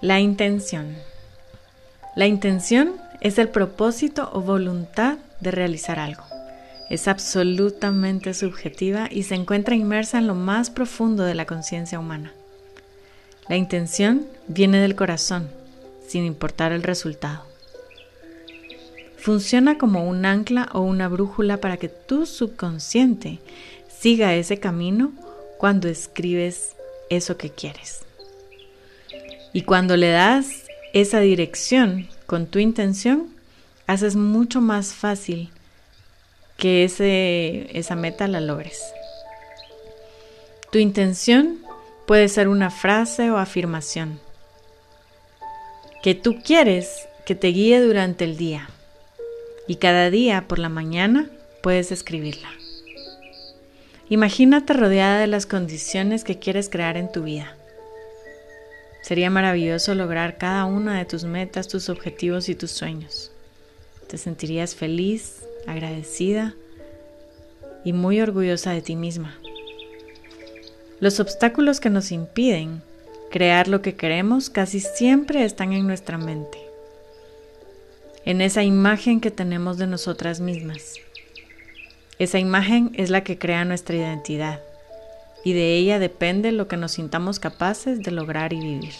La 0.00 0.20
intención. 0.20 0.94
La 2.14 2.28
intención 2.28 2.92
es 3.20 3.36
el 3.36 3.48
propósito 3.48 4.30
o 4.32 4.42
voluntad 4.42 5.18
de 5.40 5.50
realizar 5.50 5.98
algo. 5.98 6.22
Es 6.88 7.08
absolutamente 7.08 8.32
subjetiva 8.32 9.08
y 9.10 9.24
se 9.24 9.34
encuentra 9.34 9.74
inmersa 9.74 10.18
en 10.18 10.28
lo 10.28 10.36
más 10.36 10.70
profundo 10.70 11.24
de 11.24 11.34
la 11.34 11.46
conciencia 11.46 11.98
humana. 11.98 12.32
La 13.48 13.56
intención 13.56 14.24
viene 14.46 14.78
del 14.78 14.94
corazón, 14.94 15.48
sin 16.06 16.24
importar 16.24 16.70
el 16.70 16.84
resultado. 16.84 17.42
Funciona 19.16 19.78
como 19.78 20.08
un 20.08 20.24
ancla 20.26 20.68
o 20.74 20.80
una 20.82 21.08
brújula 21.08 21.56
para 21.56 21.76
que 21.76 21.88
tu 21.88 22.24
subconsciente 22.24 23.40
siga 23.88 24.36
ese 24.36 24.60
camino 24.60 25.12
cuando 25.58 25.88
escribes 25.88 26.76
eso 27.10 27.36
que 27.36 27.50
quieres. 27.50 28.07
Y 29.52 29.62
cuando 29.62 29.96
le 29.96 30.10
das 30.10 30.64
esa 30.92 31.20
dirección 31.20 32.08
con 32.26 32.46
tu 32.46 32.58
intención, 32.58 33.28
haces 33.86 34.16
mucho 34.16 34.60
más 34.60 34.92
fácil 34.92 35.50
que 36.56 36.84
ese, 36.84 37.68
esa 37.78 37.94
meta 37.96 38.28
la 38.28 38.40
logres. 38.40 38.82
Tu 40.70 40.78
intención 40.78 41.58
puede 42.06 42.28
ser 42.28 42.48
una 42.48 42.70
frase 42.70 43.30
o 43.30 43.38
afirmación 43.38 44.20
que 46.02 46.14
tú 46.14 46.38
quieres 46.42 47.08
que 47.26 47.34
te 47.34 47.48
guíe 47.48 47.80
durante 47.80 48.24
el 48.24 48.36
día 48.36 48.70
y 49.66 49.76
cada 49.76 50.10
día 50.10 50.46
por 50.48 50.58
la 50.58 50.68
mañana 50.68 51.28
puedes 51.62 51.92
escribirla. 51.92 52.48
Imagínate 54.08 54.72
rodeada 54.72 55.20
de 55.20 55.26
las 55.26 55.44
condiciones 55.44 56.24
que 56.24 56.38
quieres 56.38 56.70
crear 56.70 56.96
en 56.96 57.12
tu 57.12 57.24
vida. 57.24 57.57
Sería 59.08 59.30
maravilloso 59.30 59.94
lograr 59.94 60.36
cada 60.36 60.66
una 60.66 60.98
de 60.98 61.06
tus 61.06 61.24
metas, 61.24 61.66
tus 61.66 61.88
objetivos 61.88 62.50
y 62.50 62.54
tus 62.54 62.72
sueños. 62.72 63.32
Te 64.06 64.18
sentirías 64.18 64.74
feliz, 64.74 65.42
agradecida 65.66 66.54
y 67.86 67.94
muy 67.94 68.20
orgullosa 68.20 68.72
de 68.72 68.82
ti 68.82 68.96
misma. 68.96 69.34
Los 71.00 71.20
obstáculos 71.20 71.80
que 71.80 71.88
nos 71.88 72.12
impiden 72.12 72.82
crear 73.30 73.66
lo 73.66 73.80
que 73.80 73.94
queremos 73.94 74.50
casi 74.50 74.78
siempre 74.78 75.42
están 75.42 75.72
en 75.72 75.86
nuestra 75.86 76.18
mente, 76.18 76.58
en 78.26 78.42
esa 78.42 78.62
imagen 78.62 79.22
que 79.22 79.30
tenemos 79.30 79.78
de 79.78 79.86
nosotras 79.86 80.40
mismas. 80.40 80.96
Esa 82.18 82.38
imagen 82.38 82.90
es 82.92 83.08
la 83.08 83.24
que 83.24 83.38
crea 83.38 83.64
nuestra 83.64 83.96
identidad 83.96 84.60
y 85.44 85.52
de 85.52 85.76
ella 85.76 85.98
depende 85.98 86.52
lo 86.52 86.68
que 86.68 86.76
nos 86.76 86.92
sintamos 86.92 87.38
capaces 87.38 88.02
de 88.02 88.10
lograr 88.10 88.52
y 88.52 88.60
vivir. 88.60 88.94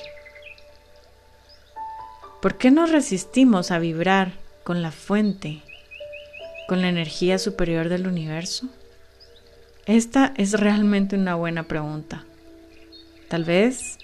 ¿Por 2.41 2.57
qué 2.57 2.71
nos 2.71 2.91
resistimos 2.91 3.71
a 3.71 3.79
vibrar 3.79 4.33
con 4.63 4.83
la 4.83 4.93
fuente, 4.93 5.63
con 6.69 6.83
la 6.83 6.89
energía 6.89 7.39
superior 7.39 7.89
del 7.89 8.07
universo? 8.07 8.69
Esta 9.87 10.35
es 10.37 10.53
realmente 10.53 11.17
una 11.17 11.35
buena 11.35 11.65
pregunta. 11.65 12.25
Tal 13.29 13.45
vez 13.45 13.99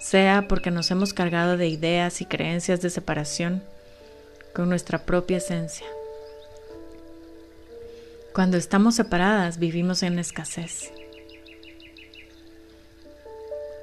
sea 0.00 0.46
porque 0.48 0.70
nos 0.70 0.90
hemos 0.90 1.12
cargado 1.12 1.56
de 1.56 1.68
ideas 1.68 2.20
y 2.20 2.24
creencias 2.24 2.80
de 2.80 2.90
separación 2.90 3.62
con 4.54 4.68
nuestra 4.68 5.04
propia 5.04 5.36
esencia. 5.36 5.86
Cuando 8.32 8.56
estamos 8.56 8.94
separadas 8.94 9.58
vivimos 9.58 10.02
en 10.02 10.18
escasez 10.18 10.92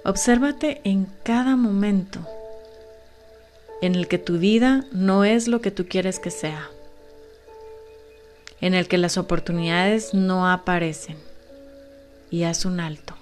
Obsérvate 0.06 0.81
en 0.84 1.08
cada 1.23 1.56
momento 1.56 2.20
en 3.81 3.95
el 3.95 4.08
que 4.08 4.20
tu 4.20 4.38
vida 4.38 4.86
no 4.92 5.25
es 5.25 5.47
lo 5.47 5.62
que 5.62 5.72
tú 5.72 5.88
quieres 5.88 6.20
que 6.20 6.30
sea, 6.30 6.70
en 8.62 8.75
el 8.75 8.88
que 8.88 9.00
las 9.00 9.18
oportunidades 9.18 10.13
no 10.13 10.47
aparecen 10.47 11.18
y 12.29 12.44
haz 12.44 12.66
un 12.66 12.81
alto. 12.81 13.16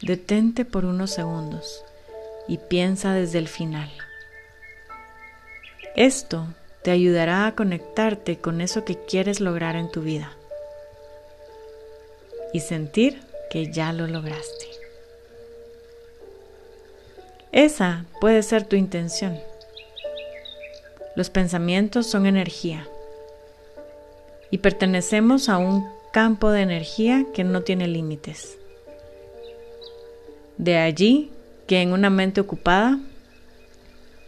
Detente 0.00 0.64
por 0.64 0.86
unos 0.86 1.10
segundos 1.10 1.84
y 2.48 2.56
piensa 2.56 3.12
desde 3.12 3.38
el 3.38 3.48
final. 3.48 3.90
Esto 5.94 6.46
te 6.82 6.90
ayudará 6.90 7.46
a 7.46 7.54
conectarte 7.54 8.38
con 8.38 8.62
eso 8.62 8.86
que 8.86 8.96
quieres 8.96 9.40
lograr 9.40 9.76
en 9.76 9.90
tu 9.90 10.00
vida 10.00 10.32
y 12.54 12.60
sentir 12.60 13.20
que 13.50 13.70
ya 13.70 13.92
lo 13.92 14.06
lograste. 14.06 14.71
Esa 17.52 18.06
puede 18.18 18.42
ser 18.42 18.64
tu 18.64 18.76
intención. 18.76 19.38
Los 21.14 21.28
pensamientos 21.28 22.06
son 22.06 22.24
energía 22.24 22.88
y 24.50 24.58
pertenecemos 24.58 25.50
a 25.50 25.58
un 25.58 25.86
campo 26.12 26.50
de 26.50 26.62
energía 26.62 27.26
que 27.34 27.44
no 27.44 27.60
tiene 27.60 27.88
límites. 27.88 28.56
De 30.56 30.78
allí 30.78 31.30
que 31.66 31.82
en 31.82 31.92
una 31.92 32.08
mente 32.08 32.40
ocupada 32.40 32.98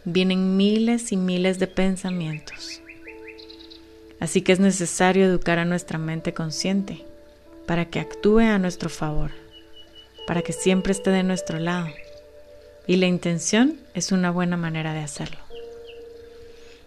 vienen 0.03 0.55
miles 0.55 1.11
y 1.11 1.17
miles 1.17 1.57
de 1.57 1.65
pensamientos. 1.65 2.79
Así 4.19 4.43
que 4.43 4.51
es 4.51 4.59
necesario 4.59 5.25
educar 5.25 5.57
a 5.57 5.65
nuestra 5.65 5.97
mente 5.97 6.35
consciente 6.35 7.03
para 7.65 7.85
que 7.85 7.99
actúe 7.99 8.41
a 8.41 8.59
nuestro 8.59 8.89
favor, 8.89 9.31
para 10.27 10.43
que 10.43 10.53
siempre 10.53 10.91
esté 10.91 11.09
de 11.09 11.23
nuestro 11.23 11.57
lado 11.57 11.87
y 12.87 12.97
la 12.97 13.07
intención 13.07 13.79
es 13.93 14.11
una 14.11 14.31
buena 14.31 14.57
manera 14.57 14.93
de 14.93 14.99
hacerlo. 14.99 15.39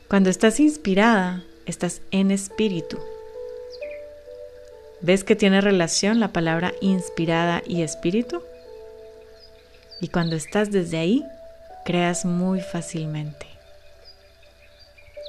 Cuando 0.08 0.30
estás 0.30 0.60
inspirada, 0.60 1.44
estás 1.66 2.00
en 2.10 2.30
espíritu. 2.30 2.98
¿Ves 5.00 5.22
que 5.22 5.36
tiene 5.36 5.60
relación 5.60 6.18
la 6.18 6.32
palabra 6.32 6.72
inspirada 6.80 7.62
y 7.66 7.82
espíritu? 7.82 8.42
Y 10.00 10.08
cuando 10.08 10.34
estás 10.34 10.70
desde 10.70 10.98
ahí, 10.98 11.24
creas 11.84 12.24
muy 12.24 12.60
fácilmente. 12.60 13.46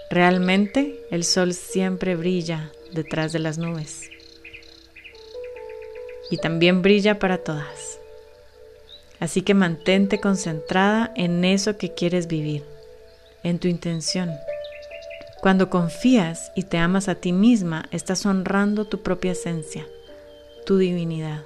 Realmente 0.10 1.00
el 1.12 1.24
sol 1.24 1.54
siempre 1.54 2.16
brilla 2.16 2.72
detrás 2.94 3.32
de 3.32 3.40
las 3.40 3.58
nubes. 3.58 4.10
Y 6.32 6.38
también 6.38 6.82
brilla 6.82 7.20
para 7.20 7.40
todas. 7.40 7.99
Así 9.20 9.42
que 9.42 9.54
mantente 9.54 10.20
concentrada 10.20 11.12
en 11.16 11.44
eso 11.44 11.78
que 11.78 11.94
quieres 11.94 12.28
vivir, 12.28 12.64
en 13.44 13.60
tu 13.60 13.68
intención. 13.68 14.32
Cuando 15.42 15.70
confías 15.70 16.52
y 16.56 16.64
te 16.64 16.78
amas 16.78 17.08
a 17.08 17.16
ti 17.16 17.32
misma, 17.32 17.86
estás 17.92 18.26
honrando 18.26 18.86
tu 18.86 19.02
propia 19.02 19.32
esencia, 19.32 19.88
tu 20.66 20.78
divinidad. 20.78 21.44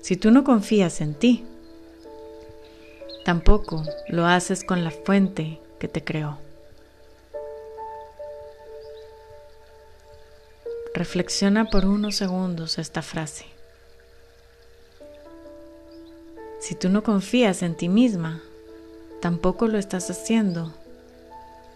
Si 0.00 0.16
tú 0.16 0.30
no 0.30 0.44
confías 0.44 1.00
en 1.00 1.14
ti, 1.14 1.44
tampoco 3.24 3.84
lo 4.08 4.26
haces 4.26 4.64
con 4.64 4.84
la 4.84 4.90
fuente 4.90 5.60
que 5.78 5.88
te 5.88 6.02
creó. 6.02 6.38
Reflexiona 10.94 11.66
por 11.66 11.84
unos 11.84 12.16
segundos 12.16 12.78
esta 12.78 13.02
frase. 13.02 13.57
Si 16.60 16.74
tú 16.74 16.88
no 16.88 17.02
confías 17.02 17.62
en 17.62 17.76
ti 17.76 17.88
misma, 17.88 18.42
tampoco 19.20 19.68
lo 19.68 19.78
estás 19.78 20.10
haciendo 20.10 20.74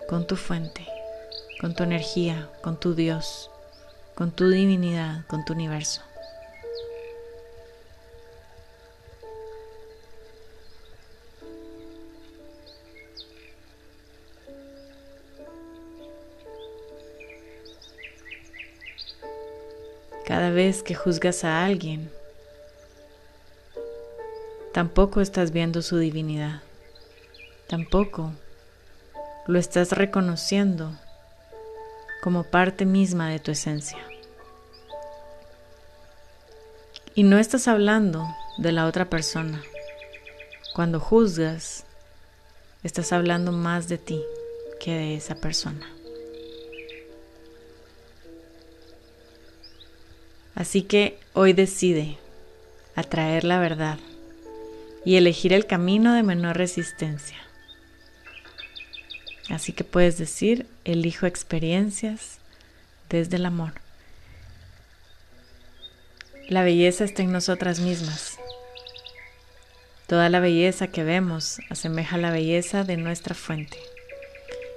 con 0.09 0.27
tu 0.27 0.37
fuente, 0.37 0.87
con 1.61 1.75
tu 1.75 1.85
energía, 1.85 2.51
con 2.63 2.79
tu 2.79 2.95
Dios, 2.95 3.51
con 4.15 4.33
tu 4.33 4.49
divinidad, 4.49 5.25
con 5.29 5.45
tu 5.45 5.53
universo. 5.53 6.03
Cada 20.27 20.51
vez 20.51 20.83
que 20.83 20.95
juzgas 20.95 21.45
a 21.45 21.65
alguien, 21.65 22.11
tampoco 24.73 25.21
estás 25.21 25.53
viendo 25.53 25.83
su 25.83 25.99
divinidad. 25.99 26.63
Tampoco 27.69 28.33
lo 29.47 29.59
estás 29.59 29.93
reconociendo 29.93 30.93
como 32.23 32.45
parte 32.45 32.87
misma 32.87 33.29
de 33.29 33.39
tu 33.39 33.51
esencia. 33.51 33.99
Y 37.15 37.25
no 37.25 37.39
estás 37.39 37.69
hablando 37.69 38.27
de 38.59 38.73
la 38.73 38.87
otra 38.87 39.11
persona. 39.11 39.63
Cuando 40.75 41.01
juzgas, 41.01 41.85
estás 42.83 43.13
hablando 43.13 43.53
más 43.53 43.89
de 43.89 43.99
ti 43.99 44.23
que 44.81 44.93
de 44.93 45.15
esa 45.17 45.35
persona. 45.35 45.87
Así 50.55 50.83
que 50.83 51.19
hoy 51.35 51.53
decide 51.53 52.19
atraer 52.95 53.45
la 53.45 53.59
verdad 53.59 53.99
y 55.05 55.17
elegir 55.17 55.53
el 55.53 55.67
camino 55.67 56.15
de 56.15 56.23
menor 56.23 56.57
resistencia. 56.57 57.39
Así 59.51 59.73
que 59.73 59.85
puedes 59.85 60.19
decir, 60.19 60.67
elijo 60.85 61.27
experiencias 61.27 62.39
desde 63.09 63.37
el 63.37 63.47
amor. 63.47 63.73
La 66.49 66.63
belleza 66.63 67.05
está 67.05 67.23
en 67.23 67.33
nosotras 67.33 67.81
mismas. 67.81 68.39
Toda 70.07 70.29
la 70.29 70.41
belleza 70.41 70.89
que 70.89 71.05
vemos 71.05 71.59
asemeja 71.71 72.19
la 72.19 72.31
belleza 72.31 72.85
de 72.85 72.97
nuestra 72.97 73.35
fuente 73.35 73.79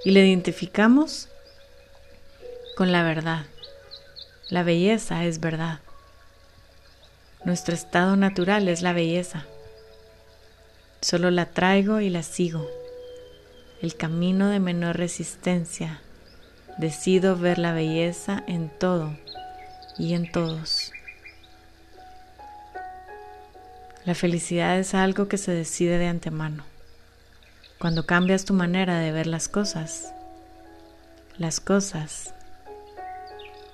y 0.04 0.12
la 0.12 0.20
identificamos 0.20 1.28
con 2.76 2.92
la 2.92 3.02
verdad. 3.02 3.46
La 4.48 4.62
belleza 4.62 5.24
es 5.24 5.40
verdad. 5.40 5.80
Nuestro 7.44 7.74
estado 7.74 8.16
natural 8.16 8.68
es 8.68 8.82
la 8.82 8.92
belleza. 8.92 9.46
Solo 11.06 11.30
la 11.30 11.46
traigo 11.46 12.00
y 12.00 12.10
la 12.10 12.24
sigo. 12.24 12.68
El 13.80 13.94
camino 13.94 14.48
de 14.48 14.58
menor 14.58 14.96
resistencia. 14.96 16.00
Decido 16.78 17.36
ver 17.36 17.60
la 17.60 17.72
belleza 17.72 18.42
en 18.48 18.68
todo 18.76 19.16
y 19.98 20.14
en 20.14 20.32
todos. 20.32 20.90
La 24.04 24.16
felicidad 24.16 24.80
es 24.80 24.94
algo 24.94 25.28
que 25.28 25.38
se 25.38 25.52
decide 25.52 25.96
de 25.98 26.08
antemano. 26.08 26.64
Cuando 27.78 28.04
cambias 28.04 28.44
tu 28.44 28.52
manera 28.52 28.98
de 28.98 29.12
ver 29.12 29.28
las 29.28 29.46
cosas, 29.46 30.12
las 31.38 31.60
cosas 31.60 32.34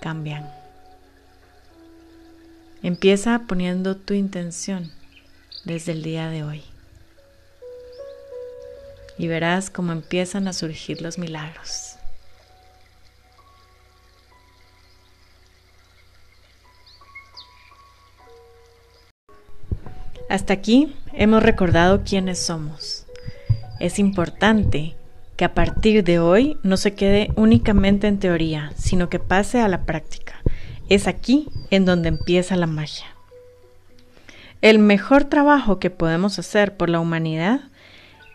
cambian. 0.02 0.46
Empieza 2.82 3.44
poniendo 3.49 3.96
tu 3.96 4.12
intención 4.12 4.93
desde 5.64 5.93
el 5.93 6.02
día 6.02 6.28
de 6.28 6.44
hoy 6.44 6.72
y 9.23 9.29
verás 9.29 9.71
cómo 9.71 9.93
empiezan 9.93 10.49
a 10.49 10.53
surgir 10.53 11.01
los 11.01 11.17
milagros. 11.17 11.95
Hasta 20.29 20.55
aquí 20.55 20.97
hemos 21.13 21.41
recordado 21.41 22.03
quiénes 22.03 22.41
somos. 22.41 23.07
Es 23.79 24.01
importante 24.01 24.97
que 25.37 25.45
a 25.45 25.55
partir 25.55 26.03
de 26.03 26.19
hoy 26.19 26.59
no 26.65 26.77
se 26.77 26.95
quede 26.95 27.31
únicamente 27.37 28.09
en 28.09 28.19
teoría, 28.19 28.73
sino 28.77 29.09
que 29.09 29.21
pase 29.21 29.61
a 29.61 29.69
la 29.69 29.85
práctica. 29.85 30.35
Es 30.89 31.07
aquí 31.07 31.49
en 31.71 31.85
donde 31.85 32.09
empieza 32.09 32.57
la 32.57 32.67
magia. 32.67 33.07
El 34.63 34.81
mejor 34.81 35.25
trabajo 35.25 35.79
que 35.79 35.91
podemos 35.91 36.41
hacer 36.41 36.77
por 36.77 36.89
la 36.89 36.99
humanidad 36.99 37.71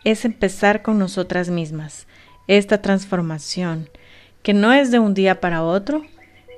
es 0.04 0.24
empezar 0.24 0.82
con 0.82 0.98
nosotras 0.98 1.50
mismas, 1.50 2.06
esta 2.46 2.80
transformación, 2.80 3.90
que 4.42 4.54
no 4.54 4.72
es 4.72 4.90
de 4.90 4.98
un 4.98 5.14
día 5.14 5.40
para 5.40 5.62
otro, 5.62 6.02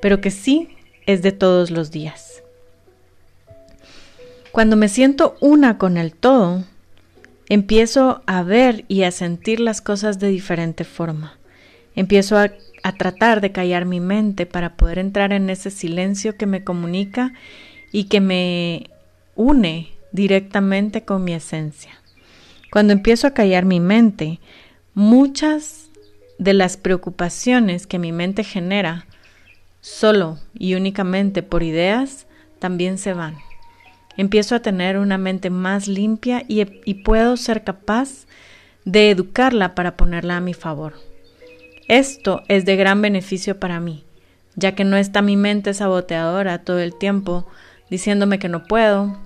pero 0.00 0.20
que 0.20 0.30
sí 0.30 0.76
es 1.06 1.22
de 1.22 1.32
todos 1.32 1.70
los 1.70 1.90
días. 1.90 2.42
Cuando 4.52 4.76
me 4.76 4.88
siento 4.88 5.36
una 5.40 5.78
con 5.78 5.96
el 5.96 6.12
todo, 6.12 6.64
empiezo 7.48 8.22
a 8.26 8.42
ver 8.42 8.84
y 8.88 9.02
a 9.02 9.10
sentir 9.10 9.60
las 9.60 9.80
cosas 9.80 10.18
de 10.18 10.28
diferente 10.28 10.84
forma. 10.84 11.38
Empiezo 11.94 12.38
a, 12.38 12.50
tratar 12.96 13.42
de 13.42 13.52
callar 13.52 13.84
mi 13.84 14.00
mente 14.00 14.46
para 14.46 14.74
poder 14.74 14.98
entrar 14.98 15.32
en 15.32 15.50
ese 15.50 15.70
silencio 15.70 16.36
que 16.36 16.46
me 16.46 16.64
comunica 16.64 17.34
y 17.92 18.04
que 18.04 18.20
me 18.20 18.88
une 19.36 19.92
directamente 20.12 21.02
con 21.02 21.22
mi 21.22 21.34
esencia. 21.34 21.99
Cuando 22.70 22.92
empiezo 22.92 23.26
a 23.26 23.34
callar 23.34 23.64
mi 23.64 23.80
mente, 23.80 24.40
muchas 24.94 25.90
de 26.38 26.54
las 26.54 26.76
preocupaciones 26.76 27.86
que 27.86 27.98
mi 27.98 28.12
mente 28.12 28.44
genera 28.44 29.06
solo 29.80 30.38
y 30.54 30.74
únicamente 30.74 31.42
por 31.42 31.62
ideas 31.62 32.26
también 32.58 32.98
se 32.98 33.12
van 33.12 33.36
empiezo 34.20 34.54
a 34.54 34.60
tener 34.60 34.98
una 34.98 35.16
mente 35.16 35.48
más 35.48 35.88
limpia 35.88 36.44
y, 36.46 36.94
puedo 36.94 37.36
ser 37.38 37.64
capaz 37.64 38.26
de 38.84 39.10
educarla 39.10 39.74
para 39.74 39.96
ponerla 39.96 40.36
a 40.36 40.40
mi 40.40 40.52
favor. 40.52 40.94
Esto 41.88 42.42
es 42.48 42.66
de 42.66 42.76
gran 42.76 43.00
beneficio 43.02 43.58
para 43.58 43.80
mí, 43.80 44.04
ya 44.56 44.74
que 44.74 44.84
no 44.84 44.96
está 44.96 45.22
mi 45.22 45.36
mente 45.36 45.72
saboteadora 45.72 46.64
todo 46.64 46.80
el 46.80 46.94
tiempo 46.94 47.46
diciéndome 47.88 48.38
que 48.38 48.50
no 48.50 48.64
puedo, 48.64 49.16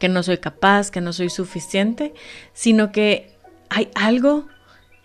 que 0.00 0.08
no 0.08 0.24
soy 0.24 0.38
capaz, 0.38 0.90
que 0.90 1.00
no 1.00 1.12
soy 1.12 1.30
suficiente, 1.30 2.12
sino 2.54 2.90
que 2.90 3.30
hay 3.68 3.88
algo 3.94 4.48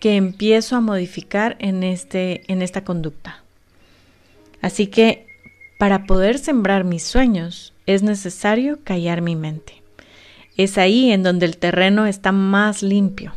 que 0.00 0.16
empiezo 0.16 0.74
a 0.74 0.80
modificar 0.80 1.56
en, 1.60 1.84
este, 1.84 2.42
en 2.52 2.62
esta 2.62 2.82
conducta. 2.82 3.44
Así 4.60 4.88
que 4.88 5.26
para 5.78 6.06
poder 6.06 6.38
sembrar 6.38 6.84
mis 6.84 7.02
sueños, 7.02 7.74
es 7.84 8.02
necesario 8.02 8.78
callar 8.82 9.20
mi 9.20 9.36
mente. 9.36 9.82
Es 10.56 10.78
ahí 10.78 11.12
en 11.12 11.22
donde 11.22 11.44
el 11.44 11.58
terreno 11.58 12.06
está 12.06 12.32
más 12.32 12.82
limpio. 12.82 13.34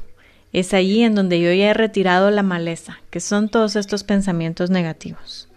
Es 0.53 0.73
ahí 0.73 1.03
en 1.03 1.15
donde 1.15 1.41
yo 1.41 1.51
ya 1.51 1.71
he 1.71 1.73
retirado 1.73 2.31
la 2.31 2.41
maleza, 2.41 3.01
que 3.09 3.19
son 3.19 3.49
todos 3.49 3.75
estos 3.75 4.05
pensamientos 4.05 4.69
negativos. 4.69 5.49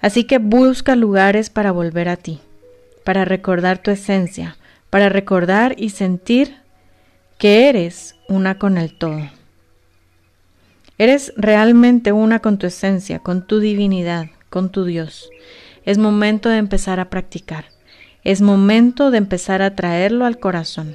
Así 0.00 0.24
que 0.24 0.38
busca 0.38 0.96
lugares 0.96 1.48
para 1.48 1.70
volver 1.70 2.08
a 2.08 2.16
ti, 2.16 2.40
para 3.04 3.24
recordar 3.24 3.78
tu 3.78 3.92
esencia, 3.92 4.58
para 4.94 5.08
recordar 5.08 5.74
y 5.76 5.90
sentir 5.90 6.54
que 7.36 7.68
eres 7.68 8.14
una 8.28 8.60
con 8.60 8.78
el 8.78 8.96
todo. 8.96 9.28
Eres 10.98 11.32
realmente 11.36 12.12
una 12.12 12.38
con 12.38 12.58
tu 12.58 12.68
esencia, 12.68 13.18
con 13.18 13.44
tu 13.44 13.58
divinidad, 13.58 14.26
con 14.50 14.70
tu 14.70 14.84
Dios. 14.84 15.30
Es 15.84 15.98
momento 15.98 16.48
de 16.48 16.58
empezar 16.58 17.00
a 17.00 17.10
practicar. 17.10 17.64
Es 18.22 18.40
momento 18.40 19.10
de 19.10 19.18
empezar 19.18 19.62
a 19.62 19.74
traerlo 19.74 20.26
al 20.26 20.38
corazón, 20.38 20.94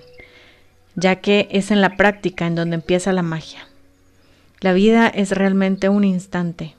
ya 0.95 1.17
que 1.17 1.49
es 1.51 1.69
en 1.69 1.81
la 1.81 1.97
práctica 1.97 2.47
en 2.47 2.55
donde 2.55 2.75
empieza 2.75 3.11
la 3.11 3.21
magia. 3.21 3.67
La 4.61 4.71
vida 4.71 5.09
es 5.09 5.31
realmente 5.31 5.89
un 5.89 6.05
instante 6.05 6.73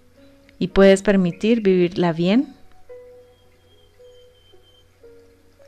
y 0.59 0.69
puedes 0.69 1.03
permitir 1.03 1.61
vivirla 1.61 2.15
bien 2.15 2.55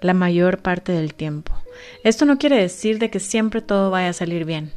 la 0.05 0.15
mayor 0.15 0.59
parte 0.59 0.93
del 0.93 1.15
tiempo. 1.15 1.53
Esto 2.05 2.25
no 2.25 2.39
quiere 2.39 2.57
decir 2.61 2.99
de 2.99 3.11
que 3.11 3.21
siempre 3.21 3.63
todo 3.63 3.91
vaya 3.91 4.11
a 4.11 4.15
salir 4.15 4.45
bien. 4.45 4.73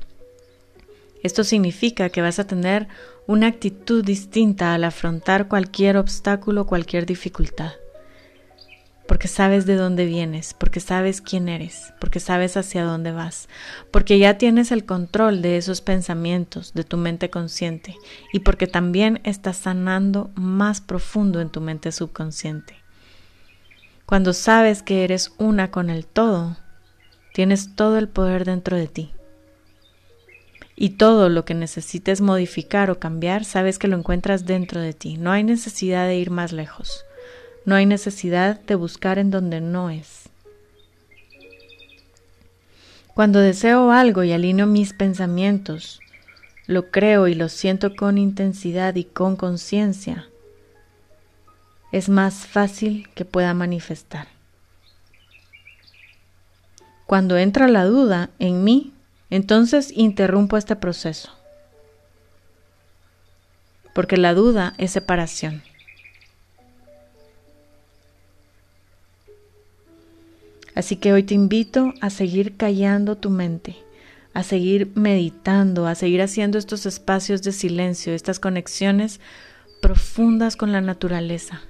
Esto 1.24 1.44
significa 1.44 2.10
que 2.10 2.22
vas 2.22 2.40
a 2.40 2.48
tener 2.48 2.88
una 3.28 3.48
actitud 3.48 4.04
distinta 4.04 4.74
al 4.74 4.84
afrontar 4.84 5.48
cualquier 5.48 5.98
obstáculo, 5.98 6.68
cualquier 6.68 7.06
dificultad 7.06 7.74
porque 9.08 9.28
sabes 9.28 9.66
de 9.66 9.76
dónde 9.76 10.06
vienes, 10.06 10.54
porque 10.54 10.80
sabes 10.80 11.22
quién 11.22 11.48
eres, 11.48 11.94
porque 12.00 12.20
sabes 12.20 12.58
hacia 12.58 12.84
dónde 12.84 13.12
vas, 13.12 13.48
porque 13.92 14.18
ya 14.20 14.38
tienes 14.38 14.72
el 14.72 14.86
control 14.86 15.42
de 15.42 15.58
esos 15.58 15.82
pensamientos, 15.82 16.74
de 16.74 16.84
tu 16.84 16.98
mente 16.98 17.30
consciente, 17.30 17.96
y 18.34 18.40
porque 18.40 18.68
también 18.68 19.22
estás 19.24 19.58
sanando 19.58 20.32
más 20.36 20.82
profundo 20.82 21.40
en 21.42 21.50
tu 21.50 21.62
mente 21.62 21.92
subconsciente. 21.92 22.85
Cuando 24.06 24.34
sabes 24.34 24.84
que 24.84 25.04
eres 25.04 25.34
una 25.40 25.72
con 25.72 25.90
el 25.90 26.06
todo, 26.06 26.58
tienes 27.34 27.76
todo 27.76 27.98
el 27.98 28.08
poder 28.08 28.46
dentro 28.46 28.78
de 28.78 28.88
ti. 28.88 29.12
Y 30.76 30.92
todo 30.92 31.30
lo 31.30 31.44
que 31.44 31.54
necesites 31.54 32.22
modificar 32.22 32.92
o 32.92 33.00
cambiar, 33.00 33.46
sabes 33.46 33.80
que 33.80 33.88
lo 33.88 33.98
encuentras 33.98 34.46
dentro 34.46 34.80
de 34.80 34.94
ti. 34.94 35.18
No 35.18 35.32
hay 35.32 35.44
necesidad 35.44 36.08
de 36.08 36.18
ir 36.18 36.30
más 36.30 36.52
lejos. 36.52 37.06
No 37.66 37.74
hay 37.74 37.88
necesidad 37.88 38.60
de 38.60 38.76
buscar 38.76 39.18
en 39.18 39.32
donde 39.32 39.60
no 39.60 39.90
es. 39.90 40.30
Cuando 43.16 43.40
deseo 43.40 43.92
algo 43.92 44.24
y 44.24 44.34
alineo 44.34 44.68
mis 44.68 44.94
pensamientos, 44.94 46.00
lo 46.68 46.92
creo 46.92 47.28
y 47.28 47.34
lo 47.34 47.50
siento 47.50 47.96
con 47.96 48.18
intensidad 48.18 48.96
y 48.96 49.06
con 49.06 49.36
conciencia, 49.36 50.28
es 51.96 52.10
más 52.10 52.46
fácil 52.46 53.08
que 53.16 53.24
pueda 53.24 53.54
manifestar. 53.54 54.28
Cuando 57.06 57.38
entra 57.38 57.70
la 57.70 57.86
duda 57.86 58.32
en 58.38 58.66
mí, 58.66 58.92
entonces 59.30 59.94
interrumpo 59.96 60.58
este 60.58 60.76
proceso, 60.76 61.32
porque 63.94 64.18
la 64.18 64.34
duda 64.34 64.74
es 64.78 64.92
separación. 64.92 65.64
Así 70.76 70.98
que 70.98 71.14
hoy 71.14 71.24
te 71.24 71.34
invito 71.34 71.94
a 72.02 72.10
seguir 72.10 72.58
callando 72.58 73.16
tu 73.16 73.30
mente, 73.30 73.78
a 74.34 74.44
seguir 74.44 74.92
meditando, 74.96 75.88
a 75.88 75.96
seguir 75.96 76.22
haciendo 76.22 76.58
estos 76.58 76.86
espacios 76.86 77.42
de 77.42 77.54
silencio, 77.54 78.14
estas 78.14 78.42
conexiones 78.42 79.22
profundas 79.82 80.58
con 80.58 80.74
la 80.74 80.82
naturaleza. 80.82 81.62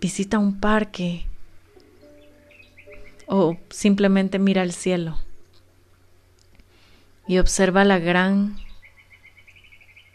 Visita 0.00 0.38
un 0.38 0.58
parque 0.58 1.26
o 3.26 3.56
simplemente 3.68 4.38
mira 4.38 4.62
al 4.62 4.72
cielo 4.72 5.18
y 7.28 7.38
observa 7.38 7.84
la 7.84 7.98
gran 7.98 8.56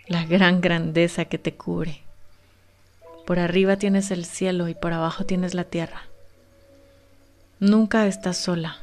la 0.08 0.26
gran 0.26 0.60
grandeza 0.62 1.26
que 1.26 1.38
te 1.38 1.56
cubre. 1.56 2.02
Por 3.26 3.40
arriba 3.40 3.78
tienes 3.78 4.12
el 4.12 4.26
cielo 4.26 4.68
y 4.68 4.76
por 4.76 4.94
abajo 4.94 5.26
tienes 5.26 5.54
la 5.54 5.64
tierra. 5.64 6.04
Nunca 7.60 8.06
estás 8.06 8.38
sola, 8.38 8.80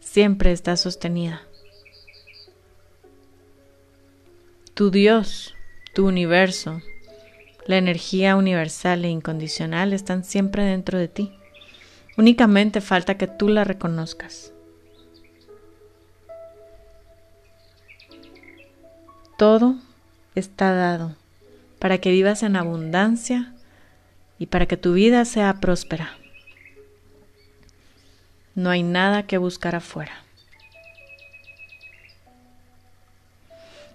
siempre 0.00 0.52
estás 0.52 0.80
sostenida. 0.80 1.42
Tu 4.74 4.90
Dios, 4.90 5.54
tu 5.94 6.06
universo, 6.06 6.82
la 7.66 7.76
energía 7.76 8.36
universal 8.36 9.04
e 9.04 9.08
incondicional 9.08 9.92
están 9.92 10.24
siempre 10.24 10.64
dentro 10.64 10.98
de 10.98 11.08
ti. 11.08 11.32
Únicamente 12.16 12.80
falta 12.80 13.16
que 13.16 13.26
tú 13.26 13.48
la 13.48 13.64
reconozcas. 13.64 14.52
Todo 19.38 19.76
está 20.34 20.72
dado 20.72 21.16
para 21.78 21.98
que 21.98 22.10
vivas 22.10 22.42
en 22.42 22.56
abundancia 22.56 23.54
y 24.38 24.46
para 24.46 24.66
que 24.66 24.76
tu 24.76 24.92
vida 24.92 25.24
sea 25.24 25.60
próspera. 25.60 26.16
No 28.54 28.70
hay 28.70 28.82
nada 28.82 29.26
que 29.26 29.38
buscar 29.38 29.74
afuera. 29.74 30.12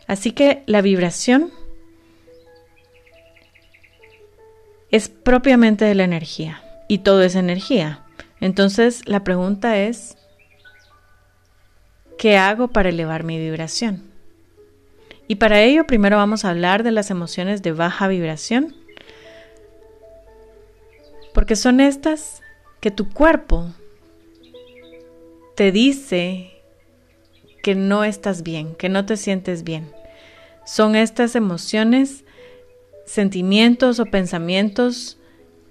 Así 0.07 0.31
que 0.31 0.63
la 0.65 0.81
vibración 0.81 1.51
es 4.91 5.09
propiamente 5.09 5.85
de 5.85 5.95
la 5.95 6.03
energía 6.03 6.63
y 6.87 6.99
todo 6.99 7.21
es 7.23 7.35
energía. 7.35 8.03
Entonces 8.39 9.07
la 9.07 9.23
pregunta 9.23 9.77
es, 9.77 10.17
¿qué 12.17 12.37
hago 12.37 12.69
para 12.69 12.89
elevar 12.89 13.23
mi 13.23 13.37
vibración? 13.37 14.03
Y 15.27 15.35
para 15.35 15.61
ello 15.61 15.85
primero 15.85 16.17
vamos 16.17 16.45
a 16.45 16.49
hablar 16.49 16.83
de 16.83 16.91
las 16.91 17.11
emociones 17.11 17.61
de 17.61 17.73
baja 17.73 18.07
vibración, 18.07 18.75
porque 21.33 21.55
son 21.55 21.81
estas 21.81 22.41
que 22.79 22.91
tu 22.91 23.09
cuerpo 23.09 23.67
te 25.55 25.71
dice 25.71 26.51
que 27.61 27.75
no 27.75 28.03
estás 28.03 28.43
bien, 28.43 28.75
que 28.75 28.89
no 28.89 29.05
te 29.05 29.17
sientes 29.17 29.63
bien. 29.63 29.91
Son 30.65 30.95
estas 30.95 31.35
emociones, 31.35 32.23
sentimientos 33.07 33.99
o 33.99 34.05
pensamientos 34.05 35.17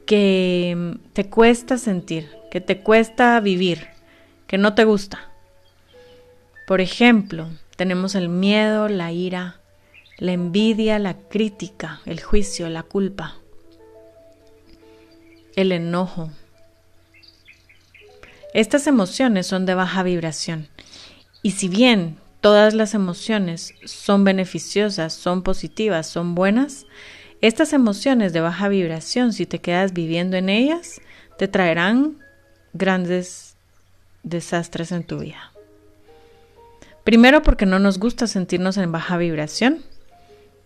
que 0.07 0.97
te 1.13 1.29
cuesta 1.29 1.79
sentir, 1.79 2.29
que 2.51 2.61
te 2.61 2.81
cuesta 2.81 3.39
vivir, 3.41 3.89
que 4.49 4.59
no 4.59 4.75
te 4.75 4.85
gusta. 4.85 5.31
Por 6.67 6.81
ejemplo, 6.81 7.49
tenemos 7.77 8.15
el 8.15 8.29
miedo, 8.29 8.89
la 8.89 9.13
ira, 9.13 9.61
la 10.19 10.33
envidia, 10.33 10.99
la 10.99 11.15
crítica, 11.15 12.01
el 12.07 12.21
juicio, 12.21 12.69
la 12.71 12.83
culpa, 12.83 13.37
el 15.55 15.73
enojo. 15.73 16.31
Estas 18.55 18.87
emociones 18.87 19.47
son 19.47 19.67
de 19.67 19.75
baja 19.75 20.03
vibración 20.03 20.69
y 21.43 21.51
si 21.51 21.69
bien 21.69 22.17
todas 22.41 22.73
las 22.73 22.95
emociones 22.95 23.75
son 23.85 24.25
beneficiosas, 24.25 25.13
son 25.13 25.43
positivas, 25.43 26.07
son 26.07 26.35
buenas, 26.35 26.87
estas 27.47 27.73
emociones 27.73 28.33
de 28.33 28.41
baja 28.41 28.69
vibración, 28.69 29.33
si 29.33 29.47
te 29.47 29.61
quedas 29.61 29.93
viviendo 29.93 30.37
en 30.37 30.49
ellas, 30.49 31.01
te 31.39 31.49
traerán 31.49 32.19
grandes 32.73 33.57
desastres 34.23 34.93
en 34.93 35.05
tu 35.05 35.19
vida. 35.19 35.53
Primero 37.05 37.43
porque 37.43 37.67
no 37.67 37.79
nos 37.79 37.99
gusta 37.99 38.27
sentirnos 38.27 38.77
en 38.79 38.91
baja 38.91 39.17
vibración. 39.17 39.83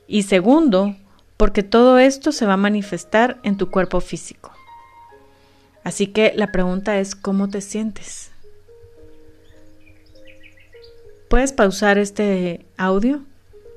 Y 0.07 0.23
segundo, 0.23 0.97
porque 1.37 1.63
todo 1.63 1.99
esto 1.99 2.33
se 2.33 2.47
va 2.47 2.55
a 2.55 2.57
manifestar 2.57 3.39
en 3.43 3.57
tu 3.57 3.71
cuerpo 3.71 4.01
físico. 4.01 4.51
Así 5.85 6.07
que 6.07 6.33
la 6.35 6.51
pregunta 6.51 6.99
es, 6.99 7.15
¿cómo 7.15 7.49
te 7.49 7.61
sientes? 7.61 8.31
Puedes 11.29 11.53
pausar 11.53 11.99
este 11.99 12.65
audio 12.77 13.23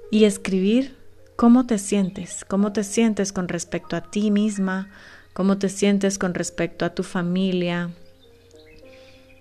y 0.09 0.23
escribir 0.23 0.95
cómo 1.35 1.65
te 1.65 1.77
sientes, 1.77 2.45
cómo 2.47 2.73
te 2.73 2.83
sientes 2.83 3.31
con 3.33 3.47
respecto 3.47 3.95
a 3.95 4.01
ti 4.01 4.31
misma, 4.31 4.89
cómo 5.33 5.57
te 5.57 5.69
sientes 5.69 6.17
con 6.17 6.33
respecto 6.33 6.85
a 6.85 6.93
tu 6.93 7.03
familia, 7.03 7.91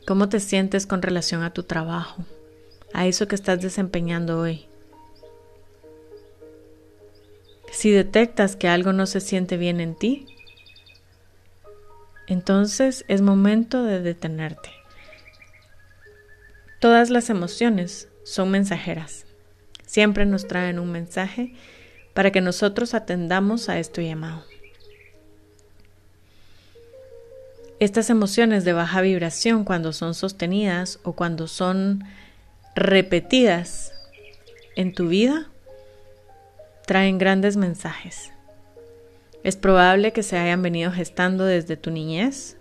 cómo 0.06 0.28
te 0.28 0.40
sientes 0.40 0.86
con 0.86 1.02
relación 1.02 1.42
a 1.42 1.52
tu 1.52 1.62
trabajo, 1.62 2.24
a 2.92 3.06
eso 3.06 3.28
que 3.28 3.34
estás 3.34 3.60
desempeñando 3.60 4.40
hoy. 4.40 4.66
Si 7.70 7.90
detectas 7.90 8.56
que 8.56 8.68
algo 8.68 8.92
no 8.92 9.06
se 9.06 9.20
siente 9.20 9.56
bien 9.56 9.80
en 9.80 9.94
ti, 9.94 10.26
entonces 12.26 13.04
es 13.08 13.22
momento 13.22 13.82
de 13.84 14.00
detenerte. 14.00 14.70
Todas 16.80 17.10
las 17.10 17.30
emociones 17.30 18.08
son 18.24 18.50
mensajeras. 18.50 19.24
Siempre 19.86 20.26
nos 20.26 20.48
traen 20.48 20.78
un 20.78 20.90
mensaje 20.90 21.54
para 22.14 22.30
que 22.30 22.40
nosotros 22.40 22.94
atendamos 22.94 23.68
a 23.68 23.78
esto 23.78 24.00
llamado. 24.00 24.44
Estas 27.80 28.10
emociones 28.10 28.64
de 28.64 28.72
baja 28.72 29.00
vibración 29.00 29.64
cuando 29.64 29.92
son 29.92 30.14
sostenidas 30.14 31.00
o 31.02 31.14
cuando 31.14 31.48
son 31.48 32.04
repetidas 32.76 33.92
en 34.76 34.94
tu 34.94 35.08
vida 35.08 35.48
traen 36.86 37.18
grandes 37.18 37.56
mensajes. 37.56 38.32
Es 39.42 39.56
probable 39.56 40.12
que 40.12 40.22
se 40.22 40.38
hayan 40.38 40.62
venido 40.62 40.92
gestando 40.92 41.44
desde 41.44 41.76
tu 41.76 41.90
niñez 41.90 42.56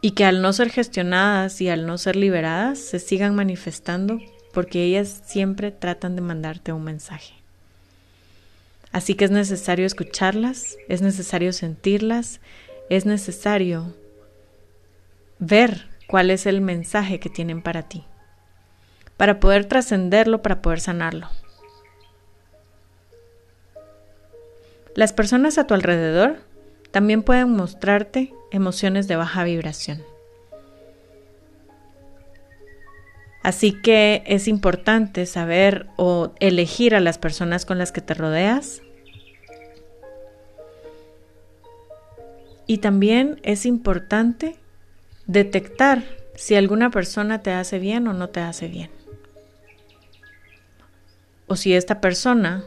y 0.00 0.10
que 0.10 0.24
al 0.24 0.42
no 0.42 0.52
ser 0.52 0.70
gestionadas 0.70 1.60
y 1.60 1.68
al 1.68 1.86
no 1.86 1.96
ser 1.96 2.16
liberadas 2.16 2.78
se 2.78 2.98
sigan 2.98 3.34
manifestando 3.34 4.18
porque 4.54 4.84
ellas 4.84 5.22
siempre 5.26 5.70
tratan 5.72 6.16
de 6.16 6.22
mandarte 6.22 6.72
un 6.72 6.84
mensaje. 6.84 7.34
Así 8.92 9.14
que 9.14 9.24
es 9.24 9.32
necesario 9.32 9.84
escucharlas, 9.84 10.78
es 10.88 11.02
necesario 11.02 11.52
sentirlas, 11.52 12.40
es 12.88 13.04
necesario 13.04 13.92
ver 15.40 15.88
cuál 16.06 16.30
es 16.30 16.46
el 16.46 16.60
mensaje 16.60 17.18
que 17.18 17.28
tienen 17.28 17.60
para 17.60 17.82
ti, 17.82 18.04
para 19.16 19.40
poder 19.40 19.64
trascenderlo, 19.64 20.42
para 20.42 20.62
poder 20.62 20.80
sanarlo. 20.80 21.28
Las 24.94 25.12
personas 25.12 25.58
a 25.58 25.66
tu 25.66 25.74
alrededor 25.74 26.36
también 26.92 27.24
pueden 27.24 27.50
mostrarte 27.50 28.32
emociones 28.52 29.08
de 29.08 29.16
baja 29.16 29.42
vibración. 29.42 30.13
Así 33.44 33.72
que 33.72 34.22
es 34.24 34.48
importante 34.48 35.26
saber 35.26 35.86
o 35.96 36.32
elegir 36.40 36.94
a 36.94 37.00
las 37.00 37.18
personas 37.18 37.66
con 37.66 37.76
las 37.76 37.92
que 37.92 38.00
te 38.00 38.14
rodeas. 38.14 38.80
Y 42.66 42.78
también 42.78 43.38
es 43.42 43.66
importante 43.66 44.56
detectar 45.26 46.04
si 46.34 46.54
alguna 46.54 46.88
persona 46.90 47.42
te 47.42 47.52
hace 47.52 47.78
bien 47.78 48.08
o 48.08 48.14
no 48.14 48.30
te 48.30 48.40
hace 48.40 48.66
bien. 48.66 48.90
O 51.46 51.56
si 51.56 51.74
esta 51.74 52.00
persona 52.00 52.64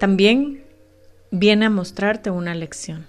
también 0.00 0.64
viene 1.30 1.66
a 1.66 1.70
mostrarte 1.70 2.30
una 2.30 2.56
lección. 2.56 3.06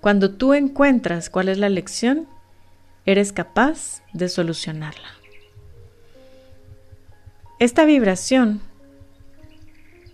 Cuando 0.00 0.30
tú 0.30 0.54
encuentras 0.54 1.28
cuál 1.28 1.50
es 1.50 1.58
la 1.58 1.68
lección, 1.68 2.26
eres 3.10 3.32
capaz 3.32 4.02
de 4.12 4.28
solucionarla. 4.28 5.08
Esta 7.58 7.86
vibración 7.86 8.60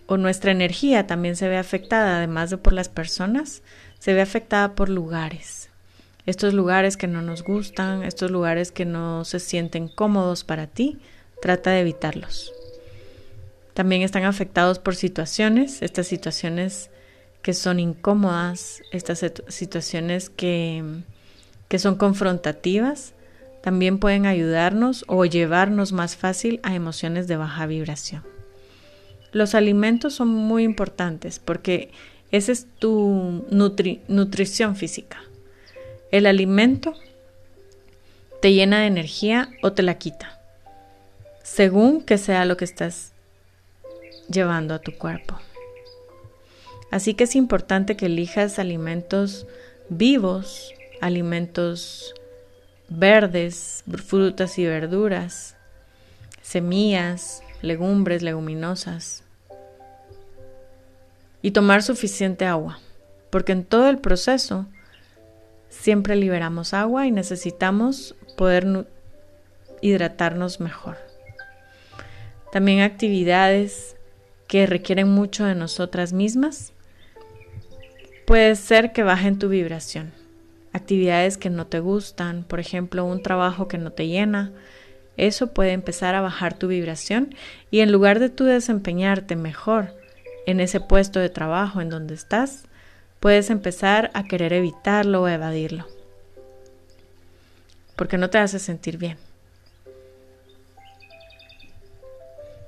o 0.07 0.15
nuestra 0.15 0.51
energía 0.51 1.05
también 1.05 1.35
se 1.35 1.49
ve 1.49 1.57
afectada, 1.57 2.15
además 2.15 2.51
de 2.51 2.57
por 2.57 2.71
las 2.71 2.87
personas, 2.87 3.63
se 3.99 4.13
ve 4.13 4.21
afectada 4.21 4.75
por 4.75 4.87
lugares. 4.87 5.69
Estos 6.25 6.53
lugares 6.53 6.95
que 6.95 7.07
no 7.07 7.21
nos 7.21 7.43
gustan, 7.43 8.01
estos 8.03 8.31
lugares 8.31 8.71
que 8.71 8.85
no 8.85 9.25
se 9.25 9.41
sienten 9.41 9.89
cómodos 9.89 10.45
para 10.45 10.65
ti, 10.65 10.97
trata 11.41 11.71
de 11.71 11.81
evitarlos. 11.81 12.53
También 13.73 14.03
están 14.03 14.23
afectados 14.23 14.79
por 14.79 14.95
situaciones, 14.95 15.81
estas 15.81 16.07
situaciones 16.07 16.89
que 17.41 17.53
son 17.53 17.81
incómodas, 17.81 18.81
estas 18.93 19.19
situaciones 19.49 20.29
que 20.29 21.03
que 21.67 21.79
son 21.79 21.95
confrontativas, 21.95 23.13
también 23.61 23.97
pueden 23.97 24.25
ayudarnos 24.25 25.03
o 25.07 25.25
llevarnos 25.25 25.91
más 25.91 26.15
fácil 26.15 26.59
a 26.63 26.75
emociones 26.75 27.27
de 27.27 27.37
baja 27.37 27.65
vibración. 27.65 28.23
Los 29.31 29.55
alimentos 29.55 30.13
son 30.13 30.27
muy 30.29 30.63
importantes 30.63 31.39
porque 31.39 31.91
esa 32.31 32.51
es 32.51 32.67
tu 32.79 33.45
nutrición 33.49 34.75
física. 34.75 35.17
El 36.11 36.27
alimento 36.27 36.93
te 38.41 38.53
llena 38.53 38.81
de 38.81 38.87
energía 38.87 39.49
o 39.63 39.73
te 39.73 39.81
la 39.81 39.97
quita. 39.97 40.39
según 41.41 42.01
que 42.01 42.17
sea 42.17 42.45
lo 42.45 42.57
que 42.57 42.65
estás 42.65 43.13
llevando 44.29 44.73
a 44.73 44.79
tu 44.79 44.93
cuerpo. 44.97 45.39
Así 46.91 47.13
que 47.13 47.23
es 47.23 47.35
importante 47.35 47.95
que 47.95 48.07
elijas 48.07 48.59
alimentos 48.59 49.47
vivos, 49.89 50.73
alimentos 51.01 52.13
verdes, 52.89 53.83
frutas 54.05 54.57
y 54.57 54.65
verduras, 54.65 55.55
semillas, 56.41 57.41
legumbres, 57.61 58.21
leguminosas. 58.21 59.23
Y 61.41 61.51
tomar 61.51 61.83
suficiente 61.83 62.45
agua, 62.45 62.79
porque 63.29 63.51
en 63.51 63.65
todo 63.65 63.89
el 63.89 63.99
proceso 63.99 64.65
siempre 65.69 66.15
liberamos 66.15 66.73
agua 66.73 67.05
y 67.05 67.11
necesitamos 67.11 68.15
poder 68.35 68.87
hidratarnos 69.81 70.59
mejor. 70.59 70.97
También 72.51 72.81
actividades 72.81 73.95
que 74.47 74.65
requieren 74.65 75.09
mucho 75.09 75.45
de 75.45 75.55
nosotras 75.55 76.13
mismas. 76.13 76.73
Puede 78.25 78.55
ser 78.55 78.91
que 78.91 79.03
bajen 79.03 79.37
tu 79.37 79.49
vibración. 79.49 80.24
Actividades 80.75 81.37
que 81.37 81.49
no 81.49 81.67
te 81.67 81.79
gustan, 81.79 82.43
por 82.43 82.59
ejemplo, 82.59 83.05
un 83.05 83.23
trabajo 83.23 83.69
que 83.69 83.77
no 83.77 83.93
te 83.93 84.07
llena, 84.09 84.51
eso 85.15 85.53
puede 85.53 85.71
empezar 85.71 86.15
a 86.15 86.21
bajar 86.21 86.59
tu 86.59 86.67
vibración 86.67 87.33
y 87.71 87.79
en 87.79 87.93
lugar 87.93 88.19
de 88.19 88.27
tú 88.27 88.43
desempeñarte 88.43 89.37
mejor 89.37 89.95
en 90.45 90.59
ese 90.59 90.81
puesto 90.81 91.21
de 91.21 91.29
trabajo 91.29 91.79
en 91.79 91.89
donde 91.89 92.13
estás, 92.13 92.65
puedes 93.21 93.51
empezar 93.51 94.11
a 94.13 94.25
querer 94.25 94.51
evitarlo 94.51 95.21
o 95.21 95.29
evadirlo. 95.29 95.87
Porque 97.95 98.17
no 98.17 98.29
te 98.29 98.39
hace 98.39 98.59
sentir 98.59 98.97
bien. 98.97 99.17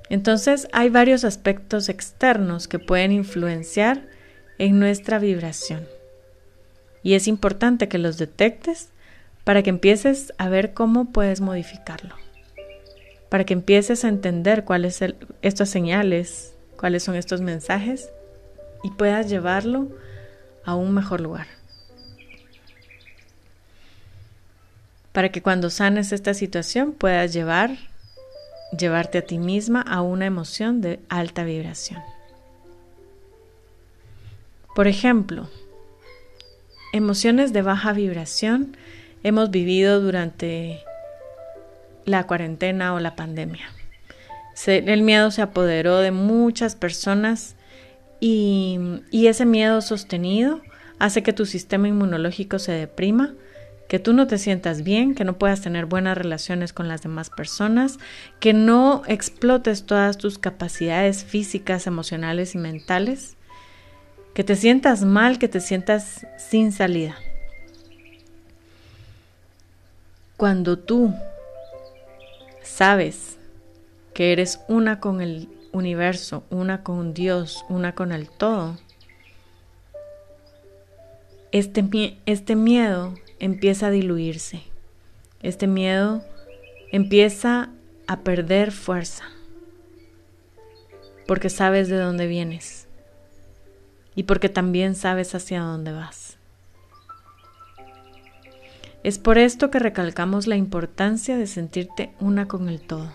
Entonces 0.08 0.66
hay 0.72 0.88
varios 0.88 1.24
aspectos 1.24 1.90
externos 1.90 2.68
que 2.68 2.78
pueden 2.78 3.12
influenciar 3.12 4.06
en 4.56 4.80
nuestra 4.80 5.18
vibración. 5.18 5.97
Y 7.08 7.14
es 7.14 7.26
importante 7.26 7.88
que 7.88 7.96
los 7.96 8.18
detectes 8.18 8.90
para 9.44 9.62
que 9.62 9.70
empieces 9.70 10.34
a 10.36 10.50
ver 10.50 10.74
cómo 10.74 11.06
puedes 11.06 11.40
modificarlo 11.40 12.14
para 13.28 13.44
que 13.44 13.54
empieces 13.54 14.04
a 14.04 14.08
entender 14.08 14.64
cuáles 14.64 14.96
son 14.96 15.14
estas 15.42 15.68
señales, 15.68 16.54
cuáles 16.78 17.02
son 17.02 17.14
estos 17.14 17.40
mensajes 17.40 18.10
y 18.82 18.90
puedas 18.90 19.28
llevarlo 19.28 19.88
a 20.64 20.74
un 20.74 20.94
mejor 20.94 21.20
lugar. 21.20 21.46
Para 25.12 25.30
que 25.30 25.42
cuando 25.42 25.70
sanes 25.70 26.12
esta 26.12 26.34
situación 26.34 26.92
puedas 26.92 27.32
llevar 27.32 27.76
llevarte 28.78 29.18
a 29.18 29.22
ti 29.22 29.38
misma 29.38 29.80
a 29.80 30.02
una 30.02 30.26
emoción 30.26 30.82
de 30.82 31.00
alta 31.08 31.44
vibración. 31.44 32.02
Por 34.74 34.86
ejemplo, 34.86 35.48
emociones 36.92 37.52
de 37.52 37.62
baja 37.62 37.92
vibración 37.92 38.76
hemos 39.22 39.50
vivido 39.50 40.00
durante 40.00 40.80
la 42.04 42.26
cuarentena 42.26 42.94
o 42.94 43.00
la 43.00 43.16
pandemia. 43.16 43.70
el 44.66 45.02
miedo 45.02 45.30
se 45.30 45.42
apoderó 45.42 45.98
de 45.98 46.10
muchas 46.10 46.74
personas 46.74 47.56
y, 48.20 48.78
y 49.10 49.26
ese 49.26 49.44
miedo 49.44 49.80
sostenido 49.80 50.60
hace 50.98 51.22
que 51.22 51.32
tu 51.32 51.46
sistema 51.46 51.88
inmunológico 51.88 52.58
se 52.58 52.72
deprima, 52.72 53.34
que 53.88 53.98
tú 53.98 54.12
no 54.12 54.26
te 54.26 54.38
sientas 54.38 54.82
bien, 54.82 55.14
que 55.14 55.24
no 55.24 55.38
puedas 55.38 55.62
tener 55.62 55.86
buenas 55.86 56.18
relaciones 56.18 56.72
con 56.72 56.88
las 56.88 57.02
demás 57.02 57.30
personas, 57.30 57.98
que 58.38 58.52
no 58.52 59.02
explotes 59.06 59.86
todas 59.86 60.18
tus 60.18 60.38
capacidades 60.38 61.24
físicas, 61.24 61.86
emocionales 61.86 62.54
y 62.54 62.58
mentales, 62.58 63.37
que 64.38 64.44
te 64.44 64.54
sientas 64.54 65.02
mal, 65.02 65.40
que 65.40 65.48
te 65.48 65.58
sientas 65.58 66.24
sin 66.36 66.70
salida. 66.70 67.16
Cuando 70.36 70.78
tú 70.78 71.12
sabes 72.62 73.36
que 74.14 74.30
eres 74.30 74.60
una 74.68 75.00
con 75.00 75.20
el 75.22 75.48
universo, 75.72 76.44
una 76.50 76.84
con 76.84 77.14
Dios, 77.14 77.64
una 77.68 77.96
con 77.96 78.12
el 78.12 78.30
todo, 78.30 78.78
este, 81.50 82.16
este 82.24 82.54
miedo 82.54 83.14
empieza 83.40 83.88
a 83.88 83.90
diluirse. 83.90 84.62
Este 85.42 85.66
miedo 85.66 86.22
empieza 86.92 87.70
a 88.06 88.20
perder 88.20 88.70
fuerza. 88.70 89.24
Porque 91.26 91.50
sabes 91.50 91.88
de 91.88 91.98
dónde 91.98 92.28
vienes. 92.28 92.87
Y 94.18 94.24
porque 94.24 94.48
también 94.48 94.96
sabes 94.96 95.36
hacia 95.36 95.60
dónde 95.60 95.92
vas. 95.92 96.38
Es 99.04 99.16
por 99.16 99.38
esto 99.38 99.70
que 99.70 99.78
recalcamos 99.78 100.48
la 100.48 100.56
importancia 100.56 101.36
de 101.36 101.46
sentirte 101.46 102.12
una 102.18 102.48
con 102.48 102.68
el 102.68 102.80
todo. 102.80 103.12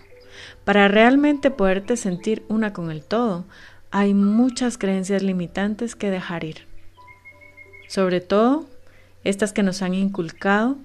Para 0.64 0.88
realmente 0.88 1.52
poderte 1.52 1.98
sentir 1.98 2.46
una 2.48 2.72
con 2.72 2.90
el 2.90 3.04
todo, 3.04 3.44
hay 3.92 4.14
muchas 4.14 4.78
creencias 4.78 5.24
limitantes 5.24 5.98
que 5.98 6.10
dejar 6.10 6.46
ir. 6.46 6.68
Sobre 7.90 8.22
todo, 8.22 8.66
estas 9.26 9.52
que 9.52 9.62
nos 9.62 9.82
han 9.82 9.96
inculcado 9.96 10.78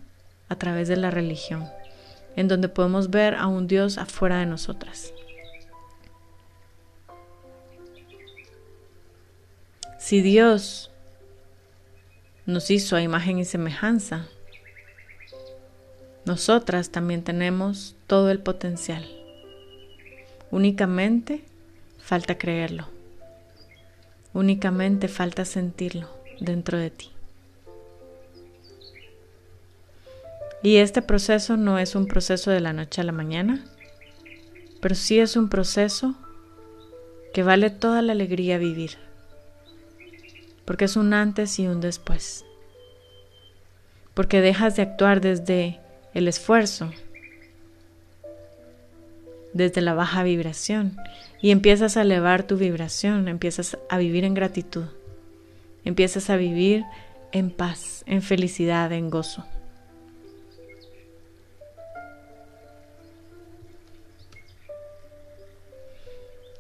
a 0.49 0.57
través 0.57 0.89
de 0.89 0.97
la 0.97 1.13
religión, 1.13 1.65
en 2.35 2.49
donde 2.49 2.69
podemos 2.69 3.11
ver 3.11 3.37
a 3.37 3.47
un 3.47 3.69
Dios 3.69 3.99
afuera 3.99 4.41
de 4.41 4.47
nosotras. 4.47 5.13
Si 9.99 10.23
Dios 10.23 10.91
nos 12.47 12.71
hizo 12.71 12.95
a 12.95 13.03
imagen 13.03 13.39
y 13.39 13.45
semejanza, 13.45 14.27
nosotras 16.25 16.91
también 16.91 17.25
tenemos 17.25 17.97
todo 18.07 18.31
el 18.31 18.39
potencial. 18.39 19.05
Únicamente 20.51 21.45
falta 21.99 22.39
creerlo. 22.39 22.87
Únicamente 24.33 25.09
falta 25.09 25.45
sentirlo 25.45 26.09
dentro 26.41 26.79
de 26.79 26.91
ti. 26.91 27.11
Y 30.63 30.77
este 30.77 31.03
proceso 31.03 31.57
no 31.57 31.79
es 31.79 31.95
un 31.95 32.07
proceso 32.07 32.51
de 32.51 32.61
la 32.61 32.73
noche 32.73 33.01
a 33.01 33.05
la 33.05 33.13
mañana, 33.13 33.65
pero 34.81 34.95
sí 34.95 35.19
es 35.19 35.37
un 35.37 35.49
proceso 35.49 36.15
que 37.35 37.43
vale 37.43 37.71
toda 37.71 38.01
la 38.03 38.13
alegría 38.13 38.59
vivir, 38.59 39.08
porque 40.69 40.85
es 40.85 40.99
un 40.99 41.15
antes 41.15 41.59
y 41.59 41.67
un 41.67 41.81
después, 41.81 42.45
porque 44.13 44.43
dejas 44.43 44.77
de 44.77 44.83
actuar 44.83 45.23
desde 45.23 45.81
el 46.13 46.29
esfuerzo 46.29 46.91
desde 49.55 49.81
la 49.81 49.95
baja 49.95 50.23
vibración 50.23 50.99
y 51.41 51.53
empiezas 51.53 51.97
a 51.97 52.03
elevar 52.03 52.43
tu 52.43 52.59
vibración, 52.59 53.29
empiezas 53.29 53.79
a 53.89 53.97
vivir 53.97 54.25
en 54.25 54.35
gratitud, 54.35 54.85
empiezas 55.87 56.29
a 56.29 56.37
vivir 56.37 56.85
en 57.33 57.51
paz, 57.51 58.05
en 58.07 58.21
felicidad, 58.21 58.93
en 58.93 59.09
gozo. 59.09 59.47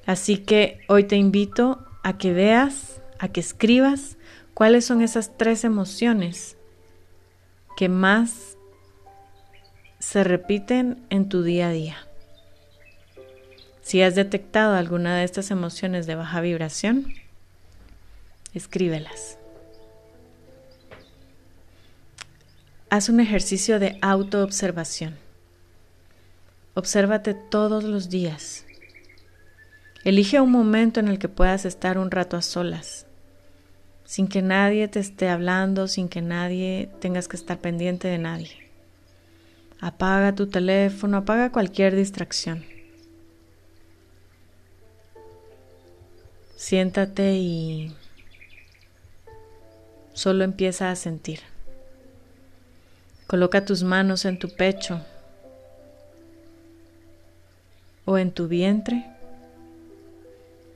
Así 0.06 0.38
que 0.38 0.80
hoy 0.88 1.04
te 1.04 1.16
invito 1.16 1.84
a 2.02 2.16
que 2.16 2.32
veas, 2.32 2.97
a 3.18 3.28
que 3.28 3.40
escribas 3.40 4.16
cuáles 4.54 4.84
son 4.84 5.02
esas 5.02 5.36
tres 5.36 5.64
emociones 5.64 6.56
que 7.76 7.88
más 7.88 8.56
se 9.98 10.24
repiten 10.24 11.04
en 11.10 11.28
tu 11.28 11.42
día 11.42 11.68
a 11.68 11.72
día. 11.72 11.96
Si 13.82 14.02
has 14.02 14.14
detectado 14.14 14.74
alguna 14.74 15.16
de 15.16 15.24
estas 15.24 15.50
emociones 15.50 16.06
de 16.06 16.14
baja 16.14 16.40
vibración, 16.40 17.12
escríbelas. 18.54 19.38
Haz 22.90 23.08
un 23.08 23.20
ejercicio 23.20 23.78
de 23.78 23.98
autoobservación. 24.00 25.16
Obsérvate 26.74 27.34
todos 27.34 27.84
los 27.84 28.08
días. 28.08 28.64
Elige 30.04 30.40
un 30.40 30.50
momento 30.50 31.00
en 31.00 31.08
el 31.08 31.18
que 31.18 31.28
puedas 31.28 31.64
estar 31.64 31.98
un 31.98 32.10
rato 32.10 32.36
a 32.36 32.42
solas, 32.42 33.06
sin 34.08 34.26
que 34.26 34.40
nadie 34.40 34.88
te 34.88 35.00
esté 35.00 35.28
hablando, 35.28 35.86
sin 35.86 36.08
que 36.08 36.22
nadie 36.22 36.88
tengas 36.98 37.28
que 37.28 37.36
estar 37.36 37.58
pendiente 37.58 38.08
de 38.08 38.16
nadie. 38.16 38.56
Apaga 39.80 40.34
tu 40.34 40.46
teléfono, 40.46 41.18
apaga 41.18 41.52
cualquier 41.52 41.94
distracción. 41.94 42.64
Siéntate 46.56 47.34
y 47.34 47.94
solo 50.14 50.42
empieza 50.42 50.90
a 50.90 50.96
sentir. 50.96 51.40
Coloca 53.26 53.66
tus 53.66 53.82
manos 53.82 54.24
en 54.24 54.38
tu 54.38 54.48
pecho 54.48 55.04
o 58.06 58.16
en 58.16 58.32
tu 58.32 58.48
vientre 58.48 59.04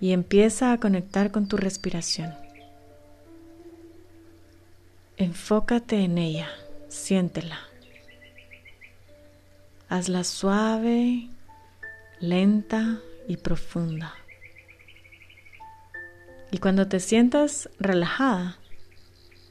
y 0.02 0.12
empieza 0.12 0.74
a 0.74 0.78
conectar 0.78 1.30
con 1.30 1.48
tu 1.48 1.56
respiración. 1.56 2.41
Enfócate 5.18 6.04
en 6.04 6.16
ella, 6.16 6.48
siéntela. 6.88 7.58
Hazla 9.90 10.24
suave, 10.24 11.28
lenta 12.18 12.98
y 13.28 13.36
profunda. 13.36 14.14
Y 16.50 16.58
cuando 16.58 16.88
te 16.88 16.98
sientas 16.98 17.68
relajada, 17.78 18.56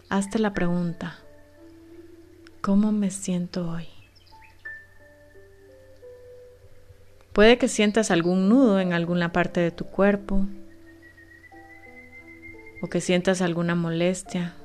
hazte 0.09 0.39
la 0.39 0.53
pregunta, 0.53 1.19
¿cómo 2.61 2.91
me 2.91 3.11
siento 3.11 3.69
hoy? 3.69 3.87
Puede 7.33 7.59
que 7.59 7.67
sientas 7.67 8.09
algún 8.09 8.49
nudo 8.49 8.79
en 8.79 8.93
alguna 8.93 9.31
parte 9.31 9.59
de 9.59 9.71
tu 9.71 9.85
cuerpo 9.85 10.47
o 12.81 12.87
que 12.87 12.99
sientas 12.99 13.41
alguna 13.41 13.75
molestia 13.75 14.55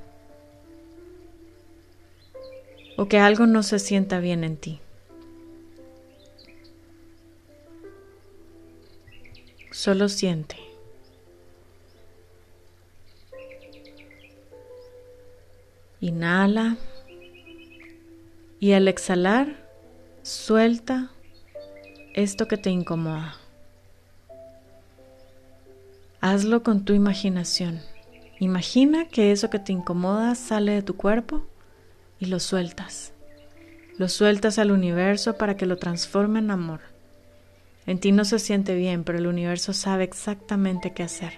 o 2.97 3.09
que 3.09 3.19
algo 3.19 3.47
no 3.47 3.63
se 3.63 3.79
sienta 3.79 4.19
bien 4.21 4.43
en 4.45 4.57
ti. 4.57 4.81
Solo 9.71 10.09
siente. 10.09 10.57
Inhala 16.01 16.77
y 18.59 18.73
al 18.73 18.89
exhalar 18.89 19.57
suelta 20.23 21.11
esto 22.15 22.49
que 22.49 22.57
te 22.57 22.71
incomoda. 22.71 23.37
Hazlo 26.21 26.63
con 26.63 26.85
tu 26.85 26.95
imaginación. 26.95 27.81
Imagina 28.41 29.07
que 29.09 29.33
eso 29.33 29.51
que 29.51 29.59
te 29.59 29.73
incomoda 29.73 30.35
sale 30.35 30.73
de 30.73 30.83
tu 30.83 30.97
cuerpo 30.97 31.47
y 32.21 32.27
lo 32.27 32.41
sueltas. 32.41 33.13
Lo 33.99 34.09
sueltas 34.09 34.59
al 34.59 34.71
universo 34.71 35.37
para 35.37 35.57
que 35.57 35.67
lo 35.67 35.77
transforme 35.77 36.39
en 36.39 36.51
amor. 36.51 36.81
En 37.87 37.99
ti 37.99 38.13
no 38.13 38.25
se 38.25 38.39
siente 38.39 38.75
bien, 38.75 39.05
pero 39.05 39.19
el 39.19 39.27
universo 39.27 39.73
sabe 39.73 40.05
exactamente 40.05 40.93
qué 40.93 41.03
hacer. 41.03 41.35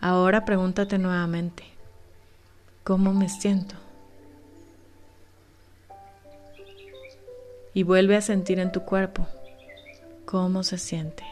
Ahora 0.00 0.44
pregúntate 0.44 0.98
nuevamente, 0.98 1.64
¿cómo 2.84 3.12
me 3.12 3.28
siento? 3.28 3.74
y 7.78 7.84
vuelve 7.84 8.16
a 8.16 8.20
sentir 8.20 8.58
en 8.58 8.72
tu 8.72 8.80
cuerpo 8.82 9.28
cómo 10.24 10.64
se 10.64 10.78
siente. 10.78 11.22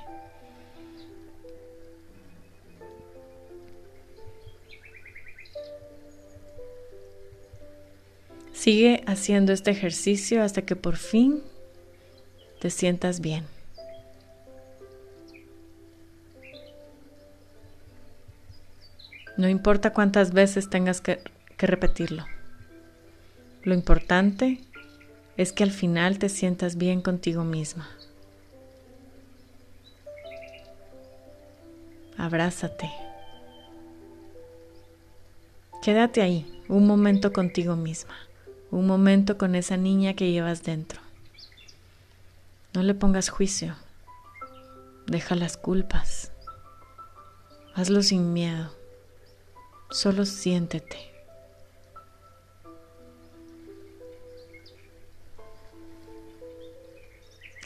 Sigue 8.57 9.05
haciendo 9.07 9.53
este 9.53 9.71
ejercicio 9.71 10.43
hasta 10.43 10.63
que 10.63 10.77
por 10.77 10.97
fin 10.97 11.43
te 12.59 12.71
sientas 12.71 13.21
bien. 13.21 13.45
No 19.37 19.51
importa 19.51 19.93
cuántas 19.93 20.33
veces 20.33 20.71
tengas 20.71 21.03
que, 21.03 21.21
repetirlo. 21.59 22.25
Lo 23.63 23.75
importante 23.75 24.61
es 25.37 25.53
que 25.53 25.63
al 25.63 25.71
final 25.71 26.19
te 26.19 26.31
sientas 26.31 26.77
bien 26.77 27.03
contigo 27.03 27.45
misma. 27.45 27.87
Abrázate. 32.17 32.91
Quédate 35.83 36.23
ahí, 36.23 36.63
un 36.69 36.87
momento 36.87 37.33
contigo 37.33 37.77
misma, 37.77 38.17
un 38.71 38.87
momento 38.87 39.39
con 39.39 39.55
esa 39.55 39.77
niña 39.77 40.15
que 40.15 40.31
llevas 40.31 40.63
dentro. 40.63 41.01
No 42.75 42.83
le 42.83 42.95
pongas 42.95 43.29
juicio, 43.29 43.75
deja 45.07 45.35
las 45.35 45.57
culpas, 45.57 46.33
hazlo 47.75 48.03
sin 48.03 48.33
miedo, 48.33 48.71
solo 49.91 50.27
siéntete. 50.27 51.13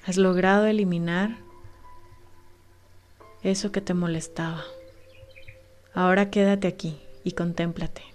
Has 0.06 0.16
logrado 0.16 0.66
eliminar 0.66 1.38
eso 3.42 3.70
que 3.70 3.80
te 3.80 3.94
molestaba. 3.94 4.64
Ahora 5.94 6.30
quédate 6.30 6.68
aquí 6.68 7.00
y 7.22 7.32
contémplate. 7.32 8.09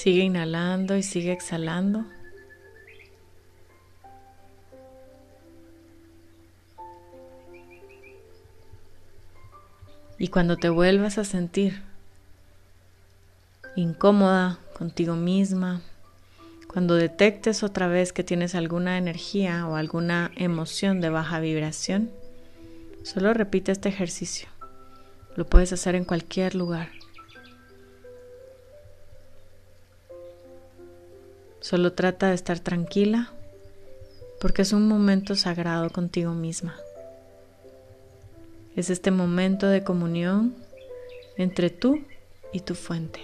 Sigue 0.00 0.22
inhalando 0.22 0.96
y 0.96 1.02
sigue 1.02 1.30
exhalando. 1.30 2.06
Y 10.18 10.28
cuando 10.28 10.56
te 10.56 10.70
vuelvas 10.70 11.18
a 11.18 11.24
sentir 11.24 11.82
incómoda 13.76 14.58
contigo 14.72 15.16
misma, 15.16 15.82
cuando 16.66 16.94
detectes 16.94 17.62
otra 17.62 17.86
vez 17.86 18.14
que 18.14 18.24
tienes 18.24 18.54
alguna 18.54 18.96
energía 18.96 19.66
o 19.66 19.76
alguna 19.76 20.30
emoción 20.34 21.02
de 21.02 21.10
baja 21.10 21.40
vibración, 21.40 22.10
solo 23.02 23.34
repite 23.34 23.70
este 23.70 23.90
ejercicio. 23.90 24.48
Lo 25.36 25.44
puedes 25.44 25.74
hacer 25.74 25.94
en 25.94 26.06
cualquier 26.06 26.54
lugar. 26.54 26.99
Solo 31.70 31.92
trata 31.92 32.30
de 32.30 32.34
estar 32.34 32.58
tranquila 32.58 33.30
porque 34.40 34.62
es 34.62 34.72
un 34.72 34.88
momento 34.88 35.36
sagrado 35.36 35.88
contigo 35.90 36.32
misma. 36.32 36.74
Es 38.74 38.90
este 38.90 39.12
momento 39.12 39.68
de 39.68 39.84
comunión 39.84 40.56
entre 41.36 41.70
tú 41.70 42.00
y 42.52 42.58
tu 42.58 42.74
fuente. 42.74 43.20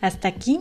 Hasta 0.00 0.28
aquí 0.28 0.60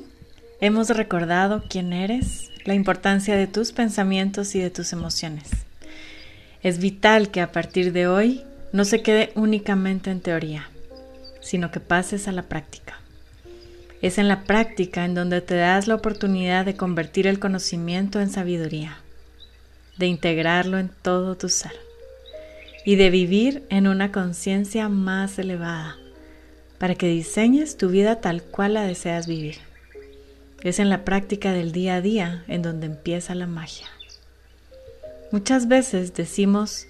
hemos 0.61 0.89
recordado 0.89 1.61
quién 1.69 1.93
eres, 1.93 2.49
la 2.65 2.73
importancia 2.73 3.35
de 3.35 3.47
tus 3.47 3.71
pensamientos 3.71 4.55
y 4.55 4.59
de 4.59 4.69
tus 4.69 4.93
emociones. 4.93 5.49
Es 6.61 6.79
vital 6.79 7.29
que 7.29 7.41
a 7.41 7.51
partir 7.51 7.91
de 7.91 8.07
hoy 8.07 8.43
no 8.71 8.85
se 8.85 9.01
quede 9.01 9.31
únicamente 9.35 10.11
en 10.11 10.21
teoría 10.21 10.69
sino 11.43 11.71
que 11.71 11.79
pases 11.79 12.27
a 12.27 12.31
la 12.31 12.43
práctica. 12.43 12.99
Es 14.01 14.17
en 14.17 14.27
la 14.27 14.43
práctica 14.43 15.05
en 15.05 15.13
donde 15.13 15.41
te 15.41 15.55
das 15.55 15.87
la 15.87 15.95
oportunidad 15.95 16.65
de 16.65 16.75
convertir 16.75 17.27
el 17.27 17.39
conocimiento 17.39 18.19
en 18.19 18.29
sabiduría, 18.29 18.97
de 19.97 20.07
integrarlo 20.07 20.79
en 20.79 20.89
todo 20.89 21.35
tu 21.35 21.49
ser 21.49 21.73
y 22.85 22.95
de 22.95 23.09
vivir 23.09 23.63
en 23.69 23.87
una 23.87 24.11
conciencia 24.11 24.89
más 24.89 25.37
elevada 25.39 25.97
para 26.79 26.95
que 26.95 27.07
diseñes 27.07 27.77
tu 27.77 27.89
vida 27.89 28.19
tal 28.19 28.43
cual 28.43 28.73
la 28.73 28.83
deseas 28.83 29.27
vivir. 29.27 29.57
Es 30.63 30.79
en 30.79 30.89
la 30.89 31.03
práctica 31.03 31.51
del 31.51 31.73
día 31.73 31.95
a 31.95 32.01
día 32.01 32.45
en 32.47 32.61
donde 32.61 32.87
empieza 32.87 33.35
la 33.35 33.47
magia. 33.47 33.87
Muchas 35.31 35.67
veces 35.67 36.13
decimos 36.13 36.87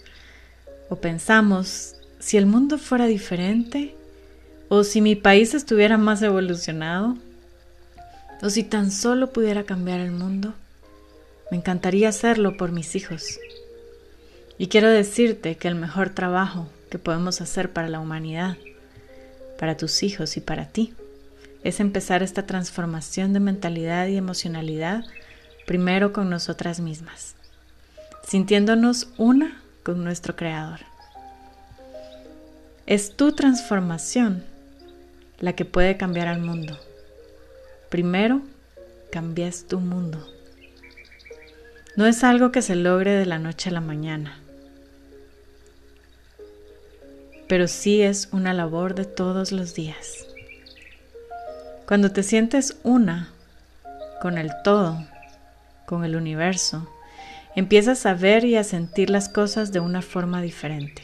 o 0.89 0.97
pensamos, 0.97 1.95
si 2.19 2.37
el 2.37 2.45
mundo 2.45 2.77
fuera 2.77 3.07
diferente, 3.07 3.95
o 4.69 4.83
si 4.83 5.01
mi 5.01 5.15
país 5.15 5.53
estuviera 5.53 5.97
más 5.97 6.21
evolucionado, 6.21 7.17
o 8.41 8.49
si 8.49 8.63
tan 8.63 8.91
solo 8.91 9.31
pudiera 9.31 9.63
cambiar 9.63 10.01
el 10.01 10.11
mundo, 10.11 10.53
me 11.49 11.57
encantaría 11.57 12.09
hacerlo 12.09 12.57
por 12.57 12.71
mis 12.71 12.95
hijos. 12.95 13.39
Y 14.57 14.67
quiero 14.67 14.89
decirte 14.89 15.55
que 15.55 15.67
el 15.67 15.75
mejor 15.75 16.11
trabajo 16.11 16.67
que 16.91 16.99
podemos 16.99 17.41
hacer 17.41 17.71
para 17.71 17.89
la 17.89 17.99
humanidad, 17.99 18.57
para 19.57 19.77
tus 19.77 20.03
hijos 20.03 20.37
y 20.37 20.41
para 20.41 20.67
ti, 20.67 20.93
es 21.63 21.79
empezar 21.79 22.23
esta 22.23 22.45
transformación 22.45 23.33
de 23.33 23.39
mentalidad 23.39 24.07
y 24.07 24.17
emocionalidad 24.17 25.03
primero 25.65 26.11
con 26.11 26.29
nosotras 26.29 26.79
mismas, 26.79 27.35
sintiéndonos 28.27 29.09
una 29.17 29.61
con 29.83 30.03
nuestro 30.03 30.35
Creador. 30.35 30.81
Es 32.85 33.15
tu 33.15 33.31
transformación 33.31 34.43
la 35.39 35.53
que 35.53 35.65
puede 35.65 35.97
cambiar 35.97 36.27
al 36.27 36.41
mundo. 36.41 36.77
Primero, 37.89 38.41
cambias 39.11 39.65
tu 39.65 39.79
mundo. 39.79 40.27
No 41.95 42.07
es 42.07 42.23
algo 42.23 42.51
que 42.51 42.61
se 42.61 42.75
logre 42.75 43.11
de 43.11 43.25
la 43.25 43.39
noche 43.39 43.69
a 43.69 43.73
la 43.73 43.81
mañana, 43.81 44.39
pero 47.47 47.67
sí 47.67 48.01
es 48.01 48.29
una 48.31 48.53
labor 48.53 48.95
de 48.95 49.05
todos 49.05 49.51
los 49.51 49.75
días. 49.75 50.32
Cuando 51.93 52.11
te 52.11 52.23
sientes 52.23 52.75
una 52.81 53.29
con 54.19 54.39
el 54.39 54.49
todo, 54.63 55.05
con 55.85 56.03
el 56.03 56.15
universo, 56.15 56.89
empiezas 57.55 58.07
a 58.07 58.15
ver 58.15 58.45
y 58.45 58.55
a 58.55 58.63
sentir 58.63 59.11
las 59.11 59.29
cosas 59.29 59.71
de 59.71 59.79
una 59.79 60.01
forma 60.01 60.41
diferente. 60.41 61.03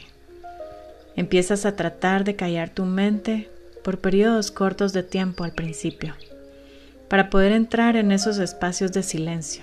Empiezas 1.14 1.64
a 1.64 1.76
tratar 1.76 2.24
de 2.24 2.34
callar 2.34 2.70
tu 2.70 2.86
mente 2.86 3.48
por 3.84 4.00
periodos 4.00 4.50
cortos 4.50 4.92
de 4.92 5.04
tiempo 5.04 5.44
al 5.44 5.52
principio, 5.52 6.12
para 7.06 7.30
poder 7.30 7.52
entrar 7.52 7.94
en 7.94 8.10
esos 8.10 8.38
espacios 8.38 8.90
de 8.90 9.04
silencio. 9.04 9.62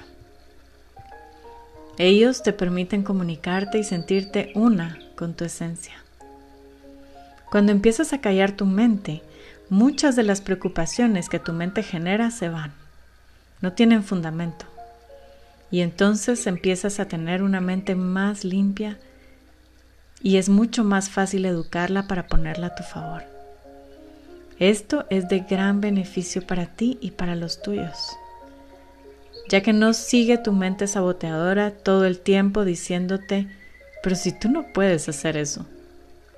Ellos 1.97 2.41
te 2.41 2.53
permiten 2.53 3.03
comunicarte 3.03 3.77
y 3.77 3.83
sentirte 3.83 4.53
una 4.55 4.97
con 5.17 5.33
tu 5.33 5.43
esencia. 5.43 5.95
Cuando 7.51 7.73
empiezas 7.73 8.13
a 8.13 8.21
callar 8.21 8.53
tu 8.53 8.65
mente, 8.65 9.23
muchas 9.69 10.15
de 10.15 10.23
las 10.23 10.41
preocupaciones 10.41 11.29
que 11.29 11.39
tu 11.39 11.53
mente 11.53 11.83
genera 11.83 12.31
se 12.31 12.49
van. 12.49 12.73
No 13.61 13.73
tienen 13.73 14.03
fundamento. 14.03 14.65
Y 15.71 15.81
entonces 15.81 16.47
empiezas 16.47 16.99
a 16.99 17.07
tener 17.07 17.43
una 17.43 17.59
mente 17.59 17.95
más 17.95 18.43
limpia 18.43 18.97
y 20.21 20.37
es 20.37 20.49
mucho 20.49 20.83
más 20.83 21.09
fácil 21.09 21.45
educarla 21.45 22.07
para 22.07 22.27
ponerla 22.27 22.67
a 22.67 22.75
tu 22.75 22.83
favor. 22.83 23.23
Esto 24.59 25.05
es 25.09 25.29
de 25.29 25.41
gran 25.41 25.81
beneficio 25.81 26.45
para 26.45 26.65
ti 26.65 26.97
y 27.01 27.11
para 27.11 27.35
los 27.35 27.61
tuyos, 27.61 28.17
ya 29.49 29.61
que 29.61 29.71
no 29.71 29.93
sigue 29.93 30.39
tu 30.39 30.51
mente 30.51 30.87
saboteadora 30.87 31.71
todo 31.71 32.05
el 32.05 32.19
tiempo 32.19 32.65
diciéndote, 32.65 33.47
pero 34.01 34.15
si 34.15 34.31
tú 34.31 34.49
no 34.49 34.65
puedes 34.73 35.07
hacer 35.09 35.37
eso, 35.37 35.67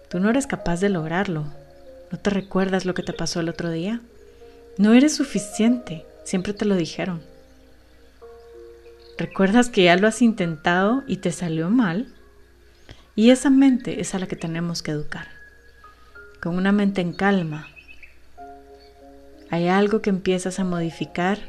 tú 0.09 0.19
no 0.19 0.29
eres 0.29 0.47
capaz 0.47 0.81
de 0.81 0.89
lograrlo, 0.89 1.45
¿no 2.11 2.19
te 2.19 2.29
recuerdas 2.29 2.85
lo 2.85 2.93
que 2.93 3.03
te 3.03 3.13
pasó 3.13 3.39
el 3.39 3.49
otro 3.49 3.71
día? 3.71 4.01
No 4.77 4.93
eres 4.93 5.15
suficiente, 5.15 6.05
siempre 6.23 6.53
te 6.53 6.65
lo 6.65 6.75
dijeron. 6.75 7.21
¿Recuerdas 9.17 9.69
que 9.69 9.83
ya 9.83 9.97
lo 9.97 10.07
has 10.07 10.21
intentado 10.21 11.03
y 11.05 11.17
te 11.17 11.31
salió 11.31 11.69
mal? 11.69 12.07
Y 13.15 13.31
esa 13.31 13.49
mente 13.49 13.99
es 13.99 14.15
a 14.15 14.19
la 14.19 14.27
que 14.27 14.37
tenemos 14.37 14.81
que 14.81 14.91
educar. 14.91 15.27
Con 16.41 16.55
una 16.55 16.71
mente 16.71 17.01
en 17.01 17.11
calma, 17.11 17.67
hay 19.49 19.67
algo 19.67 20.01
que 20.01 20.09
empiezas 20.09 20.59
a 20.59 20.63
modificar 20.63 21.39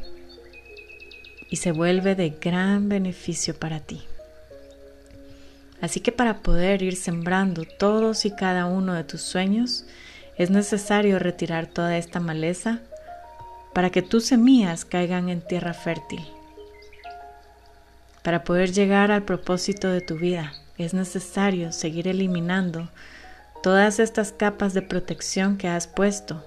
y 1.49 1.57
se 1.57 1.71
vuelve 1.71 2.15
de 2.17 2.31
gran 2.31 2.89
beneficio 2.89 3.55
para 3.55 3.79
ti. 3.79 4.03
Así 5.81 6.01
que 6.01 6.13
para 6.13 6.43
poder 6.43 6.83
ir 6.83 6.97
sembrando 6.97 7.65
todos 7.65 8.25
y 8.25 8.33
cada 8.33 8.67
uno 8.67 8.95
de 8.95 9.05
tus 9.05 9.21
sueños, 9.21 9.85
es 10.41 10.49
necesario 10.49 11.19
retirar 11.19 11.67
toda 11.67 11.99
esta 11.99 12.19
maleza 12.19 12.79
para 13.75 13.91
que 13.91 14.01
tus 14.01 14.25
semillas 14.25 14.87
caigan 14.87 15.29
en 15.29 15.43
tierra 15.43 15.75
fértil. 15.75 16.27
Para 18.23 18.43
poder 18.43 18.73
llegar 18.73 19.11
al 19.11 19.23
propósito 19.23 19.91
de 19.91 20.01
tu 20.01 20.17
vida, 20.17 20.55
es 20.79 20.95
necesario 20.95 21.73
seguir 21.73 22.09
eliminando 22.09 22.89
todas 23.63 23.99
estas 23.99 24.33
capas 24.33 24.73
de 24.73 24.81
protección 24.81 25.59
que 25.59 25.69
has 25.69 25.87
puesto 25.87 26.43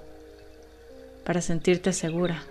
para 1.24 1.42
sentirte 1.42 1.94
segura 1.94 2.42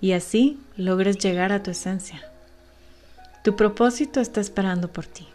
y 0.00 0.14
así 0.14 0.58
logres 0.76 1.18
llegar 1.18 1.52
a 1.52 1.62
tu 1.62 1.70
esencia. 1.70 2.28
Tu 3.44 3.54
propósito 3.54 4.20
está 4.20 4.40
esperando 4.40 4.92
por 4.92 5.06
ti, 5.06 5.28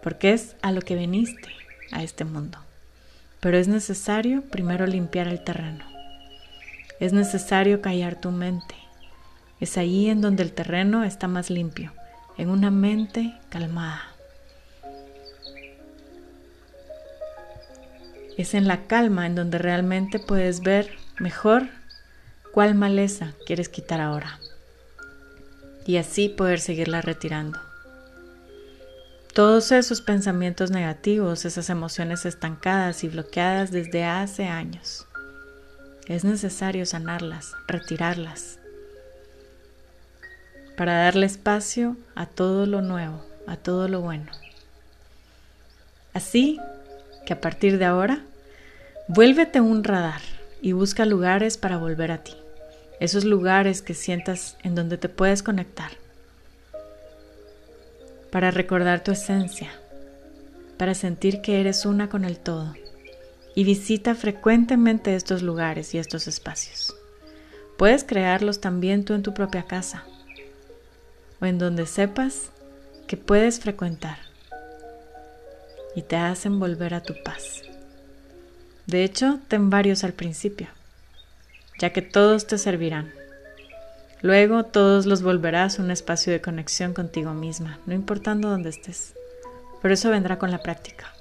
porque 0.00 0.32
es 0.32 0.54
a 0.62 0.70
lo 0.70 0.80
que 0.80 0.94
viniste 0.94 1.48
a 1.90 2.04
este 2.04 2.24
mundo. 2.24 2.60
Pero 3.44 3.58
es 3.58 3.68
necesario 3.68 4.40
primero 4.40 4.86
limpiar 4.86 5.28
el 5.28 5.44
terreno. 5.44 5.84
Es 6.98 7.12
necesario 7.12 7.82
callar 7.82 8.18
tu 8.18 8.30
mente. 8.30 8.74
Es 9.60 9.76
ahí 9.76 10.08
en 10.08 10.22
donde 10.22 10.42
el 10.42 10.54
terreno 10.54 11.04
está 11.04 11.28
más 11.28 11.50
limpio, 11.50 11.92
en 12.38 12.48
una 12.48 12.70
mente 12.70 13.34
calmada. 13.50 14.00
Es 18.38 18.54
en 18.54 18.66
la 18.66 18.86
calma 18.86 19.26
en 19.26 19.34
donde 19.34 19.58
realmente 19.58 20.18
puedes 20.20 20.62
ver 20.62 20.96
mejor 21.20 21.68
cuál 22.54 22.74
maleza 22.74 23.34
quieres 23.44 23.68
quitar 23.68 24.00
ahora 24.00 24.38
y 25.84 25.98
así 25.98 26.30
poder 26.30 26.60
seguirla 26.60 27.02
retirando. 27.02 27.60
Todos 29.34 29.72
esos 29.72 30.00
pensamientos 30.00 30.70
negativos, 30.70 31.44
esas 31.44 31.68
emociones 31.68 32.24
estancadas 32.24 33.02
y 33.02 33.08
bloqueadas 33.08 33.72
desde 33.72 34.04
hace 34.04 34.44
años, 34.44 35.08
es 36.06 36.22
necesario 36.22 36.86
sanarlas, 36.86 37.50
retirarlas, 37.66 38.60
para 40.76 41.02
darle 41.02 41.26
espacio 41.26 41.96
a 42.14 42.26
todo 42.26 42.66
lo 42.66 42.80
nuevo, 42.80 43.26
a 43.48 43.56
todo 43.56 43.88
lo 43.88 44.02
bueno. 44.02 44.30
Así 46.12 46.60
que 47.26 47.32
a 47.32 47.40
partir 47.40 47.78
de 47.78 47.86
ahora, 47.86 48.20
vuélvete 49.08 49.60
un 49.60 49.82
radar 49.82 50.22
y 50.62 50.70
busca 50.70 51.06
lugares 51.06 51.58
para 51.58 51.76
volver 51.76 52.12
a 52.12 52.22
ti. 52.22 52.36
Esos 53.00 53.24
lugares 53.24 53.82
que 53.82 53.94
sientas 53.94 54.56
en 54.62 54.76
donde 54.76 54.96
te 54.96 55.08
puedes 55.08 55.42
conectar. 55.42 56.03
Para 58.34 58.50
recordar 58.50 59.04
tu 59.04 59.12
esencia, 59.12 59.70
para 60.76 60.96
sentir 60.96 61.40
que 61.40 61.60
eres 61.60 61.86
una 61.86 62.08
con 62.08 62.24
el 62.24 62.36
todo. 62.36 62.74
Y 63.54 63.62
visita 63.62 64.16
frecuentemente 64.16 65.14
estos 65.14 65.42
lugares 65.42 65.94
y 65.94 65.98
estos 65.98 66.26
espacios. 66.26 66.96
Puedes 67.78 68.02
crearlos 68.02 68.60
también 68.60 69.04
tú 69.04 69.14
en 69.14 69.22
tu 69.22 69.34
propia 69.34 69.66
casa 69.66 70.02
o 71.40 71.46
en 71.46 71.58
donde 71.58 71.86
sepas 71.86 72.50
que 73.06 73.16
puedes 73.16 73.60
frecuentar 73.60 74.18
y 75.94 76.02
te 76.02 76.16
hacen 76.16 76.58
volver 76.58 76.94
a 76.94 77.04
tu 77.04 77.14
paz. 77.22 77.62
De 78.88 79.04
hecho, 79.04 79.38
ten 79.46 79.70
varios 79.70 80.02
al 80.02 80.12
principio, 80.12 80.66
ya 81.78 81.92
que 81.92 82.02
todos 82.02 82.48
te 82.48 82.58
servirán. 82.58 83.12
Luego 84.24 84.64
todos 84.64 85.04
los 85.04 85.22
volverás 85.22 85.78
a 85.78 85.82
un 85.82 85.90
espacio 85.90 86.32
de 86.32 86.40
conexión 86.40 86.94
contigo 86.94 87.34
misma, 87.34 87.78
no 87.86 87.94
importando 87.94 88.48
dónde 88.48 88.70
estés. 88.70 89.14
Pero 89.82 89.92
eso 89.92 90.10
vendrá 90.10 90.38
con 90.38 90.50
la 90.50 90.62
práctica. 90.62 91.12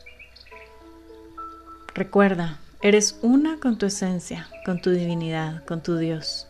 Recuerda, 1.93 2.59
eres 2.81 3.19
una 3.21 3.59
con 3.59 3.77
tu 3.77 3.85
esencia, 3.85 4.47
con 4.65 4.81
tu 4.81 4.89
divinidad, 4.89 5.63
con 5.65 5.83
tu 5.83 5.97
Dios. 5.97 6.47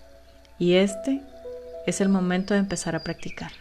Y 0.60 0.76
este 0.76 1.22
es 1.88 2.00
el 2.00 2.08
momento 2.08 2.54
de 2.54 2.62
empezar 2.62 2.96
a 2.96 3.04
practicar. 3.04 3.52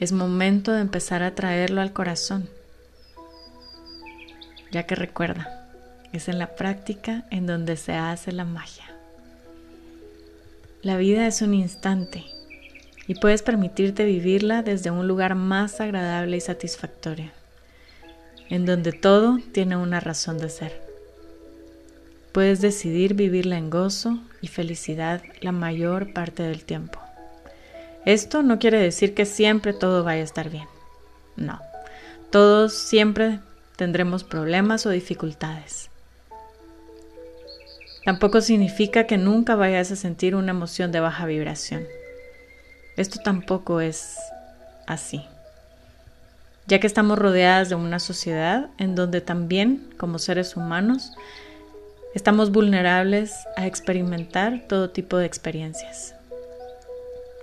Es 0.00 0.12
momento 0.12 0.72
de 0.72 0.80
empezar 0.80 1.22
a 1.22 1.34
traerlo 1.34 1.80
al 1.80 1.92
corazón 1.92 2.50
ya 4.72 4.84
que 4.84 4.94
recuerda, 4.94 5.68
es 6.12 6.28
en 6.28 6.38
la 6.38 6.56
práctica 6.56 7.24
en 7.30 7.46
donde 7.46 7.76
se 7.76 7.92
hace 7.92 8.32
la 8.32 8.44
magia. 8.44 8.91
La 10.82 10.96
vida 10.96 11.28
es 11.28 11.42
un 11.42 11.54
instante 11.54 12.24
y 13.06 13.14
puedes 13.14 13.42
permitirte 13.42 14.04
vivirla 14.04 14.64
desde 14.64 14.90
un 14.90 15.06
lugar 15.06 15.36
más 15.36 15.80
agradable 15.80 16.36
y 16.36 16.40
satisfactorio, 16.40 17.30
en 18.48 18.66
donde 18.66 18.90
todo 18.90 19.38
tiene 19.52 19.76
una 19.76 20.00
razón 20.00 20.38
de 20.38 20.50
ser. 20.50 20.82
Puedes 22.32 22.60
decidir 22.60 23.14
vivirla 23.14 23.58
en 23.58 23.70
gozo 23.70 24.18
y 24.40 24.48
felicidad 24.48 25.22
la 25.40 25.52
mayor 25.52 26.12
parte 26.12 26.42
del 26.42 26.64
tiempo. 26.64 26.98
Esto 28.04 28.42
no 28.42 28.58
quiere 28.58 28.80
decir 28.80 29.14
que 29.14 29.24
siempre 29.24 29.72
todo 29.74 30.02
vaya 30.02 30.22
a 30.22 30.24
estar 30.24 30.50
bien. 30.50 30.66
No, 31.36 31.60
todos 32.30 32.72
siempre 32.72 33.38
tendremos 33.76 34.24
problemas 34.24 34.84
o 34.84 34.90
dificultades. 34.90 35.91
Tampoco 38.04 38.40
significa 38.40 39.06
que 39.06 39.16
nunca 39.16 39.54
vayas 39.54 39.92
a 39.92 39.96
sentir 39.96 40.34
una 40.34 40.50
emoción 40.50 40.90
de 40.90 41.00
baja 41.00 41.24
vibración. 41.24 41.84
Esto 42.96 43.20
tampoco 43.22 43.80
es 43.80 44.18
así, 44.86 45.24
ya 46.66 46.80
que 46.80 46.86
estamos 46.86 47.18
rodeadas 47.18 47.68
de 47.68 47.76
una 47.76 48.00
sociedad 48.00 48.70
en 48.78 48.94
donde 48.96 49.20
también, 49.20 49.94
como 49.98 50.18
seres 50.18 50.56
humanos, 50.56 51.12
estamos 52.14 52.50
vulnerables 52.50 53.34
a 53.56 53.66
experimentar 53.66 54.64
todo 54.68 54.90
tipo 54.90 55.16
de 55.16 55.26
experiencias. 55.26 56.14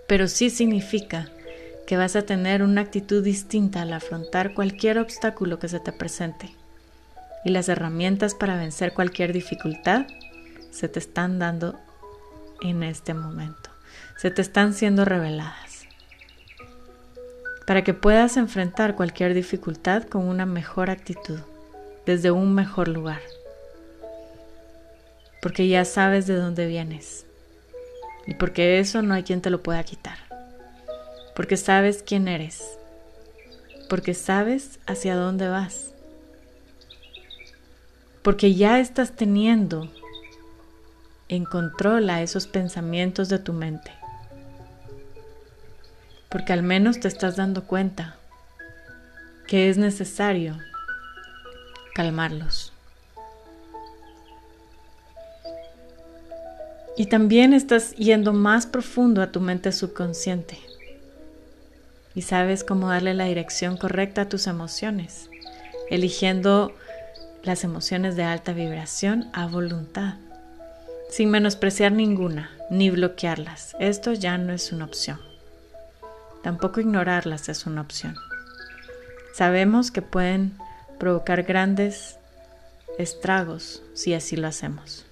Pero 0.08 0.28
sí 0.28 0.50
significa 0.50 1.30
que 1.88 1.98
vas 1.98 2.16
a 2.16 2.24
tener 2.24 2.62
una 2.62 2.82
actitud 2.82 3.24
distinta 3.24 3.82
al 3.82 3.94
afrontar 3.94 4.54
cualquier 4.54 5.00
obstáculo 5.00 5.58
que 5.58 5.70
se 5.70 5.80
te 5.80 5.92
presente. 5.92 6.52
Y 7.46 7.50
las 7.50 7.70
herramientas 7.70 8.36
para 8.36 8.58
vencer 8.58 8.94
cualquier 8.94 9.34
dificultad 9.34 10.06
se 10.72 10.88
te 10.88 11.00
están 11.00 11.40
dando 11.40 11.80
en 12.62 12.84
este 12.84 13.14
momento. 13.14 13.70
Se 14.18 14.32
te 14.32 14.42
están 14.42 14.74
siendo 14.74 15.06
reveladas. 15.06 15.86
Para 17.66 17.84
que 17.84 17.94
puedas 17.94 18.38
enfrentar 18.38 18.96
cualquier 18.96 19.34
dificultad 19.34 20.04
con 20.04 20.28
una 20.28 20.46
mejor 20.46 20.90
actitud, 20.90 21.40
desde 22.06 22.32
un 22.32 22.54
mejor 22.54 22.88
lugar. 22.88 23.22
Porque 25.42 25.68
ya 25.68 25.86
sabes 25.86 26.28
de 26.28 26.36
dónde 26.36 26.68
vienes. 26.68 27.26
Y 28.26 28.34
porque 28.34 28.80
eso 28.80 29.02
no 29.02 29.14
hay 29.14 29.24
quien 29.24 29.42
te 29.42 29.50
lo 29.50 29.64
pueda 29.64 29.84
quitar 29.84 30.30
porque 31.40 31.56
sabes 31.56 32.04
quién 32.06 32.28
eres, 32.28 32.78
porque 33.88 34.14
sabes 34.14 34.78
hacia 34.88 35.16
dónde 35.16 35.48
vas, 35.48 35.94
porque 38.24 38.56
ya 38.56 38.82
estás 38.82 39.16
teniendo 39.16 39.90
en 41.30 41.46
control 41.46 42.10
a 42.10 42.22
esos 42.22 42.48
pensamientos 42.48 43.30
de 43.30 43.40
tu 43.40 43.54
mente, 43.54 43.92
porque 46.28 46.54
al 46.54 46.64
menos 46.64 47.00
te 47.00 47.08
estás 47.08 47.36
dando 47.38 47.64
cuenta 47.66 48.18
que 49.48 49.70
es 49.70 49.78
necesario 49.78 50.58
calmarlos. 51.96 52.74
Y 56.98 57.06
también 57.06 57.54
estás 57.54 57.96
yendo 57.96 58.34
más 58.34 58.66
profundo 58.66 59.22
a 59.22 59.32
tu 59.32 59.40
mente 59.40 59.72
subconsciente. 59.72 60.60
Y 62.14 62.24
sabes 62.24 62.66
cómo 62.66 62.90
darle 62.90 63.14
la 63.14 63.24
dirección 63.24 63.78
correcta 63.78 64.24
a 64.24 64.30
tus 64.30 64.48
emociones, 64.48 65.30
eligiendo 65.90 66.74
las 67.44 67.64
emociones 67.64 68.16
de 68.18 68.24
alta 68.24 68.52
vibración 68.52 69.30
a 69.32 69.48
voluntad, 69.48 70.16
sin 71.10 71.32
menospreciar 71.32 71.92
ninguna 71.92 72.52
ni 72.70 72.90
bloquearlas. 72.90 73.76
Esto 73.80 74.14
ya 74.14 74.38
no 74.38 74.54
es 74.54 74.72
una 74.72 74.86
opción. 74.86 75.20
Tampoco 76.44 76.80
ignorarlas 76.80 77.50
es 77.50 77.66
una 77.66 77.82
opción. 77.82 78.16
Sabemos 79.34 79.92
que 79.92 80.02
pueden 80.02 80.58
provocar 81.00 81.44
grandes 81.44 82.18
estragos 82.98 83.82
si 83.94 84.14
así 84.14 84.36
lo 84.36 84.48
hacemos. 84.48 85.06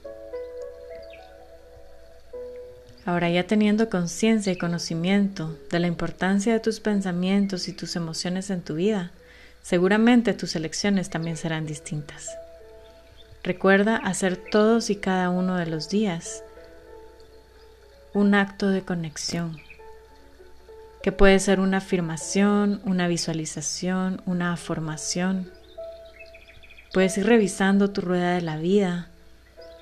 Ahora 3.06 3.30
ya 3.30 3.48
teniendo 3.48 3.90
conciencia 3.90 4.52
y 4.52 4.58
conocimiento 4.58 5.58
de 5.72 5.80
la 5.80 5.88
importancia 5.88 6.52
de 6.52 6.60
tus 6.60 6.82
pensamientos 6.82 7.70
y 7.70 7.74
tus 7.74 7.96
emociones 7.96 8.50
en 8.50 8.62
tu 8.62 8.76
vida, 8.76 9.12
seguramente 9.62 10.34
tus 10.34 10.58
elecciones 10.58 11.10
también 11.10 11.38
serán 11.38 11.66
distintas. 11.66 12.38
Recuerda 13.48 13.96
hacer 13.96 14.36
todos 14.36 14.90
y 14.90 14.98
cada 14.98 15.30
uno 15.30 15.56
de 15.56 15.68
los 15.68 15.88
días 15.88 16.44
un 18.14 18.36
acto 18.36 18.68
de 18.68 18.82
conexión, 18.82 19.58
que 21.02 21.14
puede 21.14 21.40
ser 21.40 21.62
una 21.62 21.78
afirmación, 21.78 22.82
una 22.84 23.08
visualización, 23.08 24.22
una 24.26 24.52
afirmación. 24.52 25.50
Puedes 26.92 27.18
ir 27.18 27.26
revisando 27.26 27.90
tu 27.90 28.02
rueda 28.02 28.36
de 28.36 28.42
la 28.42 28.58
vida 28.58 29.08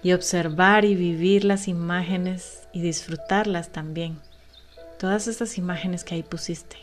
y 0.04 0.14
observar 0.14 0.86
y 0.86 0.94
vivir 0.94 1.44
las 1.44 1.68
imágenes 1.68 2.68
y 2.72 2.82
disfrutarlas 2.82 3.70
también. 3.70 4.20
Todas 5.00 5.28
estas 5.28 5.58
imágenes 5.58 6.04
que 6.04 6.14
ahí 6.14 6.22
pusiste. 6.22 6.78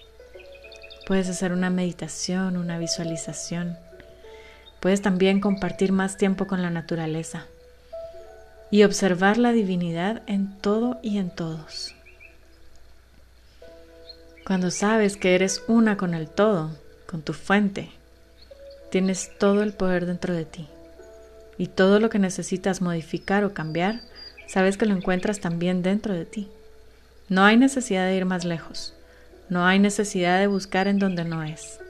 Puedes 1.07 1.29
hacer 1.29 1.53
una 1.53 1.71
meditación, 1.71 2.57
una 2.57 2.77
visualización. 2.79 3.79
Puedes 4.83 5.01
también 5.01 5.39
compartir 5.39 5.93
más 5.93 6.17
tiempo 6.17 6.49
con 6.49 6.61
la 6.61 6.69
naturaleza 6.69 7.47
y 8.73 8.83
observar 8.83 9.39
la 9.39 9.53
divinidad 9.53 10.23
en 10.27 10.59
todo 10.59 10.99
y 11.05 11.19
en 11.19 11.31
todos. 11.31 11.95
Cuando 14.45 14.73
sabes 14.73 15.17
que 15.17 15.37
eres 15.37 15.63
una 15.69 15.97
con 15.97 16.15
el 16.15 16.29
todo, 16.29 16.73
con 17.07 17.23
tu 17.23 17.33
fuente, 17.33 17.91
tienes 18.91 19.31
todo 19.39 19.63
el 19.63 19.73
poder 19.73 20.05
dentro 20.05 20.35
de 20.35 20.47
ti 20.47 20.67
y 21.59 21.69
todo 21.69 22.01
lo 22.01 22.11
que 22.11 22.19
necesitas 22.19 22.83
modificar 22.83 23.45
o 23.45 23.55
cambiar 23.55 24.01
sabes 24.49 24.77
que 24.77 24.87
lo 24.87 24.97
encuentras 24.97 25.39
también 25.39 25.85
dentro 25.85 26.13
de 26.13 26.25
ti. 26.25 26.49
No 27.29 27.45
hay 27.45 27.57
necesidad 27.57 28.09
de 28.09 28.17
ir 28.17 28.25
más 28.25 28.45
lejos, 28.45 28.95
no 29.49 29.65
hay 29.65 29.79
necesidad 29.79 30.41
de 30.41 30.49
buscar 30.49 30.89
en 30.89 30.99
donde 30.99 31.25
no 31.25 31.45
es. 31.45 31.82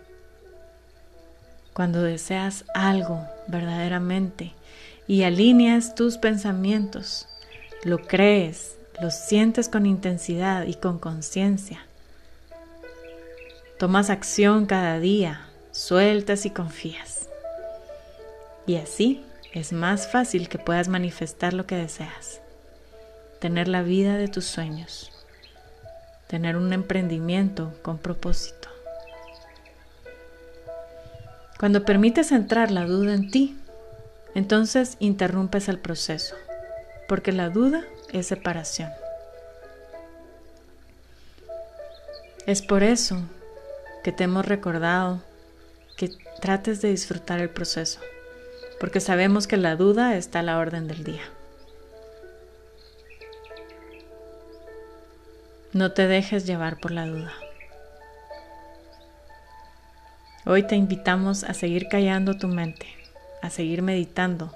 Cuando 1.72 2.02
deseas 2.02 2.64
algo 2.74 3.26
verdaderamente 3.46 4.52
y 5.06 5.22
alineas 5.22 5.94
tus 5.94 6.18
pensamientos, 6.18 7.28
lo 7.84 7.98
crees, 7.98 8.76
lo 9.00 9.10
sientes 9.10 9.68
con 9.68 9.86
intensidad 9.86 10.66
y 10.66 10.74
con 10.74 10.98
conciencia. 10.98 11.86
Tomas 13.78 14.10
acción 14.10 14.66
cada 14.66 15.00
día, 15.00 15.48
sueltas 15.70 16.46
y 16.46 16.50
confías. 16.50 17.28
Y 18.66 18.76
así 18.76 19.24
es 19.52 19.72
más 19.72 20.06
fácil 20.06 20.48
que 20.48 20.58
puedas 20.58 20.88
manifestar 20.88 21.52
lo 21.52 21.66
que 21.66 21.76
deseas 21.76 22.42
tener 23.42 23.66
la 23.66 23.82
vida 23.82 24.18
de 24.18 24.28
tus 24.28 24.44
sueños, 24.44 25.10
tener 26.28 26.56
un 26.56 26.72
emprendimiento 26.72 27.74
con 27.82 27.98
propósito. 27.98 28.68
Cuando 31.62 31.84
permites 31.84 32.32
entrar 32.32 32.72
la 32.72 32.86
duda 32.86 33.14
en 33.14 33.30
ti, 33.30 33.56
entonces 34.34 34.96
interrumpes 34.98 35.68
el 35.68 35.78
proceso, 35.78 36.34
porque 37.06 37.30
la 37.30 37.50
duda 37.50 37.84
es 38.12 38.26
separación. 38.26 38.90
Es 42.46 42.62
por 42.62 42.82
eso 42.82 43.22
que 44.02 44.10
te 44.10 44.24
hemos 44.24 44.44
recordado 44.44 45.22
que 45.96 46.10
trates 46.40 46.82
de 46.82 46.88
disfrutar 46.88 47.38
el 47.38 47.50
proceso, 47.50 48.00
porque 48.80 48.98
sabemos 48.98 49.46
que 49.46 49.56
la 49.56 49.76
duda 49.76 50.16
está 50.16 50.40
a 50.40 50.42
la 50.42 50.58
orden 50.58 50.88
del 50.88 51.04
día. 51.04 51.22
No 55.72 55.92
te 55.92 56.08
dejes 56.08 56.44
llevar 56.44 56.80
por 56.80 56.90
la 56.90 57.06
duda. 57.06 57.32
Hoy 60.44 60.64
te 60.64 60.74
invitamos 60.74 61.44
a 61.44 61.54
seguir 61.54 61.86
callando 61.86 62.36
tu 62.36 62.48
mente, 62.48 62.88
a 63.42 63.48
seguir 63.48 63.80
meditando, 63.80 64.52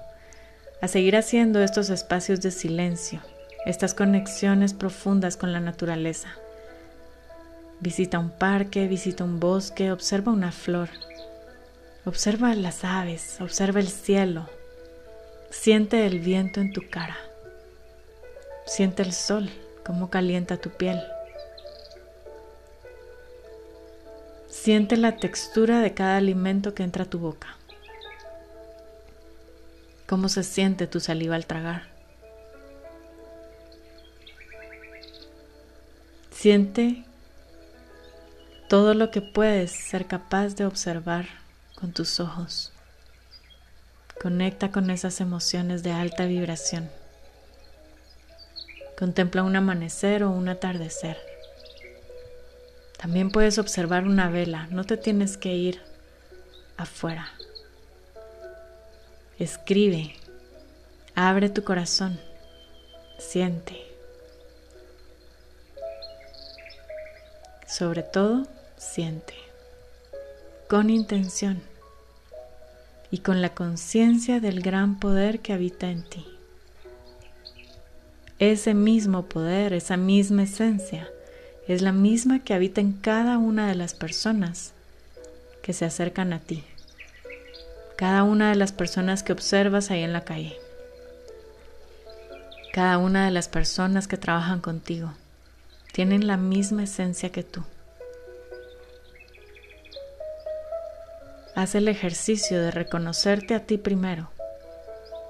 a 0.81 0.89
seguir 0.89 1.15
haciendo 1.15 1.61
estos 1.61 1.89
espacios 1.89 2.41
de 2.41 2.51
silencio, 2.51 3.21
estas 3.65 3.93
conexiones 3.93 4.73
profundas 4.73 5.37
con 5.37 5.53
la 5.53 5.61
naturaleza. 5.61 6.27
Visita 7.79 8.19
un 8.19 8.31
parque, 8.31 8.85
visita 8.89 9.23
un 9.23 9.39
bosque, 9.39 9.93
observa 9.93 10.33
una 10.33 10.51
flor, 10.51 10.89
observa 12.03 12.53
las 12.53 12.83
aves, 12.83 13.39
observa 13.39 13.79
el 13.79 13.87
cielo, 13.87 14.49
siente 15.51 16.05
el 16.05 16.19
viento 16.19 16.59
en 16.59 16.73
tu 16.73 16.81
cara, 16.89 17.15
siente 18.65 19.03
el 19.03 19.13
sol 19.13 19.49
cómo 19.85 20.09
calienta 20.09 20.57
tu 20.57 20.69
piel. 20.69 21.01
Siente 24.61 24.97
la 24.97 25.15
textura 25.15 25.79
de 25.79 25.93
cada 25.93 26.17
alimento 26.17 26.73
que 26.73 26.83
entra 26.83 27.03
a 27.03 27.09
tu 27.09 27.19
boca. 27.19 27.55
Cómo 30.07 30.27
se 30.27 30.43
siente 30.43 30.87
tu 30.87 30.99
saliva 30.99 31.35
al 31.35 31.45
tragar. 31.45 31.83
Siente 36.31 37.05
todo 38.67 38.93
lo 38.93 39.09
que 39.09 39.21
puedes 39.21 39.71
ser 39.71 40.05
capaz 40.05 40.55
de 40.55 40.65
observar 40.65 41.27
con 41.75 41.93
tus 41.93 42.19
ojos. 42.19 42.73
Conecta 44.21 44.71
con 44.71 44.89
esas 44.89 45.21
emociones 45.21 45.81
de 45.81 45.93
alta 45.93 46.25
vibración. 46.25 46.89
Contempla 48.99 49.43
un 49.43 49.55
amanecer 49.55 50.23
o 50.23 50.31
un 50.31 50.49
atardecer. 50.49 51.26
También 52.97 53.29
puedes 53.31 53.57
observar 53.57 54.05
una 54.05 54.29
vela, 54.29 54.67
no 54.71 54.83
te 54.83 54.97
tienes 54.97 55.37
que 55.37 55.53
ir 55.53 55.81
afuera. 56.77 57.31
Escribe, 59.39 60.15
abre 61.15 61.49
tu 61.49 61.63
corazón, 61.63 62.19
siente. 63.19 63.77
Sobre 67.67 68.01
todo, 68.01 68.47
siente, 68.77 69.35
con 70.67 70.89
intención 70.89 71.61
y 73.11 73.19
con 73.19 73.41
la 73.41 73.53
conciencia 73.53 74.39
del 74.39 74.61
gran 74.61 74.99
poder 74.99 75.39
que 75.41 75.53
habita 75.53 75.89
en 75.89 76.03
ti 76.03 76.25
ese 78.39 78.73
mismo 78.73 79.25
poder, 79.25 79.73
esa 79.73 79.97
misma 79.97 80.43
esencia, 80.43 81.09
es 81.67 81.81
la 81.81 81.91
misma 81.91 82.43
que 82.43 82.53
habita 82.53 82.81
en 82.81 82.93
cada 82.93 83.37
una 83.37 83.67
de 83.67 83.75
las 83.75 83.93
personas 83.93 84.73
que 85.61 85.73
se 85.73 85.85
acercan 85.85 86.31
a 86.31 86.39
ti, 86.39 86.63
cada 87.97 88.23
una 88.23 88.49
de 88.49 88.55
las 88.55 88.71
personas 88.71 89.21
que 89.21 89.33
observas 89.33 89.91
ahí 89.91 90.03
en 90.03 90.13
la 90.13 90.23
calle, 90.23 90.55
cada 92.71 92.97
una 92.97 93.25
de 93.25 93.31
las 93.31 93.49
personas 93.49 94.07
que 94.07 94.17
trabajan 94.17 94.61
contigo, 94.61 95.13
tienen 95.91 96.27
la 96.27 96.37
misma 96.37 96.83
esencia 96.83 97.31
que 97.31 97.43
tú. 97.43 97.63
Haz 101.55 101.73
el 101.73 101.87
ejercicio 101.87 102.61
de 102.61 102.69
reconocerte 102.69 103.55
a 103.55 103.65
ti 103.65 103.79
primero. 103.79 104.29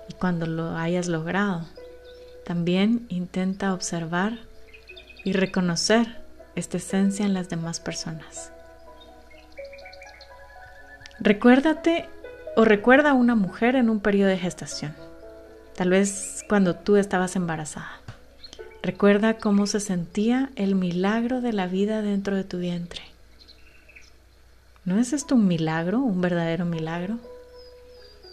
Y 0.09 0.13
cuando 0.13 0.45
lo 0.45 0.75
hayas 0.75 1.07
logrado, 1.07 1.65
también 2.45 3.05
intenta 3.07 3.73
observar 3.73 4.37
y 5.23 5.31
reconocer 5.31 6.26
esta 6.57 6.77
esencia 6.77 7.25
en 7.25 7.33
las 7.33 7.49
demás 7.49 7.79
personas. 7.79 8.51
Recuérdate 11.19 12.09
o 12.55 12.65
recuerda 12.65 13.11
a 13.11 13.13
una 13.13 13.35
mujer 13.35 13.75
en 13.75 13.89
un 13.89 13.99
periodo 13.99 14.29
de 14.29 14.37
gestación, 14.37 14.95
tal 15.75 15.91
vez 15.91 16.43
cuando 16.49 16.75
tú 16.75 16.97
estabas 16.97 17.35
embarazada. 17.35 18.01
Recuerda 18.81 19.37
cómo 19.37 19.67
se 19.67 19.79
sentía 19.79 20.49
el 20.55 20.75
milagro 20.75 21.41
de 21.41 21.53
la 21.53 21.67
vida 21.67 22.01
dentro 22.01 22.35
de 22.35 22.43
tu 22.43 22.57
vientre. 22.57 23.01
¿No 24.85 24.97
es 24.97 25.13
esto 25.13 25.35
un 25.35 25.47
milagro, 25.47 25.99
un 25.99 26.21
verdadero 26.21 26.65
milagro? 26.65 27.19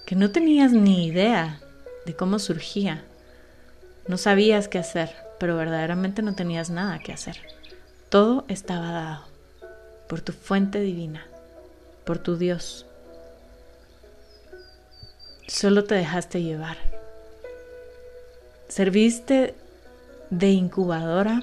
Que 0.07 0.15
no 0.15 0.31
tenías 0.31 0.73
ni 0.73 1.07
idea 1.07 1.61
de 2.07 2.15
cómo 2.15 2.39
surgía. 2.39 3.05
No 4.07 4.17
sabías 4.17 4.69
qué 4.69 4.79
hacer, 4.79 5.15
pero 5.41 5.57
verdaderamente 5.57 6.23
no 6.23 6.35
tenías 6.35 6.71
nada 6.71 6.99
que 7.01 7.13
hacer. 7.13 7.54
Todo 8.15 8.45
estaba 8.47 8.93
dado 8.93 9.25
por 10.09 10.21
tu 10.21 10.31
fuente 10.31 10.79
divina, 10.79 11.27
por 12.05 12.21
tu 12.21 12.37
Dios. 12.37 12.87
Solo 15.49 15.83
te 15.83 15.97
dejaste 15.97 16.41
llevar. 16.41 16.77
Serviste 18.69 19.57
de 20.31 20.51
incubadora 20.51 21.41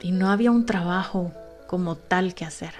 y 0.00 0.12
no 0.12 0.30
había 0.30 0.52
un 0.52 0.64
trabajo 0.64 1.32
como 1.66 1.96
tal 1.96 2.36
que 2.36 2.44
hacer. 2.44 2.74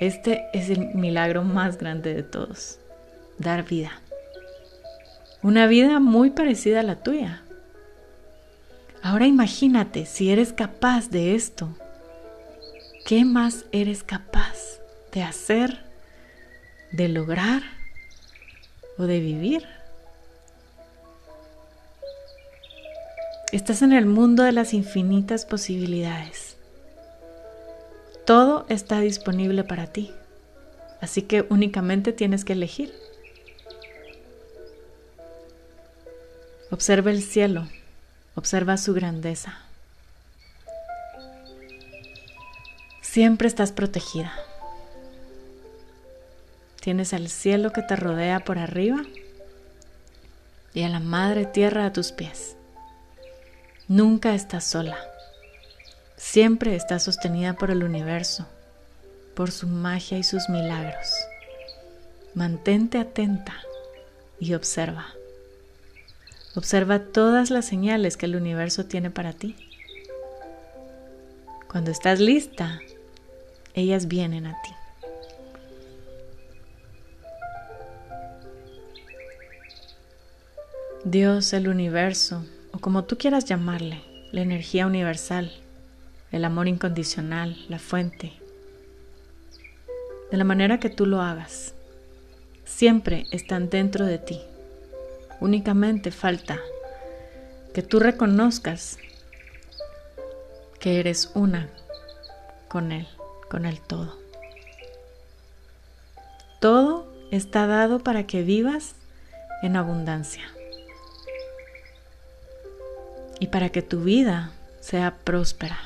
Este 0.00 0.50
es 0.52 0.68
el 0.68 0.94
milagro 0.94 1.44
más 1.44 1.78
grande 1.78 2.12
de 2.12 2.22
todos, 2.22 2.78
dar 3.38 3.64
vida. 3.64 4.02
Una 5.42 5.66
vida 5.66 5.98
muy 5.98 6.28
parecida 6.28 6.80
a 6.80 6.82
la 6.82 6.96
tuya. 6.96 7.45
Ahora 9.06 9.28
imagínate 9.28 10.04
si 10.04 10.32
eres 10.32 10.52
capaz 10.52 11.10
de 11.10 11.36
esto. 11.36 11.68
¿Qué 13.06 13.24
más 13.24 13.64
eres 13.70 14.02
capaz 14.02 14.80
de 15.12 15.22
hacer, 15.22 15.84
de 16.90 17.08
lograr 17.08 17.62
o 18.98 19.04
de 19.04 19.20
vivir? 19.20 19.64
Estás 23.52 23.82
en 23.82 23.92
el 23.92 24.06
mundo 24.06 24.42
de 24.42 24.50
las 24.50 24.74
infinitas 24.74 25.46
posibilidades. 25.46 26.56
Todo 28.26 28.66
está 28.68 28.98
disponible 28.98 29.62
para 29.62 29.86
ti, 29.86 30.10
así 31.00 31.22
que 31.22 31.46
únicamente 31.48 32.12
tienes 32.12 32.44
que 32.44 32.54
elegir. 32.54 32.92
Observa 36.72 37.12
el 37.12 37.22
cielo, 37.22 37.68
observa 38.36 38.76
su 38.76 38.94
grandeza. 38.94 39.58
Siempre 43.02 43.48
estás 43.48 43.72
protegida. 43.72 44.32
Tienes 46.80 47.12
al 47.12 47.28
cielo 47.28 47.72
que 47.72 47.82
te 47.82 47.96
rodea 47.96 48.44
por 48.44 48.58
arriba 48.58 49.02
y 50.72 50.84
a 50.84 50.88
la 50.88 51.00
madre 51.00 51.44
tierra 51.44 51.86
a 51.86 51.92
tus 51.92 52.12
pies. 52.12 52.54
Nunca 53.88 54.36
estás 54.36 54.64
sola 54.64 54.96
siempre 56.16 56.74
está 56.74 56.98
sostenida 56.98 57.54
por 57.54 57.70
el 57.70 57.84
universo, 57.84 58.46
por 59.34 59.50
su 59.50 59.66
magia 59.66 60.18
y 60.18 60.22
sus 60.22 60.48
milagros. 60.48 61.08
Mantente 62.34 62.98
atenta 62.98 63.54
y 64.40 64.54
observa. 64.54 65.06
Observa 66.56 67.00
todas 67.00 67.50
las 67.50 67.66
señales 67.66 68.16
que 68.16 68.24
el 68.24 68.34
universo 68.34 68.86
tiene 68.86 69.10
para 69.10 69.34
ti. 69.34 69.54
Cuando 71.68 71.90
estás 71.90 72.18
lista, 72.18 72.80
ellas 73.74 74.08
vienen 74.08 74.46
a 74.46 74.56
ti. 74.62 74.70
Dios, 81.04 81.52
el 81.52 81.68
universo, 81.68 82.42
o 82.72 82.78
como 82.78 83.04
tú 83.04 83.18
quieras 83.18 83.44
llamarle, 83.44 84.00
la 84.32 84.40
energía 84.40 84.86
universal, 84.86 85.52
el 86.32 86.42
amor 86.42 86.68
incondicional, 86.68 87.54
la 87.68 87.78
fuente, 87.78 88.32
de 90.30 90.36
la 90.38 90.44
manera 90.44 90.80
que 90.80 90.88
tú 90.88 91.04
lo 91.04 91.20
hagas. 91.20 91.74
Siempre 92.64 93.26
están 93.30 93.68
dentro 93.68 94.06
de 94.06 94.18
ti. 94.18 94.40
Únicamente 95.40 96.10
falta 96.10 96.58
que 97.74 97.82
tú 97.82 97.98
reconozcas 97.98 98.98
que 100.80 101.00
eres 101.00 101.30
una 101.34 101.68
con 102.68 102.92
Él, 102.92 103.06
con 103.50 103.66
el 103.66 103.80
todo. 103.80 104.16
Todo 106.60 107.12
está 107.30 107.66
dado 107.66 107.98
para 108.00 108.26
que 108.26 108.42
vivas 108.42 108.94
en 109.62 109.76
abundancia 109.76 110.44
y 113.40 113.48
para 113.48 113.68
que 113.68 113.82
tu 113.82 114.00
vida 114.00 114.52
sea 114.80 115.16
próspera. 115.24 115.78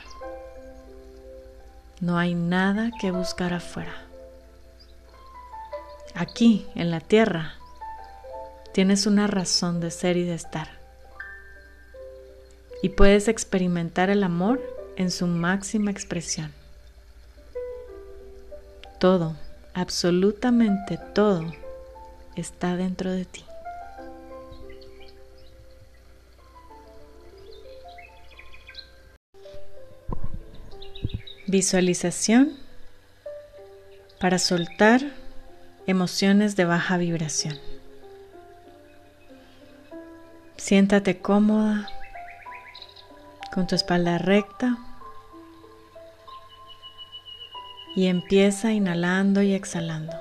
No 2.01 2.19
hay 2.19 2.35
nada 2.35 2.91
que 3.01 3.11
buscar 3.11 3.53
afuera. 3.53 3.95
Aquí, 6.15 6.67
en 6.75 6.91
la 6.91 7.01
tierra, 7.01 7.55
tienes 8.73 9.07
una 9.07 9.27
razón 9.27 9.81
de 9.81 9.91
ser 9.91 10.17
y 10.17 10.25
de 10.25 10.35
estar. 10.35 10.69
Y 12.83 12.91
puedes 12.91 13.29
experimentar 13.29 14.11
el 14.11 14.23
amor 14.23 14.61
en 14.97 15.11
su 15.11 15.27
máxima 15.27 15.91
expresión. 15.91 16.53
Todo, 18.99 19.37
absolutamente 19.75 20.99
todo, 21.15 21.53
está 22.37 22.77
dentro 22.77 23.11
de 23.11 23.25
ti. 23.25 23.45
Visualización 31.47 32.57
para 34.21 34.39
soltar 34.39 35.01
emociones 35.87 36.55
de 36.55 36.65
baja 36.67 36.97
vibración. 36.99 37.70
Siéntate 40.61 41.23
cómoda 41.23 41.89
con 43.51 43.67
tu 43.67 43.75
espalda 43.75 44.19
recta 44.19 44.77
y 47.97 48.09
empieza 48.09 48.71
inhalando 48.71 49.41
y 49.41 49.55
exhalando. 49.55 50.13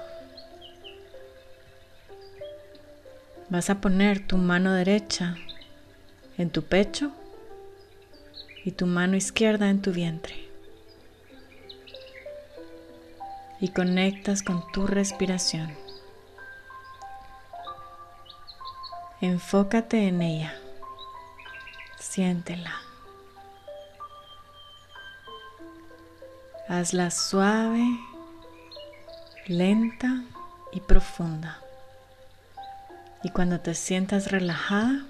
Vas 3.50 3.70
a 3.70 3.82
poner 3.82 4.26
tu 4.26 4.38
mano 4.38 4.72
derecha 4.72 5.36
en 6.38 6.50
tu 6.50 6.64
pecho 6.64 7.12
y 8.64 8.72
tu 8.72 8.86
mano 8.86 9.18
izquierda 9.18 9.70
en 9.70 9.82
tu 9.82 9.92
vientre. 9.92 10.48
y 13.62 13.68
conectas 13.68 14.42
con 14.42 14.64
tu 14.72 14.88
respiración. 14.88 15.89
Enfócate 19.22 20.08
en 20.08 20.22
ella, 20.22 20.54
siéntela. 22.00 22.74
Hazla 26.70 27.12
suave, 27.12 27.84
lenta 29.46 30.24
y 30.72 30.80
profunda. 30.80 31.60
Y 33.22 33.32
cuando 33.32 33.60
te 33.60 33.76
sientas 33.76 34.32
relajada, 34.32 35.06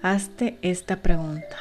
hazte 0.00 0.58
esta 0.62 0.96
pregunta. 0.96 1.58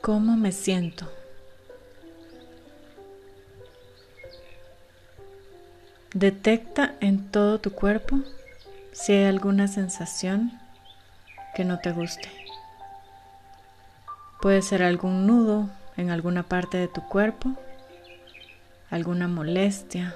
¿Cómo 0.00 0.38
me 0.38 0.52
siento? 0.52 1.12
Detecta 6.14 6.94
en 7.00 7.28
todo 7.32 7.58
tu 7.58 7.72
cuerpo 7.72 8.20
si 8.92 9.12
hay 9.12 9.24
alguna 9.24 9.66
sensación 9.66 10.52
que 11.56 11.64
no 11.64 11.80
te 11.80 11.90
guste. 11.90 12.28
Puede 14.40 14.62
ser 14.62 14.84
algún 14.84 15.26
nudo 15.26 15.68
en 15.96 16.10
alguna 16.10 16.44
parte 16.44 16.78
de 16.78 16.86
tu 16.86 17.02
cuerpo, 17.08 17.56
alguna 18.90 19.26
molestia, 19.26 20.14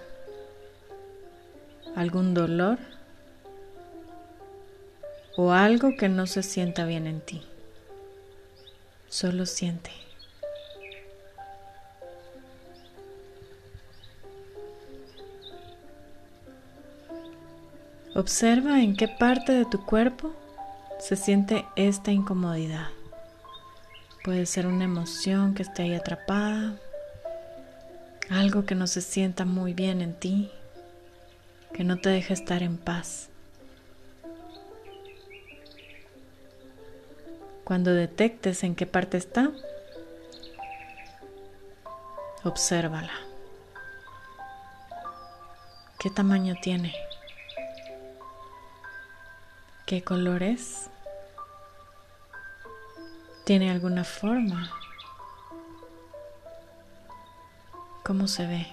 algún 1.97 2.33
dolor 2.33 2.79
o 5.37 5.51
algo 5.51 5.97
que 5.97 6.09
no 6.09 6.29
se 6.29 6.45
sienta 6.45 6.85
bien 6.85 7.09
en 7.09 7.21
ti. 7.21 7.43
Solo 9.09 9.47
siente. 9.47 9.91
Observa 18.19 18.81
en 18.83 18.97
qué 18.97 19.07
parte 19.07 19.53
de 19.53 19.65
tu 19.65 19.87
cuerpo 19.87 20.35
se 20.99 21.15
siente 21.15 21.65
esta 21.77 22.11
incomodidad. 22.11 22.89
Puede 24.25 24.45
ser 24.45 24.67
una 24.67 24.83
emoción 24.83 25.55
que 25.55 25.63
esté 25.63 25.85
ahí 25.85 25.95
atrapada, 25.95 26.75
algo 28.29 28.67
que 28.67 28.75
no 28.75 28.89
se 28.89 29.03
sienta 29.03 29.45
muy 29.45 29.73
bien 29.73 30.01
en 30.01 30.19
ti, 30.19 30.51
que 31.73 31.85
no 31.85 31.99
te 32.01 32.09
deje 32.09 32.35
estar 32.35 32.65
en 32.65 32.77
paz. 32.77 33.29
Cuando 37.63 37.95
detectes 37.95 38.65
en 38.65 38.75
qué 38.75 38.87
parte 38.87 39.17
está, 39.17 39.53
obsérvala. 42.43 43.13
¿Qué 46.01 46.11
tamaño 46.11 46.57
tiene? 46.61 46.93
¿Qué 49.89 50.03
color 50.03 50.43
es? 50.43 50.91
¿Tiene 53.47 53.71
alguna 53.71 54.05
forma? 54.05 54.71
¿Cómo 58.05 58.29
se 58.29 58.47
ve? 58.47 58.67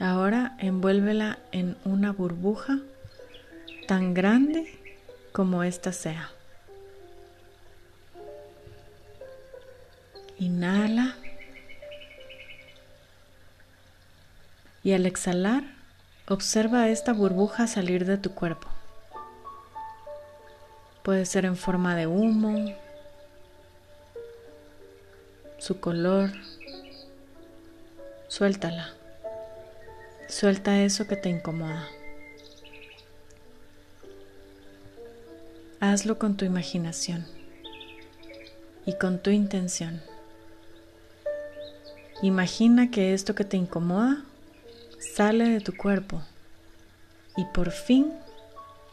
Ahora 0.00 0.56
envuélvela 0.58 1.40
en 1.52 1.76
una 1.84 2.12
burbuja 2.12 2.78
tan 3.86 4.14
grande 4.14 4.80
como 5.32 5.64
ésta 5.64 5.92
sea. 5.92 6.30
Inhala. 10.38 11.18
Y 14.84 14.92
al 14.92 15.06
exhalar, 15.06 15.64
observa 16.28 16.88
esta 16.88 17.14
burbuja 17.14 17.66
salir 17.66 18.04
de 18.04 18.18
tu 18.18 18.34
cuerpo. 18.34 18.68
Puede 21.02 21.24
ser 21.24 21.46
en 21.46 21.56
forma 21.56 21.96
de 21.96 22.06
humo, 22.06 22.74
su 25.58 25.80
color. 25.80 26.30
Suéltala. 28.28 28.92
Suelta 30.28 30.82
eso 30.82 31.06
que 31.06 31.16
te 31.16 31.30
incomoda. 31.30 31.88
Hazlo 35.80 36.18
con 36.18 36.36
tu 36.36 36.44
imaginación 36.44 37.26
y 38.84 38.98
con 38.98 39.18
tu 39.18 39.30
intención. 39.30 40.02
Imagina 42.22 42.90
que 42.90 43.14
esto 43.14 43.34
que 43.34 43.44
te 43.44 43.56
incomoda 43.56 44.24
sale 45.12 45.48
de 45.48 45.60
tu 45.60 45.76
cuerpo 45.76 46.22
y 47.36 47.44
por 47.46 47.70
fin 47.70 48.12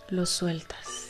lo 0.10 0.26
sueltas. 0.26 1.10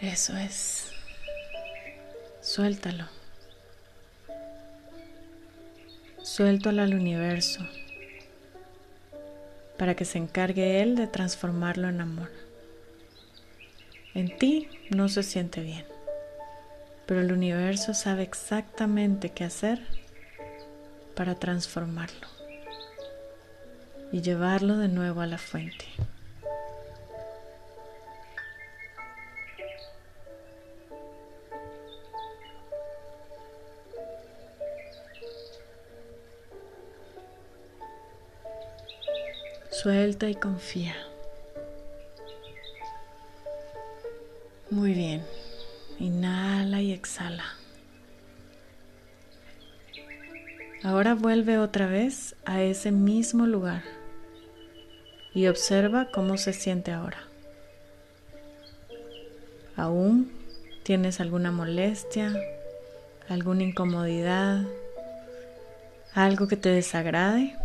Eso 0.00 0.36
es. 0.36 0.90
Suéltalo. 2.40 3.06
Suéltalo 6.22 6.82
al 6.82 6.94
universo 6.94 7.60
para 9.78 9.94
que 9.94 10.04
se 10.04 10.18
encargue 10.18 10.82
Él 10.82 10.96
de 10.96 11.06
transformarlo 11.06 11.88
en 11.88 12.00
amor. 12.00 12.30
En 14.14 14.36
ti 14.36 14.68
no 14.90 15.08
se 15.08 15.22
siente 15.22 15.60
bien, 15.60 15.84
pero 17.06 17.20
el 17.20 17.32
universo 17.32 17.94
sabe 17.94 18.22
exactamente 18.22 19.30
qué 19.30 19.44
hacer 19.44 20.01
para 21.14 21.34
transformarlo 21.34 22.28
y 24.12 24.20
llevarlo 24.20 24.76
de 24.78 24.88
nuevo 24.88 25.20
a 25.20 25.26
la 25.26 25.38
fuente. 25.38 25.86
Suelta 39.70 40.28
y 40.28 40.34
confía. 40.36 40.94
Muy 44.70 44.94
bien. 44.94 45.24
Inhala 45.98 46.80
y 46.80 46.92
exhala. 46.92 47.61
Ahora 50.84 51.14
vuelve 51.14 51.58
otra 51.58 51.86
vez 51.86 52.34
a 52.44 52.60
ese 52.60 52.90
mismo 52.90 53.46
lugar 53.46 53.84
y 55.32 55.46
observa 55.46 56.10
cómo 56.10 56.36
se 56.38 56.52
siente 56.52 56.90
ahora. 56.90 57.18
¿Aún 59.76 60.32
tienes 60.82 61.20
alguna 61.20 61.52
molestia, 61.52 62.34
alguna 63.28 63.62
incomodidad, 63.62 64.62
algo 66.14 66.48
que 66.48 66.56
te 66.56 66.70
desagrade? 66.70 67.56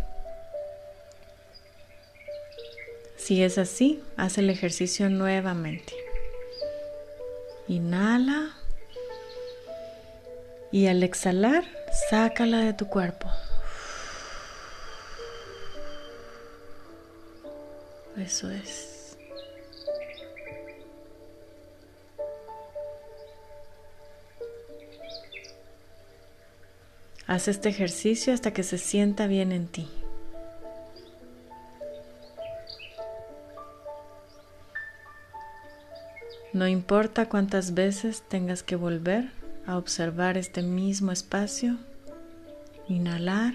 Si 3.16 3.42
es 3.42 3.58
así, 3.58 4.00
haz 4.16 4.38
el 4.38 4.48
ejercicio 4.48 5.10
nuevamente. 5.10 5.92
Inhala 7.66 8.52
y 10.70 10.86
al 10.86 11.02
exhalar 11.02 11.77
Sácala 12.06 12.60
de 12.60 12.72
tu 12.72 12.86
cuerpo. 12.88 13.28
Eso 18.16 18.50
es. 18.50 19.16
Haz 27.26 27.48
este 27.48 27.68
ejercicio 27.68 28.32
hasta 28.32 28.52
que 28.54 28.62
se 28.62 28.78
sienta 28.78 29.26
bien 29.26 29.52
en 29.52 29.68
ti. 29.68 29.86
No 36.54 36.66
importa 36.66 37.28
cuántas 37.28 37.74
veces 37.74 38.22
tengas 38.28 38.62
que 38.62 38.76
volver 38.76 39.30
a 39.66 39.76
observar 39.76 40.38
este 40.38 40.62
mismo 40.62 41.12
espacio, 41.12 41.76
inhalar 42.88 43.54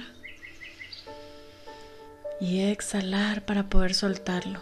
y 2.40 2.62
exhalar 2.62 3.44
para 3.44 3.64
poder 3.64 3.94
soltarlo. 3.94 4.60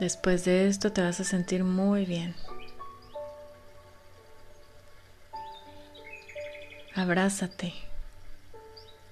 Después 0.00 0.44
de 0.44 0.66
esto 0.68 0.92
te 0.92 1.02
vas 1.02 1.20
a 1.20 1.24
sentir 1.24 1.64
muy 1.64 2.04
bien. 2.04 2.34
Abrázate. 6.94 7.72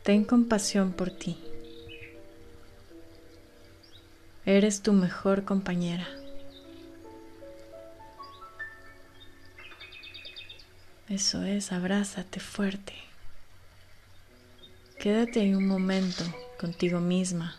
Ten 0.02 0.24
compasión 0.24 0.92
por 0.92 1.10
ti. 1.10 1.38
Eres 4.44 4.82
tu 4.82 4.92
mejor 4.92 5.44
compañera. 5.44 6.06
Eso 11.12 11.42
es, 11.42 11.72
abrázate 11.72 12.40
fuerte. 12.40 12.94
Quédate 14.98 15.40
ahí 15.40 15.52
un 15.52 15.66
momento 15.68 16.24
contigo 16.58 17.00
misma, 17.00 17.54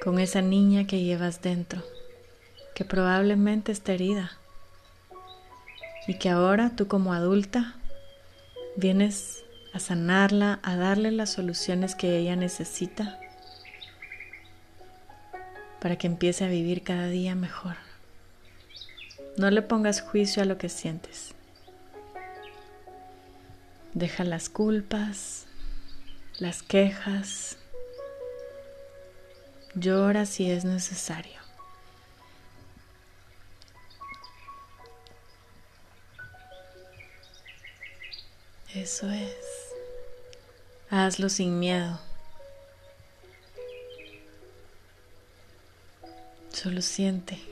con 0.00 0.20
esa 0.20 0.42
niña 0.42 0.86
que 0.86 1.02
llevas 1.02 1.42
dentro, 1.42 1.82
que 2.72 2.84
probablemente 2.84 3.72
está 3.72 3.94
herida 3.94 4.38
y 6.06 6.18
que 6.18 6.28
ahora 6.28 6.76
tú 6.76 6.86
como 6.86 7.14
adulta 7.14 7.74
vienes 8.76 9.42
a 9.74 9.80
sanarla, 9.80 10.60
a 10.62 10.76
darle 10.76 11.10
las 11.10 11.32
soluciones 11.32 11.96
que 11.96 12.16
ella 12.16 12.36
necesita 12.36 13.18
para 15.80 15.96
que 15.96 16.06
empiece 16.06 16.44
a 16.44 16.48
vivir 16.48 16.84
cada 16.84 17.08
día 17.08 17.34
mejor. 17.34 17.89
No 19.36 19.50
le 19.50 19.62
pongas 19.62 20.00
juicio 20.00 20.42
a 20.42 20.46
lo 20.46 20.58
que 20.58 20.68
sientes. 20.68 21.34
Deja 23.94 24.24
las 24.24 24.48
culpas, 24.48 25.46
las 26.38 26.62
quejas. 26.62 27.56
Llora 29.74 30.26
si 30.26 30.50
es 30.50 30.64
necesario. 30.64 31.40
Eso 38.74 39.10
es. 39.10 39.34
Hazlo 40.90 41.28
sin 41.28 41.58
miedo. 41.58 41.98
Solo 46.52 46.80
siente. 46.80 47.49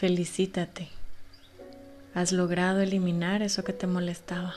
Felicítate. 0.00 0.88
Has 2.14 2.32
logrado 2.32 2.80
eliminar 2.80 3.42
eso 3.42 3.64
que 3.64 3.74
te 3.74 3.86
molestaba. 3.86 4.54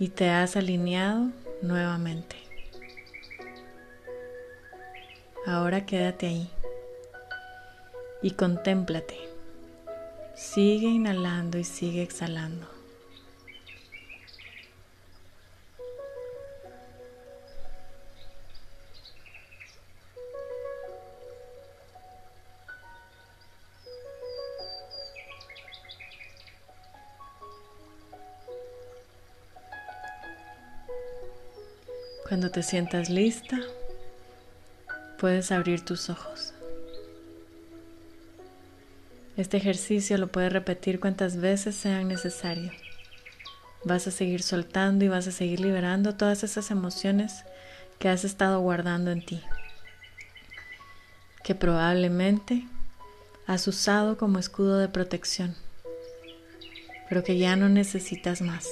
Y 0.00 0.08
te 0.08 0.30
has 0.30 0.56
alineado 0.56 1.28
nuevamente. 1.60 2.34
Ahora 5.46 5.86
quédate 5.86 6.26
ahí 6.26 6.50
y 8.20 8.32
contémplate. 8.32 9.16
Sigue 10.34 10.88
inhalando 10.88 11.56
y 11.56 11.62
sigue 11.62 12.02
exhalando. 12.02 12.66
Cuando 32.28 32.50
te 32.50 32.62
sientas 32.62 33.10
lista, 33.10 33.60
puedes 35.18 35.52
abrir 35.52 35.84
tus 35.84 36.08
ojos. 36.08 36.54
Este 39.36 39.56
ejercicio 39.56 40.18
lo 40.18 40.28
puedes 40.28 40.52
repetir 40.52 41.00
cuantas 41.00 41.36
veces 41.36 41.74
sean 41.74 42.08
necesarias. 42.08 42.74
Vas 43.84 44.06
a 44.06 44.10
seguir 44.10 44.42
soltando 44.42 45.04
y 45.04 45.08
vas 45.08 45.26
a 45.26 45.32
seguir 45.32 45.60
liberando 45.60 46.14
todas 46.14 46.44
esas 46.44 46.70
emociones 46.70 47.44
que 47.98 48.08
has 48.08 48.24
estado 48.24 48.60
guardando 48.60 49.10
en 49.10 49.24
ti, 49.24 49.40
que 51.42 51.54
probablemente 51.54 52.64
has 53.46 53.66
usado 53.66 54.16
como 54.16 54.38
escudo 54.38 54.78
de 54.78 54.88
protección, 54.88 55.56
pero 57.08 57.24
que 57.24 57.38
ya 57.38 57.56
no 57.56 57.68
necesitas 57.68 58.42
más. 58.42 58.68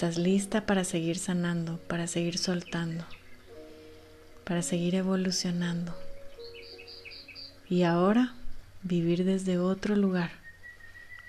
Estás 0.00 0.16
lista 0.16 0.64
para 0.64 0.84
seguir 0.84 1.18
sanando, 1.18 1.76
para 1.86 2.06
seguir 2.06 2.38
soltando, 2.38 3.04
para 4.44 4.62
seguir 4.62 4.94
evolucionando. 4.94 5.94
Y 7.68 7.82
ahora 7.82 8.32
vivir 8.82 9.26
desde 9.26 9.58
otro 9.58 9.96
lugar, 9.96 10.30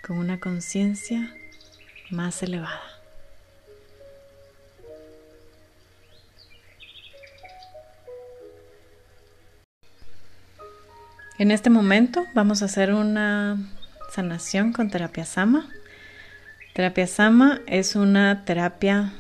con 0.07 0.17
una 0.17 0.39
conciencia 0.39 1.35
más 2.11 2.41
elevada. 2.43 2.79
En 11.37 11.51
este 11.51 11.69
momento 11.69 12.25
vamos 12.33 12.61
a 12.61 12.65
hacer 12.67 12.93
una 12.93 13.57
sanación 14.13 14.71
con 14.71 14.89
terapia 14.89 15.25
Sama. 15.25 15.67
Terapia 16.73 17.05
Sama 17.05 17.59
es 17.67 17.97
una 17.97 18.45
terapia 18.45 19.11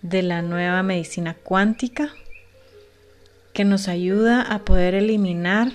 de 0.00 0.22
la 0.22 0.40
nueva 0.40 0.82
medicina 0.82 1.34
cuántica 1.34 2.08
que 3.52 3.64
nos 3.66 3.88
ayuda 3.88 4.40
a 4.40 4.60
poder 4.60 4.94
eliminar, 4.94 5.70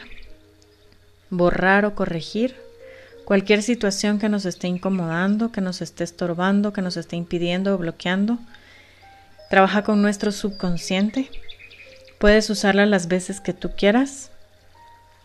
borrar 1.30 1.86
o 1.86 1.94
corregir 1.94 2.56
cualquier 3.26 3.62
situación 3.62 4.18
que 4.18 4.28
nos 4.28 4.46
esté 4.46 4.68
incomodando, 4.68 5.52
que 5.52 5.62
nos 5.62 5.84
esté 5.84 6.04
estorbando, 6.04 6.74
que 6.74 6.82
nos 6.82 6.98
esté 6.98 7.16
impidiendo 7.16 7.76
o 7.76 7.78
bloqueando. 7.78 8.40
Trabaja 9.52 9.84
con 9.84 10.02
nuestro 10.02 10.32
subconsciente. 10.32 11.30
Puedes 12.18 12.50
usarla 12.50 12.88
las 12.88 13.08
veces 13.08 13.40
que 13.40 13.54
tú 13.54 13.74
quieras. 13.78 14.32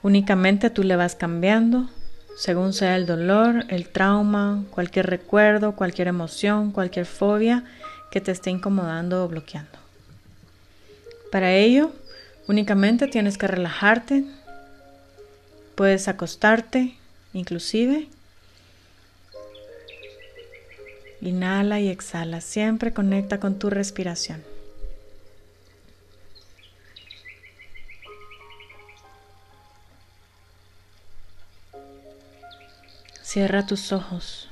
Únicamente 0.02 0.68
tú 0.68 0.82
le 0.82 0.96
vas 0.96 1.14
cambiando 1.14 1.88
según 2.36 2.72
sea 2.72 2.96
el 2.96 3.06
dolor, 3.06 3.64
el 3.68 3.88
trauma, 3.88 4.64
cualquier 4.70 5.06
recuerdo, 5.06 5.76
cualquier 5.76 6.08
emoción, 6.08 6.72
cualquier 6.72 7.06
fobia 7.06 7.64
que 8.10 8.20
te 8.20 8.32
esté 8.32 8.50
incomodando 8.50 9.24
o 9.24 9.28
bloqueando. 9.28 9.78
Para 11.30 11.52
ello, 11.52 11.92
únicamente 12.48 13.06
tienes 13.06 13.38
que 13.38 13.46
relajarte, 13.46 14.24
puedes 15.74 16.08
acostarte 16.08 16.96
inclusive. 17.32 18.08
Inhala 21.20 21.80
y 21.80 21.88
exhala, 21.88 22.40
siempre 22.40 22.92
conecta 22.92 23.38
con 23.38 23.58
tu 23.58 23.70
respiración. 23.70 24.42
Cierra 33.32 33.64
tus 33.64 33.92
ojos. 33.92 34.48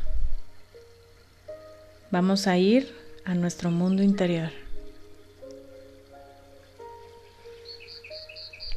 Vamos 2.13 2.47
a 2.47 2.59
ir 2.59 2.95
a 3.25 3.35
nuestro 3.35 3.73
mundo 3.73 4.05
interior. 4.05 4.51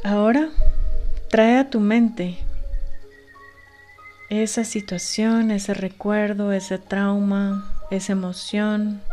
Ahora 0.04 0.50
trae 1.30 1.60
a 1.60 1.70
tu 1.70 1.80
mente 1.80 2.40
esa 4.32 4.64
situación, 4.64 5.52
ese 5.52 5.76
recuerdo, 5.76 6.52
ese 6.52 6.80
trauma, 6.80 7.72
esa 7.92 8.14
emoción, 8.14 9.04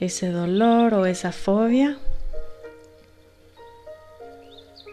ese 0.00 0.30
dolor 0.30 0.94
o 0.94 1.04
esa 1.04 1.30
fobia 1.30 1.98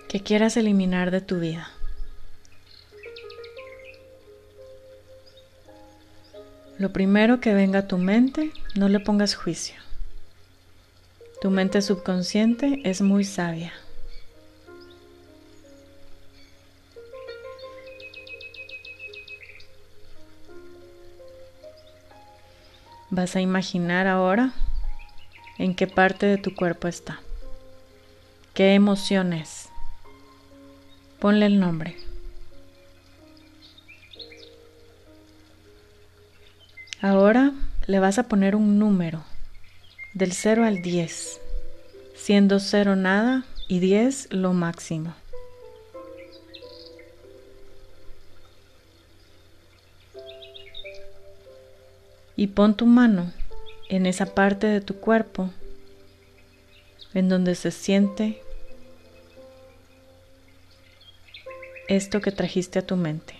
que 0.09 0.19
quieras 0.19 0.57
eliminar 0.57 1.11
de 1.11 1.21
tu 1.21 1.39
vida. 1.39 1.69
Lo 6.79 6.93
primero 6.93 7.39
que 7.39 7.55
venga 7.55 7.79
a 7.79 7.87
tu 7.87 7.97
mente, 7.97 8.51
no 8.75 8.87
le 8.87 8.99
pongas 8.99 9.33
juicio. 9.33 9.75
Tu 11.41 11.49
mente 11.49 11.81
subconsciente 11.81 12.81
es 12.83 13.01
muy 13.01 13.23
sabia. 13.23 13.73
Vas 23.09 23.35
a 23.35 23.41
imaginar 23.41 24.05
ahora 24.05 24.51
en 25.57 25.73
qué 25.73 25.87
parte 25.87 26.27
de 26.27 26.37
tu 26.37 26.53
cuerpo 26.53 26.87
está. 26.87 27.19
¿Qué 28.53 28.75
emociones? 28.75 29.69
Ponle 31.19 31.47
el 31.47 31.59
nombre. 31.59 32.06
Ahora 37.01 37.53
le 37.85 37.99
vas 37.99 38.17
a 38.17 38.23
poner 38.23 38.55
un 38.55 38.79
número 38.79 39.23
del 40.15 40.33
0 40.33 40.63
al 40.63 40.81
10, 40.81 41.39
siendo 42.15 42.59
0 42.59 42.95
nada 42.95 43.45
y 43.67 43.79
10 43.79 44.33
lo 44.33 44.53
máximo. 44.53 45.13
Y 52.35 52.47
pon 52.47 52.75
tu 52.75 52.87
mano 52.87 53.31
en 53.89 54.07
esa 54.07 54.33
parte 54.33 54.65
de 54.65 54.81
tu 54.81 54.95
cuerpo 54.95 55.51
en 57.13 57.29
donde 57.29 57.53
se 57.53 57.69
siente 57.69 58.41
esto 61.87 62.21
que 62.21 62.31
trajiste 62.31 62.79
a 62.79 62.85
tu 62.85 62.95
mente. 62.95 63.36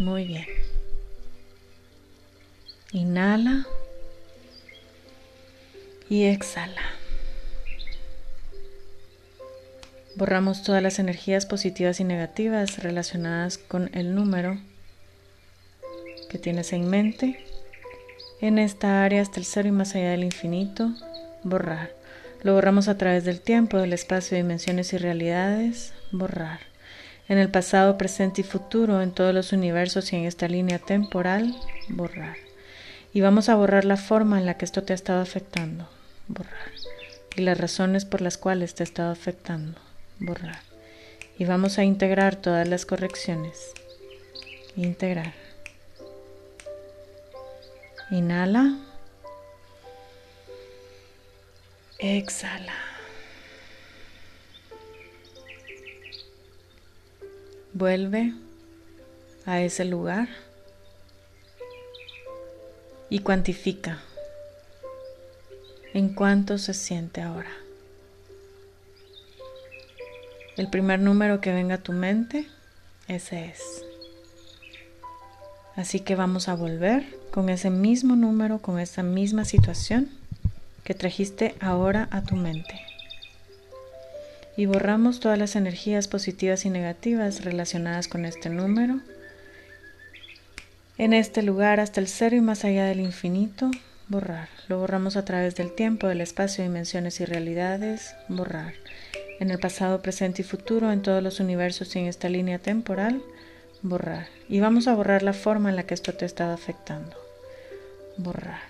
Muy 0.00 0.24
bien. 0.24 0.46
Inhala 2.92 3.66
y 6.08 6.24
exhala. 6.24 6.80
Borramos 10.16 10.62
todas 10.62 10.82
las 10.82 10.98
energías 10.98 11.44
positivas 11.44 12.00
y 12.00 12.04
negativas 12.04 12.82
relacionadas 12.82 13.58
con 13.58 13.90
el 13.92 14.14
número 14.14 14.58
que 16.30 16.38
tienes 16.38 16.72
en 16.72 16.88
mente. 16.88 17.44
En 18.40 18.58
esta 18.58 19.04
área 19.04 19.20
hasta 19.20 19.38
el 19.38 19.44
cero 19.44 19.68
y 19.68 19.72
más 19.72 19.94
allá 19.94 20.12
del 20.12 20.24
infinito, 20.24 20.94
borrar. 21.42 21.90
Lo 22.42 22.54
borramos 22.54 22.88
a 22.88 22.96
través 22.96 23.26
del 23.26 23.42
tiempo, 23.42 23.76
del 23.76 23.92
espacio, 23.92 24.38
dimensiones 24.38 24.94
y 24.94 24.96
realidades, 24.96 25.92
borrar. 26.10 26.69
En 27.30 27.38
el 27.38 27.48
pasado, 27.48 27.96
presente 27.96 28.40
y 28.40 28.44
futuro, 28.44 29.00
en 29.00 29.12
todos 29.12 29.32
los 29.32 29.52
universos 29.52 30.12
y 30.12 30.16
en 30.16 30.24
esta 30.24 30.48
línea 30.48 30.80
temporal, 30.80 31.56
borrar. 31.88 32.36
Y 33.12 33.20
vamos 33.20 33.48
a 33.48 33.54
borrar 33.54 33.84
la 33.84 33.96
forma 33.96 34.40
en 34.40 34.46
la 34.46 34.54
que 34.54 34.64
esto 34.64 34.82
te 34.82 34.94
ha 34.94 34.96
estado 34.96 35.22
afectando, 35.22 35.88
borrar. 36.26 36.72
Y 37.36 37.42
las 37.42 37.56
razones 37.56 38.04
por 38.04 38.20
las 38.20 38.36
cuales 38.36 38.74
te 38.74 38.82
ha 38.82 38.84
estado 38.84 39.12
afectando, 39.12 39.78
borrar. 40.18 40.58
Y 41.38 41.44
vamos 41.44 41.78
a 41.78 41.84
integrar 41.84 42.34
todas 42.34 42.66
las 42.66 42.84
correcciones. 42.84 43.74
Integrar. 44.74 45.32
Inhala. 48.10 48.76
Exhala. 52.00 52.89
Vuelve 57.72 58.32
a 59.46 59.60
ese 59.60 59.84
lugar 59.84 60.28
y 63.08 63.20
cuantifica 63.20 64.00
en 65.94 66.14
cuánto 66.14 66.58
se 66.58 66.74
siente 66.74 67.22
ahora. 67.22 67.50
El 70.56 70.68
primer 70.68 71.00
número 71.00 71.40
que 71.40 71.52
venga 71.52 71.76
a 71.76 71.82
tu 71.82 71.92
mente, 71.92 72.46
ese 73.08 73.46
es. 73.46 73.84
Así 75.76 76.00
que 76.00 76.16
vamos 76.16 76.48
a 76.48 76.54
volver 76.54 77.04
con 77.30 77.48
ese 77.48 77.70
mismo 77.70 78.16
número, 78.16 78.58
con 78.58 78.78
esa 78.78 79.02
misma 79.02 79.44
situación 79.44 80.10
que 80.84 80.94
trajiste 80.94 81.54
ahora 81.60 82.08
a 82.10 82.22
tu 82.22 82.34
mente. 82.34 82.89
Y 84.56 84.66
borramos 84.66 85.20
todas 85.20 85.38
las 85.38 85.56
energías 85.56 86.08
positivas 86.08 86.64
y 86.64 86.70
negativas 86.70 87.44
relacionadas 87.44 88.08
con 88.08 88.24
este 88.24 88.50
número. 88.50 89.00
En 90.98 91.12
este 91.12 91.42
lugar 91.42 91.80
hasta 91.80 92.00
el 92.00 92.08
cero 92.08 92.36
y 92.36 92.40
más 92.40 92.64
allá 92.64 92.84
del 92.84 93.00
infinito, 93.00 93.70
borrar. 94.08 94.48
Lo 94.68 94.78
borramos 94.78 95.16
a 95.16 95.24
través 95.24 95.54
del 95.54 95.72
tiempo, 95.72 96.08
del 96.08 96.20
espacio, 96.20 96.62
dimensiones 96.62 97.20
y 97.20 97.24
realidades, 97.24 98.14
borrar. 98.28 98.74
En 99.38 99.50
el 99.50 99.58
pasado, 99.58 100.02
presente 100.02 100.42
y 100.42 100.44
futuro, 100.44 100.92
en 100.92 101.00
todos 101.00 101.22
los 101.22 101.40
universos 101.40 101.96
y 101.96 102.00
en 102.00 102.06
esta 102.06 102.28
línea 102.28 102.58
temporal, 102.58 103.22
borrar. 103.80 104.26
Y 104.48 104.60
vamos 104.60 104.88
a 104.88 104.94
borrar 104.94 105.22
la 105.22 105.32
forma 105.32 105.70
en 105.70 105.76
la 105.76 105.84
que 105.84 105.94
esto 105.94 106.12
te 106.12 106.24
ha 106.24 106.26
estado 106.26 106.52
afectando. 106.52 107.16
Borrar. 108.18 108.60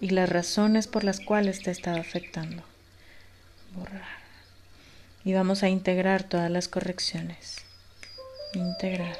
Y 0.00 0.10
las 0.10 0.30
razones 0.30 0.86
por 0.86 1.04
las 1.04 1.20
cuales 1.20 1.60
te 1.60 1.70
ha 1.70 1.72
estado 1.72 1.98
afectando. 1.98 2.62
Borrar. 3.74 4.13
Y 5.24 5.32
vamos 5.32 5.62
a 5.62 5.68
integrar 5.68 6.24
todas 6.24 6.50
las 6.50 6.68
correcciones. 6.68 7.56
Integrar. 8.52 9.16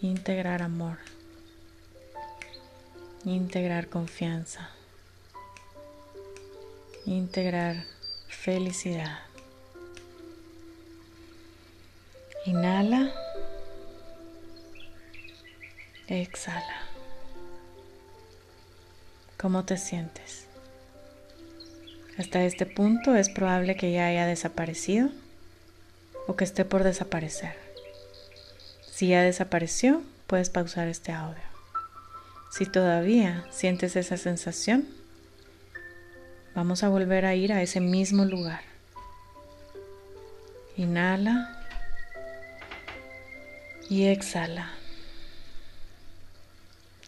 Integrar 0.00 0.62
amor. 0.62 0.96
Integrar 3.24 3.88
confianza. 3.88 4.70
Integrar 7.04 7.84
felicidad. 8.28 9.18
Inhala. 12.46 13.12
Exhala. 16.08 16.80
¿Cómo 19.36 19.64
te 19.64 19.76
sientes? 19.76 20.49
Hasta 22.20 22.44
este 22.44 22.66
punto 22.66 23.16
es 23.16 23.30
probable 23.30 23.76
que 23.76 23.92
ya 23.92 24.06
haya 24.06 24.26
desaparecido 24.26 25.08
o 26.26 26.36
que 26.36 26.44
esté 26.44 26.66
por 26.66 26.84
desaparecer. 26.84 27.54
Si 28.92 29.08
ya 29.08 29.22
desapareció, 29.22 30.02
puedes 30.26 30.50
pausar 30.50 30.86
este 30.88 31.12
audio. 31.12 31.40
Si 32.50 32.66
todavía 32.66 33.46
sientes 33.50 33.96
esa 33.96 34.18
sensación, 34.18 34.86
vamos 36.54 36.82
a 36.82 36.90
volver 36.90 37.24
a 37.24 37.34
ir 37.34 37.54
a 37.54 37.62
ese 37.62 37.80
mismo 37.80 38.26
lugar. 38.26 38.60
Inhala 40.76 41.58
y 43.88 44.08
exhala. 44.08 44.74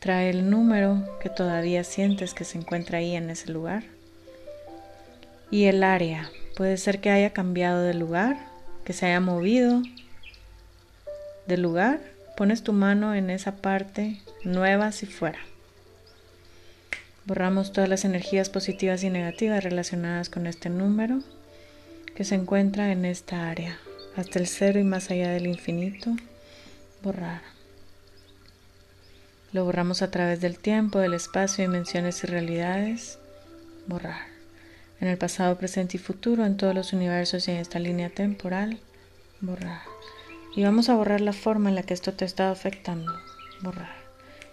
Trae 0.00 0.30
el 0.30 0.48
número 0.48 1.18
que 1.20 1.28
todavía 1.28 1.84
sientes 1.84 2.32
que 2.32 2.44
se 2.44 2.56
encuentra 2.56 2.96
ahí 2.96 3.14
en 3.14 3.28
ese 3.28 3.52
lugar. 3.52 3.84
Y 5.52 5.66
el 5.66 5.84
área. 5.84 6.30
Puede 6.56 6.78
ser 6.78 7.00
que 7.00 7.10
haya 7.10 7.34
cambiado 7.34 7.82
de 7.82 7.92
lugar, 7.92 8.38
que 8.86 8.94
se 8.94 9.04
haya 9.04 9.20
movido 9.20 9.82
del 11.46 11.60
lugar. 11.60 12.00
Pones 12.38 12.62
tu 12.62 12.72
mano 12.72 13.14
en 13.14 13.28
esa 13.28 13.56
parte 13.56 14.22
nueva 14.44 14.92
si 14.92 15.04
fuera. 15.04 15.40
Borramos 17.26 17.70
todas 17.70 17.90
las 17.90 18.06
energías 18.06 18.48
positivas 18.48 19.04
y 19.04 19.10
negativas 19.10 19.62
relacionadas 19.62 20.30
con 20.30 20.46
este 20.46 20.70
número 20.70 21.20
que 22.16 22.24
se 22.24 22.34
encuentra 22.34 22.90
en 22.90 23.04
esta 23.04 23.50
área, 23.50 23.78
hasta 24.16 24.38
el 24.38 24.46
cero 24.46 24.80
y 24.80 24.84
más 24.84 25.10
allá 25.10 25.32
del 25.32 25.46
infinito. 25.46 26.16
Borrar. 27.02 27.42
Lo 29.52 29.66
borramos 29.66 30.00
a 30.00 30.10
través 30.10 30.40
del 30.40 30.58
tiempo, 30.58 30.98
del 30.98 31.12
espacio, 31.12 31.62
dimensiones 31.62 32.24
y 32.24 32.26
realidades. 32.26 33.18
Borrar. 33.86 34.31
En 35.02 35.08
el 35.08 35.18
pasado, 35.18 35.58
presente 35.58 35.96
y 35.96 36.00
futuro, 36.00 36.46
en 36.46 36.56
todos 36.56 36.76
los 36.76 36.92
universos 36.92 37.48
y 37.48 37.50
en 37.50 37.56
esta 37.56 37.80
línea 37.80 38.08
temporal. 38.08 38.78
Borrar. 39.40 39.80
Y 40.54 40.62
vamos 40.62 40.88
a 40.88 40.94
borrar 40.94 41.20
la 41.20 41.32
forma 41.32 41.70
en 41.70 41.74
la 41.74 41.82
que 41.82 41.92
esto 41.92 42.12
te 42.12 42.24
ha 42.24 42.26
estado 42.26 42.52
afectando. 42.52 43.12
Borrar. 43.62 43.96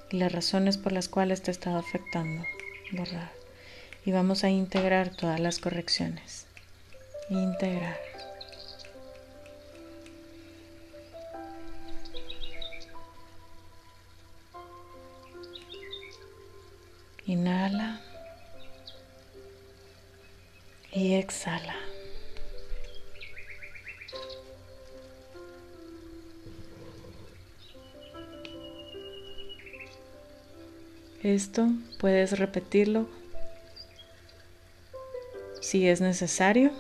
Y 0.10 0.18
las 0.18 0.32
razones 0.32 0.80
por 0.80 0.92
las 0.92 1.08
cuales 1.08 1.44
te 1.44 1.52
ha 1.52 1.54
estado 1.54 1.78
afectando. 1.78 2.44
Borrar. 2.92 3.30
Y 4.06 4.12
vamos 4.12 4.44
a 4.44 4.50
integrar 4.50 5.16
todas 5.16 5.40
las 5.40 5.60
correcciones. 5.60 6.48
Integrar. 7.30 8.00
Inhala 17.28 18.02
y 20.92 21.14
exhala. 21.16 21.76
Esto 31.24 31.68
puedes 32.00 32.40
repetirlo 32.40 33.10
si 35.60 35.88
es 35.88 36.00
necesario. 36.00 36.72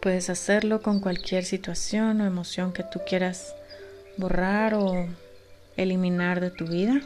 Puedes 0.00 0.28
hacerlo 0.28 0.82
con 0.82 1.00
cualquier 1.00 1.44
situación 1.44 2.20
o 2.20 2.26
emoción 2.26 2.74
que 2.74 2.82
tú 2.82 3.00
quieras 3.08 3.54
borrar 4.18 4.74
o 4.74 5.06
eliminar 5.78 6.40
de 6.40 6.50
tu 6.50 6.66
vida. 6.66 7.00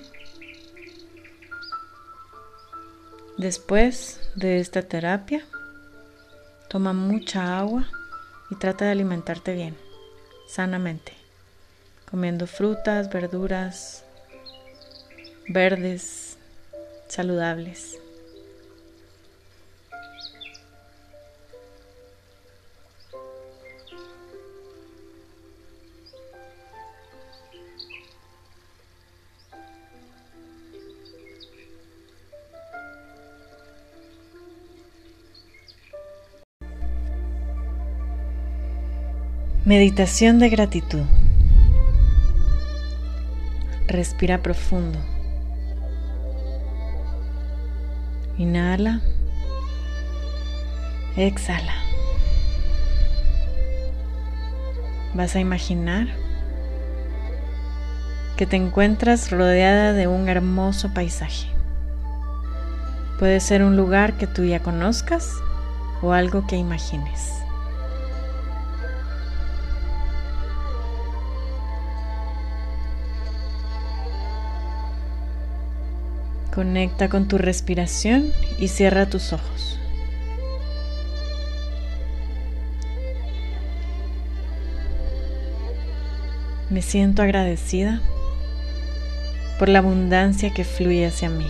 Después 3.39 4.18
de 4.34 4.59
esta 4.59 4.82
terapia, 4.82 5.47
toma 6.68 6.93
mucha 6.93 7.57
agua 7.61 7.86
y 8.51 8.57
trata 8.57 8.86
de 8.86 8.91
alimentarte 8.91 9.55
bien, 9.55 9.76
sanamente, 10.49 11.12
comiendo 12.11 12.49
frutas, 12.49 13.12
verduras, 13.12 14.05
verdes, 15.49 16.36
saludables. 17.07 18.01
Meditación 39.69 40.39
de 40.39 40.49
gratitud. 40.49 41.05
Respira 43.87 44.39
profundo. 44.39 44.99
Inhala. 48.39 49.03
Exhala. 51.19 51.75
vas 55.12 55.37
a 55.37 55.41
imaginar 55.41 56.07
que 58.39 58.47
te 58.47 58.57
encuentras 58.57 59.31
rodeada 59.31 59.93
de 59.93 60.07
un 60.07 60.31
hermoso 60.31 60.95
paisaje. 60.95 61.47
Puede 63.19 63.41
ser 63.41 63.62
un 63.62 63.77
lugar 63.77 64.14
que 64.14 64.27
tú 64.27 64.47
ya 64.47 64.61
conozcas 64.61 65.31
o 66.01 66.14
algo 66.14 66.47
que 66.47 66.57
imagines. 66.57 67.39
Conecta 76.59 77.09
con 77.09 77.29
tu 77.29 77.39
respiración 77.39 78.33
y 78.59 78.67
cierra 78.67 79.09
tus 79.09 79.33
ojos. 79.33 79.79
Me 86.69 86.83
siento 86.83 87.23
agradecida 87.23 88.01
por 89.61 89.69
la 89.69 89.79
abundancia 89.79 90.53
que 90.53 90.65
fluye 90.65 91.07
hacia 91.07 91.31
mí. 91.31 91.47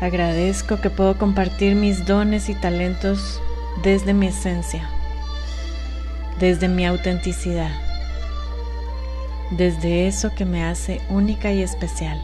Agradezco 0.00 0.80
que 0.80 0.90
puedo 0.90 1.18
compartir 1.18 1.74
mis 1.74 2.06
dones 2.06 2.48
y 2.48 2.54
talentos 2.54 3.42
desde 3.82 4.14
mi 4.14 4.28
esencia, 4.28 4.88
desde 6.40 6.68
mi 6.68 6.86
autenticidad, 6.86 7.70
desde 9.50 10.06
eso 10.06 10.34
que 10.34 10.44
me 10.44 10.64
hace 10.64 11.00
única 11.08 11.52
y 11.52 11.62
especial. 11.62 12.20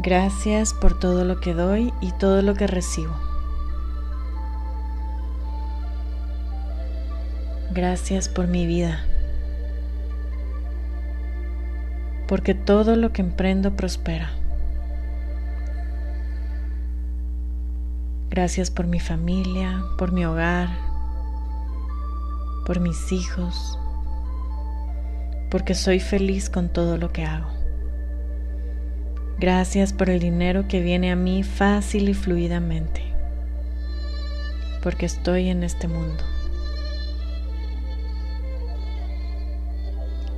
Gracias 0.00 0.72
por 0.74 0.98
todo 0.98 1.24
lo 1.24 1.40
que 1.40 1.54
doy 1.54 1.92
y 2.00 2.12
todo 2.12 2.40
lo 2.40 2.54
que 2.54 2.66
recibo. 2.66 3.14
Gracias 7.72 8.28
por 8.28 8.46
mi 8.46 8.66
vida. 8.66 9.04
Porque 12.26 12.54
todo 12.54 12.96
lo 12.96 13.12
que 13.12 13.22
emprendo 13.22 13.76
prospera. 13.76 14.37
Gracias 18.40 18.70
por 18.70 18.86
mi 18.86 19.00
familia, 19.00 19.84
por 19.98 20.12
mi 20.12 20.24
hogar, 20.24 20.68
por 22.64 22.78
mis 22.78 23.10
hijos, 23.10 23.76
porque 25.50 25.74
soy 25.74 25.98
feliz 25.98 26.48
con 26.48 26.68
todo 26.68 26.98
lo 26.98 27.12
que 27.12 27.24
hago. 27.24 27.50
Gracias 29.40 29.92
por 29.92 30.08
el 30.08 30.20
dinero 30.20 30.68
que 30.68 30.80
viene 30.80 31.10
a 31.10 31.16
mí 31.16 31.42
fácil 31.42 32.08
y 32.08 32.14
fluidamente, 32.14 33.02
porque 34.84 35.06
estoy 35.06 35.48
en 35.48 35.64
este 35.64 35.88
mundo. 35.88 36.22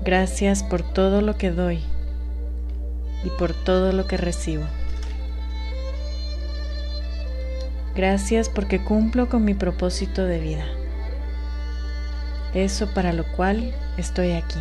Gracias 0.02 0.62
por 0.62 0.80
todo 0.94 1.20
lo 1.20 1.36
que 1.36 1.50
doy 1.50 1.80
y 3.26 3.28
por 3.38 3.52
todo 3.52 3.92
lo 3.92 4.06
que 4.06 4.16
recibo. 4.16 4.64
Gracias 7.94 8.48
porque 8.48 8.82
cumplo 8.82 9.28
con 9.28 9.44
mi 9.44 9.54
propósito 9.54 10.24
de 10.24 10.38
vida, 10.38 10.64
eso 12.54 12.88
para 12.94 13.12
lo 13.12 13.24
cual 13.36 13.74
estoy 13.96 14.32
aquí. 14.32 14.60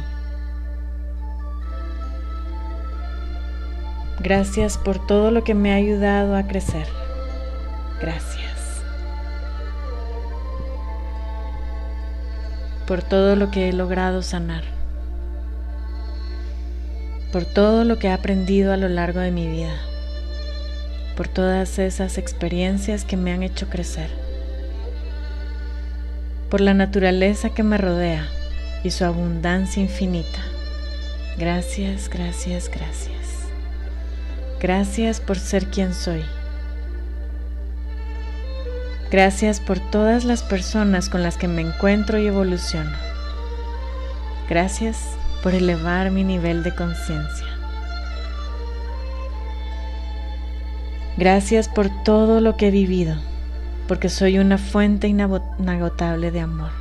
Gracias 4.22 4.78
por 4.78 5.06
todo 5.06 5.32
lo 5.32 5.46
que 5.46 5.54
me 5.54 5.72
ha 5.72 5.76
ayudado 5.76 6.36
a 6.36 6.44
crecer. 6.44 6.88
Gracias. 8.02 8.82
Por 12.86 13.02
todo 13.02 13.38
lo 13.38 13.50
que 13.50 13.70
he 13.70 13.74
logrado 13.74 14.22
sanar. 14.22 14.64
Por 17.32 17.46
todo 17.46 17.86
lo 17.86 17.98
que 17.98 18.08
he 18.08 18.12
aprendido 18.12 18.74
a 18.74 18.78
lo 18.78 18.90
largo 18.90 19.22
de 19.22 19.32
mi 19.32 19.48
vida. 19.48 19.89
Por 21.20 21.28
todas 21.28 21.80
esas 21.80 22.18
experiencias 22.18 23.04
que 23.04 23.18
me 23.18 23.34
han 23.34 23.44
hecho 23.44 23.68
crecer. 23.68 24.10
Por 26.50 26.62
la 26.62 26.74
naturaleza 26.74 27.50
que 27.50 27.62
me 27.62 27.78
rodea 27.78 28.26
y 28.86 28.92
su 28.92 29.04
abundancia 29.04 29.84
infinita. 29.84 30.40
Gracias, 31.38 32.10
gracias, 32.10 32.70
gracias. 32.70 33.50
Gracias 34.62 35.20
por 35.20 35.38
ser 35.38 35.66
quien 35.66 35.94
soy. 35.94 36.24
Gracias 39.12 39.60
por 39.60 39.82
todas 39.92 40.24
las 40.24 40.42
personas 40.42 41.10
con 41.10 41.22
las 41.22 41.36
que 41.36 41.50
me 41.50 41.64
encuentro 41.64 42.18
y 42.18 42.28
evoluciono. 42.28 42.96
Gracias 44.48 45.18
por 45.44 45.54
elevar 45.54 46.12
mi 46.12 46.24
nivel 46.24 46.64
de 46.64 46.74
conciencia. 46.74 47.49
Gracias 51.20 51.68
por 51.68 51.90
todo 52.06 52.40
lo 52.40 52.56
que 52.56 52.70
he 52.70 52.72
vivido, 52.72 53.18
porque 53.90 54.08
soy 54.08 54.40
una 54.40 54.58
fuente 54.58 55.10
inagotable 55.10 56.32
de 56.32 56.40
amor. 56.40 56.72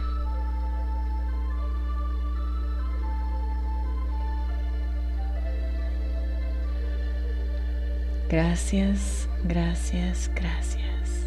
Gracias, 8.31 9.29
gracias, 9.43 10.31
gracias. 10.37 11.27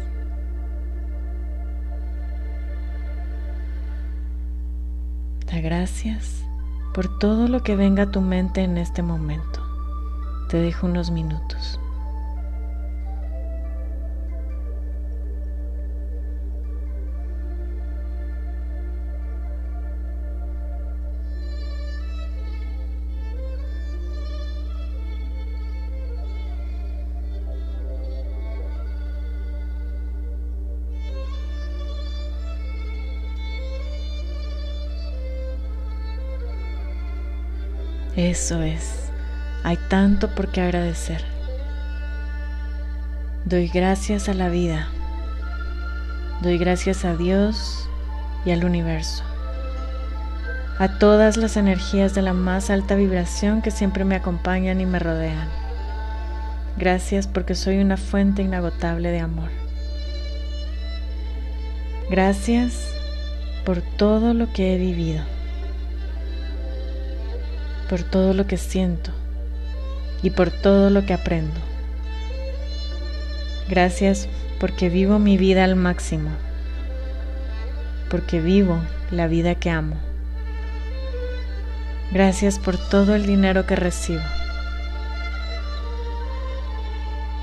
Da 5.52 5.60
gracias 5.60 6.42
por 6.94 7.18
todo 7.18 7.46
lo 7.46 7.62
que 7.62 7.76
venga 7.76 8.04
a 8.04 8.10
tu 8.10 8.22
mente 8.22 8.62
en 8.62 8.78
este 8.78 9.02
momento. 9.02 9.60
Te 10.48 10.56
dejo 10.56 10.86
unos 10.86 11.10
minutos. 11.10 11.78
Eso 38.32 38.62
es, 38.62 39.10
hay 39.62 39.76
tanto 39.90 40.34
por 40.34 40.48
qué 40.48 40.62
agradecer. 40.62 41.22
Doy 43.44 43.68
gracias 43.68 44.30
a 44.30 44.32
la 44.32 44.48
vida, 44.48 44.88
doy 46.40 46.56
gracias 46.56 47.04
a 47.04 47.14
Dios 47.14 47.90
y 48.46 48.52
al 48.52 48.64
universo, 48.64 49.22
a 50.78 50.98
todas 50.98 51.36
las 51.36 51.58
energías 51.58 52.14
de 52.14 52.22
la 52.22 52.32
más 52.32 52.70
alta 52.70 52.94
vibración 52.94 53.60
que 53.60 53.70
siempre 53.70 54.06
me 54.06 54.16
acompañan 54.16 54.80
y 54.80 54.86
me 54.86 54.98
rodean. 54.98 55.50
Gracias 56.78 57.26
porque 57.26 57.54
soy 57.54 57.80
una 57.80 57.98
fuente 57.98 58.40
inagotable 58.40 59.10
de 59.10 59.20
amor. 59.20 59.50
Gracias 62.08 62.94
por 63.66 63.82
todo 63.82 64.32
lo 64.32 64.50
que 64.54 64.74
he 64.74 64.78
vivido 64.78 65.22
por 67.92 68.04
todo 68.04 68.32
lo 68.32 68.46
que 68.46 68.56
siento 68.56 69.10
y 70.22 70.30
por 70.30 70.50
todo 70.50 70.88
lo 70.88 71.04
que 71.04 71.12
aprendo. 71.12 71.60
Gracias 73.68 74.30
porque 74.58 74.88
vivo 74.88 75.18
mi 75.18 75.36
vida 75.36 75.62
al 75.62 75.76
máximo, 75.76 76.30
porque 78.08 78.40
vivo 78.40 78.78
la 79.10 79.26
vida 79.26 79.56
que 79.56 79.68
amo. 79.68 79.96
Gracias 82.12 82.58
por 82.58 82.78
todo 82.78 83.14
el 83.14 83.26
dinero 83.26 83.66
que 83.66 83.76
recibo, 83.76 84.22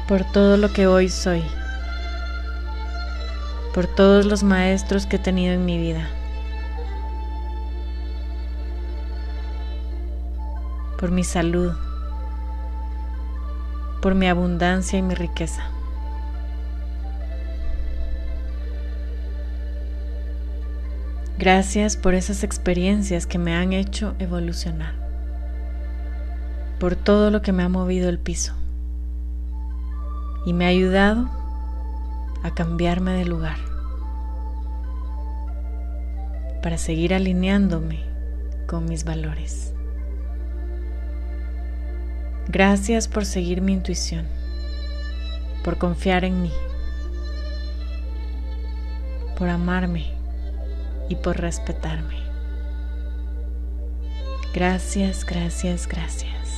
por 0.07 0.23
todo 0.31 0.57
lo 0.57 0.73
que 0.73 0.87
hoy 0.87 1.09
soy, 1.09 1.43
por 3.71 3.85
todos 3.85 4.25
los 4.25 4.41
maestros 4.41 5.05
que 5.05 5.17
he 5.17 5.19
tenido 5.19 5.53
en 5.53 5.65
mi 5.65 5.77
vida. 5.77 6.09
Por 10.99 11.11
mi 11.11 11.23
salud, 11.23 11.71
por 14.01 14.15
mi 14.15 14.27
abundancia 14.27 14.99
y 14.99 15.01
mi 15.01 15.15
riqueza. 15.15 15.63
Gracias 21.37 21.95
por 21.95 22.15
esas 22.15 22.43
experiencias 22.43 23.25
que 23.25 23.39
me 23.39 23.55
han 23.55 23.71
hecho 23.71 24.13
evolucionar. 24.19 24.93
por 26.79 26.95
todo 26.95 27.29
lo 27.29 27.41
que 27.41 27.51
me 27.51 27.63
ha 27.63 27.67
movido 27.67 28.07
el 28.07 28.19
piso 28.19 28.53
y 30.45 30.53
me 30.53 30.63
ha 30.63 30.69
ayudado 30.69 31.29
a 32.41 32.53
cambiarme 32.53 33.11
de 33.11 33.25
lugar 33.25 33.57
para 36.63 36.77
seguir 36.77 37.13
alineándome 37.13 38.05
con 38.65 38.85
mis 38.85 39.03
valores. 39.03 39.73
Gracias 42.51 43.07
por 43.07 43.25
seguir 43.25 43.61
mi 43.61 43.73
intuición, 43.73 44.25
por 45.63 45.77
confiar 45.77 46.25
en 46.25 46.41
mí, 46.41 46.51
por 49.37 49.49
amarme 49.49 50.11
y 51.09 51.15
por 51.15 51.39
respetarme. 51.39 52.15
Gracias, 54.51 55.23
gracias, 55.25 55.87
gracias. 55.87 56.49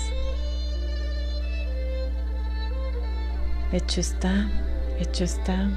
Hecho 3.73 3.99
está, 3.99 4.49
hecho 4.97 5.25
está, 5.25 5.69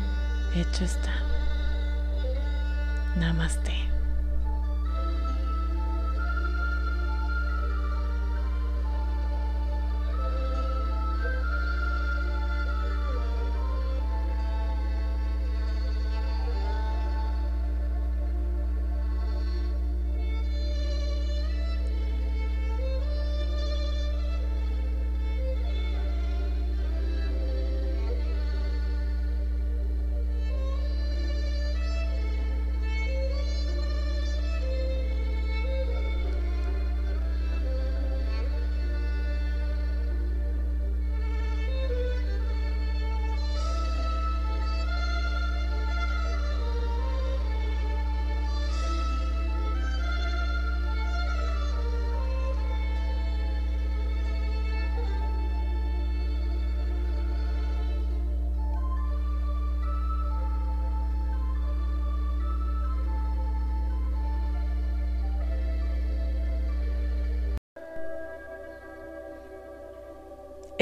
hecho 0.55 0.85
está. 0.85 1.13
Namaste. 3.17 3.94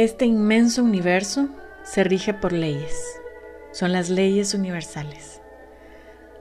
Este 0.02 0.24
inmenso 0.26 0.82
universo 0.82 1.48
se 1.84 2.02
rige 2.02 2.34
por 2.34 2.52
leyes. 2.52 3.20
Son 3.70 3.92
las 3.92 4.10
leyes 4.10 4.52
universales. 4.52 5.40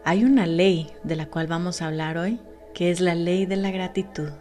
Hay 0.03 0.23
una 0.23 0.47
ley 0.47 0.91
de 1.03 1.15
la 1.15 1.27
cual 1.27 1.45
vamos 1.45 1.79
a 1.79 1.85
hablar 1.85 2.17
hoy, 2.17 2.39
que 2.73 2.89
es 2.89 2.99
la 3.01 3.13
ley 3.13 3.45
de 3.45 3.57
la 3.57 3.69
gratitud. 3.69 4.31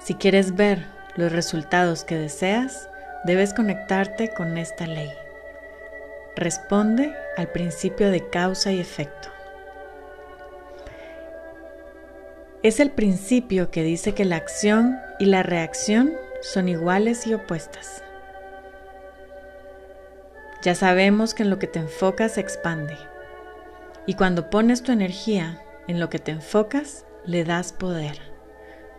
Si 0.00 0.14
quieres 0.14 0.56
ver 0.56 0.84
los 1.14 1.30
resultados 1.30 2.02
que 2.02 2.16
deseas, 2.16 2.90
debes 3.22 3.54
conectarte 3.54 4.34
con 4.34 4.58
esta 4.58 4.88
ley. 4.88 5.12
Responde 6.34 7.14
al 7.36 7.52
principio 7.52 8.10
de 8.10 8.28
causa 8.28 8.72
y 8.72 8.80
efecto. 8.80 9.28
Es 12.64 12.80
el 12.80 12.90
principio 12.90 13.70
que 13.70 13.84
dice 13.84 14.12
que 14.12 14.24
la 14.24 14.34
acción 14.34 14.98
y 15.20 15.26
la 15.26 15.44
reacción 15.44 16.14
son 16.40 16.68
iguales 16.68 17.26
y 17.26 17.34
opuestas. 17.34 18.02
Ya 20.62 20.74
sabemos 20.74 21.34
que 21.34 21.44
en 21.44 21.50
lo 21.50 21.58
que 21.58 21.66
te 21.66 21.78
enfocas 21.78 22.32
se 22.32 22.40
expande. 22.40 22.96
Y 24.06 24.14
cuando 24.14 24.50
pones 24.50 24.82
tu 24.82 24.92
energía 24.92 25.62
en 25.86 26.00
lo 26.00 26.08
que 26.08 26.18
te 26.18 26.32
enfocas, 26.32 27.06
le 27.24 27.44
das 27.44 27.72
poder. 27.72 28.18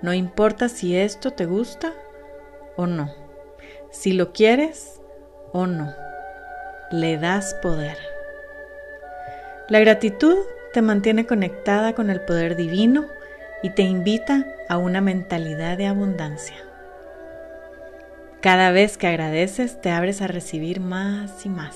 No 0.02 0.14
importa 0.14 0.70
si 0.70 0.96
esto 0.96 1.32
te 1.32 1.46
gusta 1.46 1.94
o 2.78 2.88
no. 2.88 3.14
Si 3.92 4.14
lo 4.14 4.32
quieres 4.32 5.02
o 5.52 5.68
no. 5.68 5.94
Le 6.92 7.18
das 7.18 7.56
poder. 7.56 7.98
La 9.68 9.80
gratitud 9.80 10.38
te 10.74 10.82
mantiene 10.82 11.26
conectada 11.26 11.94
con 11.94 12.10
el 12.10 12.22
poder 12.22 12.56
divino 12.56 13.08
y 13.62 13.72
te 13.72 13.82
invita 13.82 14.46
a 14.70 14.78
una 14.78 15.02
mentalidad 15.02 15.78
de 15.78 15.88
abundancia. 15.88 16.69
Cada 18.42 18.72
vez 18.72 18.98
que 18.98 19.08
agradeces 19.08 19.82
te 19.82 19.92
abres 19.92 20.22
a 20.22 20.28
recibir 20.28 20.80
más 20.80 21.46
y 21.46 21.50
más. 21.50 21.76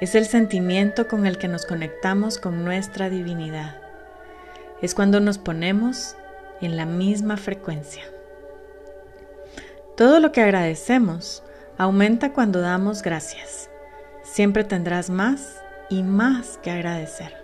Es 0.00 0.16
el 0.16 0.26
sentimiento 0.26 1.06
con 1.06 1.24
el 1.24 1.38
que 1.38 1.46
nos 1.46 1.66
conectamos 1.66 2.38
con 2.38 2.64
nuestra 2.64 3.08
divinidad. 3.10 3.76
Es 4.82 4.92
cuando 4.92 5.20
nos 5.20 5.38
ponemos 5.38 6.16
en 6.60 6.76
la 6.76 6.84
misma 6.84 7.36
frecuencia. 7.36 8.02
Todo 9.96 10.18
lo 10.18 10.32
que 10.32 10.40
agradecemos 10.40 11.44
aumenta 11.78 12.32
cuando 12.32 12.60
damos 12.60 13.02
gracias. 13.02 13.70
Siempre 14.24 14.64
tendrás 14.64 15.10
más 15.10 15.62
y 15.90 16.02
más 16.02 16.58
que 16.60 16.72
agradecer. 16.72 17.36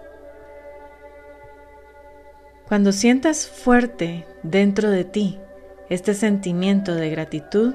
Cuando 2.67 2.91
sientas 2.91 3.47
fuerte 3.47 4.27
dentro 4.43 4.91
de 4.91 5.05
ti 5.05 5.39
este 5.91 6.15
sentimiento 6.15 6.95
de 6.95 7.11
gratitud, 7.11 7.75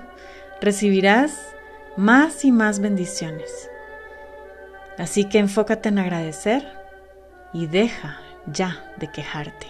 recibirás 0.61 1.53
más 1.97 2.45
y 2.45 2.51
más 2.51 2.79
bendiciones. 2.79 3.69
Así 4.97 5.25
que 5.25 5.37
enfócate 5.37 5.89
en 5.89 5.99
agradecer 5.99 6.65
y 7.53 7.67
deja 7.67 8.21
ya 8.47 8.91
de 8.97 9.11
quejarte. 9.11 9.67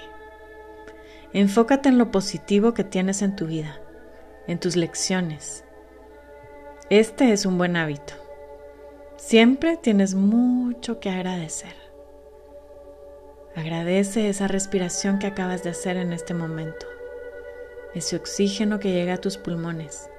Enfócate 1.34 1.90
en 1.90 1.98
lo 1.98 2.12
positivo 2.12 2.74
que 2.76 2.84
tienes 2.84 3.24
en 3.24 3.36
tu 3.36 3.48
vida, 3.48 3.82
en 4.48 4.60
tus 4.60 4.76
lecciones. 4.76 5.66
Este 6.92 7.34
es 7.34 7.48
un 7.48 7.58
buen 7.58 7.76
hábito. 7.76 8.14
Siempre 9.18 9.76
tienes 9.76 10.14
mucho 10.14 11.00
que 11.00 11.10
agradecer. 11.10 11.74
Agradece 13.56 14.30
esa 14.30 14.48
respiración 14.48 15.18
que 15.18 15.28
acabas 15.28 15.64
de 15.64 15.72
hacer 15.72 15.98
en 15.98 16.14
este 16.14 16.36
momento 16.36 16.86
ese 17.96 18.18
oxígeno 18.18 18.80
que 18.80 18.92
llega 18.92 19.16
a 19.16 19.22
tus 19.22 19.38
pulmones. 19.38 20.10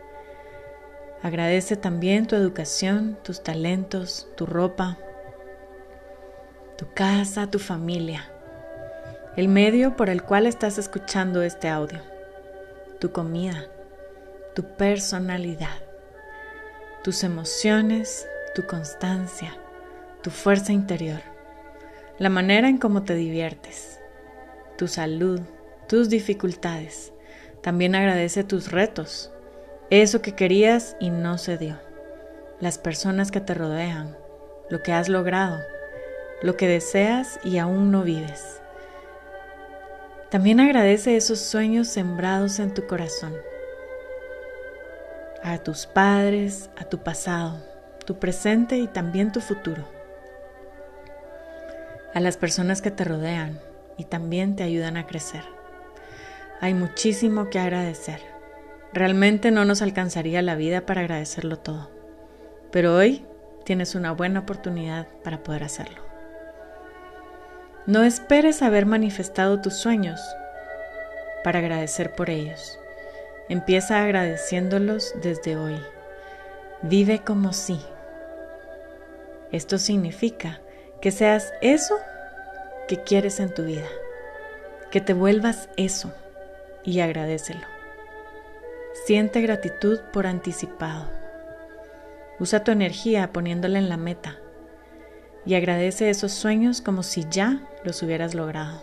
Agradece 1.22 1.76
también 1.76 2.26
tu 2.26 2.34
educación, 2.34 3.18
tus 3.22 3.42
talentos, 3.42 4.28
tu 4.34 4.46
ropa, 4.46 4.98
tu 6.76 6.86
casa, 6.94 7.50
tu 7.50 7.58
familia, 7.58 8.30
el 9.36 9.48
medio 9.48 9.96
por 9.96 10.08
el 10.08 10.22
cual 10.22 10.46
estás 10.46 10.78
escuchando 10.78 11.42
este 11.42 11.68
audio, 11.68 12.00
tu 12.98 13.12
comida, 13.12 13.66
tu 14.54 14.62
personalidad, 14.76 15.82
tus 17.04 17.24
emociones, 17.24 18.26
tu 18.54 18.66
constancia, 18.66 19.54
tu 20.22 20.30
fuerza 20.30 20.72
interior, 20.72 21.20
la 22.18 22.30
manera 22.30 22.68
en 22.68 22.78
cómo 22.78 23.02
te 23.02 23.14
diviertes, 23.14 24.00
tu 24.78 24.88
salud, 24.88 25.40
tus 25.88 26.08
dificultades, 26.08 27.12
también 27.66 27.96
agradece 27.96 28.44
tus 28.44 28.70
retos, 28.70 29.32
eso 29.90 30.22
que 30.22 30.36
querías 30.36 30.96
y 31.00 31.10
no 31.10 31.36
se 31.36 31.58
dio, 31.58 31.80
las 32.60 32.78
personas 32.78 33.32
que 33.32 33.40
te 33.40 33.54
rodean, 33.54 34.16
lo 34.70 34.84
que 34.84 34.92
has 34.92 35.08
logrado, 35.08 35.58
lo 36.42 36.56
que 36.56 36.68
deseas 36.68 37.40
y 37.42 37.58
aún 37.58 37.90
no 37.90 38.04
vives. 38.04 38.60
También 40.30 40.60
agradece 40.60 41.16
esos 41.16 41.40
sueños 41.40 41.88
sembrados 41.88 42.60
en 42.60 42.72
tu 42.72 42.86
corazón, 42.86 43.34
a 45.42 45.58
tus 45.58 45.86
padres, 45.86 46.70
a 46.76 46.84
tu 46.84 46.98
pasado, 46.98 47.58
tu 48.04 48.20
presente 48.20 48.76
y 48.76 48.86
también 48.86 49.32
tu 49.32 49.40
futuro, 49.40 49.82
a 52.14 52.20
las 52.20 52.36
personas 52.36 52.80
que 52.80 52.92
te 52.92 53.02
rodean 53.02 53.58
y 53.96 54.04
también 54.04 54.54
te 54.54 54.62
ayudan 54.62 54.96
a 54.96 55.08
crecer. 55.08 55.55
Hay 56.58 56.72
muchísimo 56.72 57.50
que 57.50 57.58
agradecer. 57.58 58.20
Realmente 58.94 59.50
no 59.50 59.66
nos 59.66 59.82
alcanzaría 59.82 60.40
la 60.40 60.54
vida 60.54 60.86
para 60.86 61.02
agradecerlo 61.02 61.58
todo. 61.58 61.90
Pero 62.72 62.94
hoy 62.94 63.26
tienes 63.64 63.94
una 63.94 64.12
buena 64.12 64.40
oportunidad 64.40 65.06
para 65.22 65.42
poder 65.42 65.64
hacerlo. 65.64 66.00
No 67.86 68.04
esperes 68.04 68.62
haber 68.62 68.86
manifestado 68.86 69.60
tus 69.60 69.74
sueños 69.74 70.18
para 71.44 71.58
agradecer 71.58 72.14
por 72.14 72.30
ellos. 72.30 72.78
Empieza 73.50 74.02
agradeciéndolos 74.02 75.14
desde 75.22 75.56
hoy. 75.56 75.78
Vive 76.80 77.18
como 77.18 77.52
si. 77.52 77.78
Esto 79.52 79.76
significa 79.76 80.60
que 81.02 81.10
seas 81.10 81.52
eso 81.60 81.96
que 82.88 83.02
quieres 83.02 83.40
en 83.40 83.52
tu 83.52 83.64
vida, 83.64 83.86
que 84.90 85.02
te 85.02 85.12
vuelvas 85.12 85.68
eso 85.76 86.12
y 86.86 87.00
agradecelo. 87.00 87.66
Siente 89.04 89.42
gratitud 89.42 89.98
por 90.12 90.26
anticipado. 90.26 91.10
Usa 92.38 92.64
tu 92.64 92.70
energía 92.70 93.32
poniéndola 93.32 93.78
en 93.78 93.88
la 93.88 93.96
meta 93.96 94.38
y 95.44 95.54
agradece 95.54 96.08
esos 96.08 96.32
sueños 96.32 96.80
como 96.80 97.02
si 97.02 97.26
ya 97.28 97.60
los 97.84 98.02
hubieras 98.02 98.34
logrado, 98.34 98.82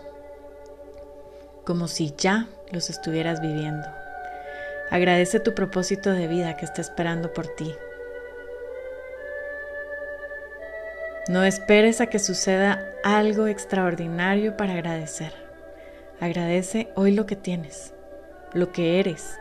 como 1.66 1.88
si 1.88 2.14
ya 2.16 2.48
los 2.72 2.90
estuvieras 2.90 3.42
viviendo. 3.42 3.88
Agradece 4.92 5.40
tu 5.40 5.56
propósito 5.56 6.12
de 6.12 6.28
vida 6.28 6.58
que 6.58 6.66
está 6.66 6.82
esperando 6.82 7.34
por 7.34 7.48
ti. 7.48 7.74
No 11.30 11.44
esperes 11.44 12.02
a 12.02 12.08
que 12.08 12.20
suceda 12.20 12.86
algo 13.04 13.48
extraordinario 13.48 14.58
para 14.58 14.74
agradecer. 14.74 15.43
Agradece 16.20 16.90
hoy 16.96 17.12
lo 17.12 17.26
que 17.26 17.36
tienes, 17.36 17.94
lo 18.54 18.72
que 18.72 19.00
eres, 19.00 19.38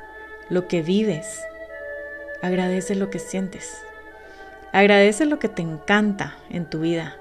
lo 0.48 0.68
que 0.68 0.82
vives. 0.82 1.42
Agradece 2.42 2.94
lo 2.94 3.10
que 3.10 3.18
sientes. 3.18 3.82
Agradece 4.72 5.26
lo 5.26 5.38
que 5.38 5.48
te 5.48 5.62
encanta 5.62 6.36
en 6.50 6.64
tu 6.64 6.80
vida. 6.80 7.16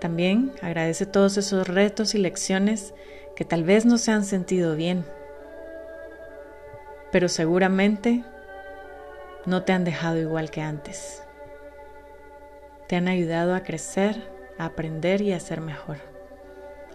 También 0.00 0.52
agradece 0.62 1.06
todos 1.06 1.36
esos 1.36 1.66
retos 1.68 2.14
y 2.14 2.18
lecciones 2.18 2.94
que 3.34 3.44
tal 3.44 3.64
vez 3.64 3.86
no 3.86 3.98
se 3.98 4.12
han 4.12 4.24
sentido 4.24 4.76
bien, 4.76 5.04
pero 7.10 7.28
seguramente 7.28 8.24
no 9.46 9.62
te 9.62 9.72
han 9.72 9.84
dejado 9.84 10.18
igual 10.18 10.50
que 10.50 10.60
antes. 10.60 11.22
Te 12.86 12.96
han 12.96 13.08
ayudado 13.08 13.54
a 13.54 13.62
crecer, 13.62 14.30
a 14.58 14.66
aprender 14.66 15.22
y 15.22 15.32
a 15.32 15.40
ser 15.40 15.60
mejor. 15.60 16.09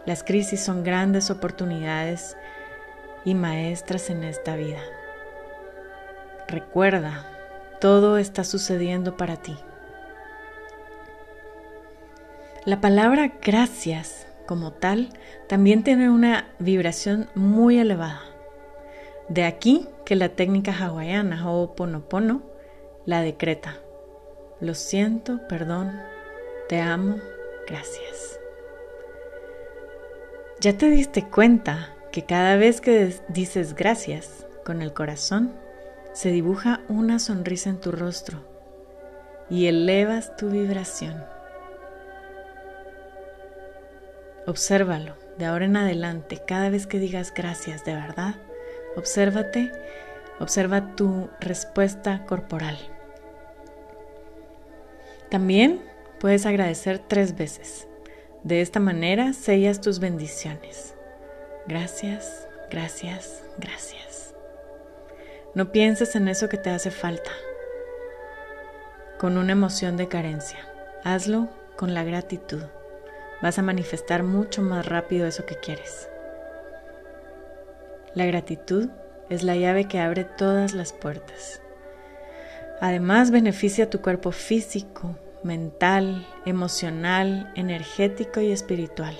Las 0.06 0.24
crisis 0.24 0.62
son 0.62 0.84
grandes 0.84 1.32
oportunidades 1.32 2.38
y 3.24 3.34
maestras 3.34 4.10
en 4.10 4.24
esta 4.24 4.56
vida. 4.56 4.82
Recuerda, 6.48 7.26
todo 7.82 8.18
está 8.18 8.44
sucediendo 8.44 9.18
para 9.18 9.38
ti. 9.38 9.58
La 12.66 12.82
palabra 12.82 13.34
gracias 13.42 14.28
como 14.46 14.72
tal 14.74 15.10
también 15.48 15.84
tiene 15.84 16.10
una 16.10 16.50
vibración 16.60 17.30
muy 17.36 17.80
elevada. 17.80 18.22
De 19.28 19.44
aquí 19.44 19.88
que 20.06 20.16
la 20.16 20.30
técnica 20.30 20.72
hawaiana 20.72 21.50
o 21.50 21.76
ponopono 21.76 22.44
la 23.06 23.22
decreta. 23.22 23.78
Lo 24.60 24.74
siento, 24.74 25.48
perdón, 25.48 26.00
te 26.70 26.80
amo, 26.80 27.18
gracias. 27.68 28.40
¿Ya 30.66 30.76
te 30.76 30.90
diste 30.90 31.24
cuenta 31.24 31.94
que 32.12 32.26
cada 32.26 32.56
vez 32.56 32.82
que 32.82 33.14
dices 33.28 33.76
gracias 33.76 34.48
con 34.66 34.82
el 34.82 34.94
corazón, 34.94 35.54
se 36.12 36.32
dibuja 36.32 36.82
una 36.90 37.20
sonrisa 37.20 37.70
en 37.70 37.80
tu 37.80 37.92
rostro 37.92 38.40
y 39.48 39.68
elevas 39.68 40.36
tu 40.38 40.50
vibración? 40.50 41.24
Obsérvalo 44.48 45.14
de 45.38 45.46
ahora 45.46 45.66
en 45.66 45.78
adelante, 45.78 46.42
cada 46.48 46.72
vez 46.72 46.88
que 46.88 46.98
digas 46.98 47.32
gracias 47.32 47.86
de 47.86 47.94
verdad, 47.94 48.34
obsérvate, 48.96 49.72
observa 50.40 50.96
tu 50.96 51.30
respuesta 51.40 52.26
corporal. 52.26 52.80
También 55.30 55.80
puedes 56.20 56.48
agradecer 56.48 56.98
tres 56.98 57.38
veces. 57.38 57.88
De 58.46 58.62
esta 58.62 58.80
manera 58.80 59.34
sellas 59.34 59.82
tus 59.82 60.00
bendiciones. 60.00 60.96
Gracias, 61.68 62.48
gracias, 62.72 63.44
gracias. 63.58 64.34
No 65.54 65.74
pienses 65.74 66.16
en 66.16 66.30
eso 66.30 66.48
que 66.48 66.58
te 66.58 66.70
hace 66.70 66.92
falta, 66.92 67.32
con 69.18 69.38
una 69.38 69.52
emoción 69.52 69.98
de 69.98 70.08
carencia. 70.08 70.60
Hazlo 71.04 71.50
con 71.76 71.94
la 71.94 72.06
gratitud 72.06 72.64
vas 73.42 73.60
a 73.60 73.62
manifestar 73.62 74.24
mucho 74.24 74.62
más 74.62 74.86
rápido 74.86 75.28
eso 75.28 75.46
que 75.46 75.56
quieres. 75.56 76.10
La 78.14 78.26
gratitud 78.26 78.90
es 79.30 79.44
la 79.44 79.56
llave 79.56 79.86
que 79.86 80.00
abre 80.00 80.24
todas 80.24 80.74
las 80.74 80.94
puertas. 80.94 81.62
Además 82.82 83.32
beneficia 83.32 83.90
tu 83.90 84.02
cuerpo 84.02 84.32
físico, 84.32 85.16
mental, 85.46 86.26
emocional, 86.46 87.52
energético 87.56 88.42
y 88.42 88.52
espiritual. 88.52 89.16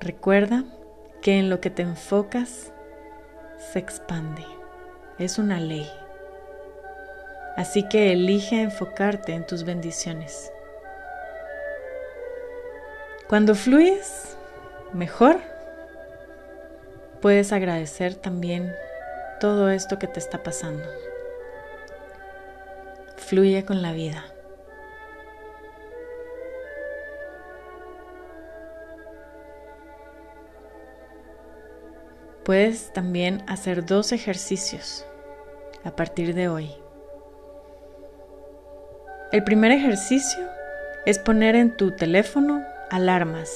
Recuerda 0.00 0.64
que 1.20 1.38
en 1.38 1.50
lo 1.50 1.60
que 1.60 1.68
te 1.68 1.82
enfocas 1.82 2.72
se 3.58 3.78
expande. 3.78 4.44
Es 5.18 5.38
una 5.38 5.60
ley. 5.60 5.86
Así 7.56 7.86
que 7.86 8.12
elige 8.12 8.62
enfocarte 8.62 9.34
en 9.34 9.46
tus 9.46 9.64
bendiciones. 9.64 10.50
Cuando 13.28 13.54
fluyes 13.54 14.38
mejor, 14.94 15.38
puedes 17.20 17.52
agradecer 17.52 18.14
también 18.14 18.72
todo 19.38 19.68
esto 19.68 19.98
que 19.98 20.06
te 20.06 20.18
está 20.18 20.42
pasando. 20.42 20.88
Fluye 23.18 23.64
con 23.64 23.82
la 23.82 23.92
vida. 23.92 24.24
Puedes 32.44 32.90
también 32.94 33.42
hacer 33.46 33.84
dos 33.84 34.12
ejercicios 34.12 35.04
a 35.84 35.94
partir 35.94 36.34
de 36.34 36.48
hoy. 36.48 36.74
El 39.32 39.44
primer 39.44 39.72
ejercicio 39.72 40.48
es 41.04 41.18
poner 41.18 41.54
en 41.54 41.76
tu 41.76 41.90
teléfono 41.90 42.64
alarmas 42.88 43.50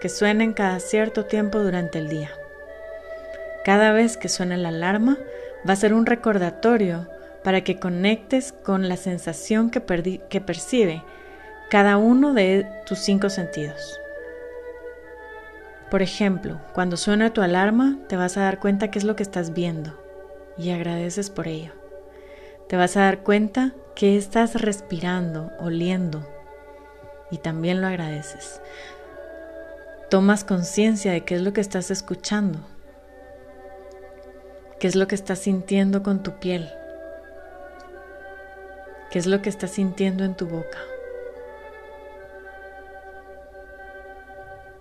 que 0.00 0.10
suenen 0.10 0.52
cada 0.52 0.80
cierto 0.80 1.24
tiempo 1.24 1.60
durante 1.60 1.98
el 1.98 2.10
día. 2.10 2.30
Cada 3.64 3.92
vez 3.92 4.18
que 4.18 4.28
suene 4.28 4.58
la 4.58 4.68
alarma 4.68 5.16
va 5.66 5.72
a 5.72 5.76
ser 5.76 5.94
un 5.94 6.04
recordatorio 6.04 7.08
para 7.44 7.62
que 7.62 7.78
conectes 7.78 8.52
con 8.52 8.88
la 8.88 8.96
sensación 8.96 9.70
que, 9.70 9.80
percibe 9.80 11.04
cada 11.70 11.98
uno 11.98 12.32
de 12.32 12.66
tus 12.86 12.98
cinco 12.98 13.28
sentidos. 13.28 14.00
Por 15.90 16.00
ejemplo, 16.00 16.60
cuando 16.72 16.96
suena 16.96 17.34
tu 17.34 17.42
alarma 17.42 17.98
te 18.08 18.16
vas 18.16 18.38
a 18.38 18.40
dar 18.40 18.58
cuenta 18.58 18.90
qué 18.90 18.98
es 18.98 19.04
lo 19.04 19.14
que 19.14 19.22
estás 19.22 19.52
viendo 19.52 19.94
y 20.56 20.70
agradeces 20.70 21.28
por 21.28 21.46
ello. 21.46 21.72
Te 22.66 22.76
vas 22.76 22.96
a 22.96 23.02
dar 23.02 23.18
cuenta 23.18 23.74
que 23.94 24.16
estás 24.16 24.60
respirando, 24.60 25.52
oliendo 25.60 26.26
y 27.30 27.36
también 27.38 27.82
lo 27.82 27.86
agradeces. 27.86 28.62
Tomas 30.08 30.44
conciencia 30.44 31.12
de 31.12 31.24
qué 31.24 31.34
es 31.34 31.42
lo 31.42 31.52
que 31.52 31.60
estás 31.60 31.90
escuchando, 31.90 32.60
qué 34.80 34.86
es 34.86 34.96
lo 34.96 35.06
que 35.06 35.14
estás 35.14 35.40
sintiendo 35.40 36.02
con 36.02 36.22
tu 36.22 36.38
piel, 36.38 36.70
qué 39.14 39.20
es 39.20 39.26
lo 39.26 39.42
que 39.42 39.48
estás 39.48 39.70
sintiendo 39.70 40.24
en 40.24 40.34
tu 40.34 40.48
boca. 40.48 40.80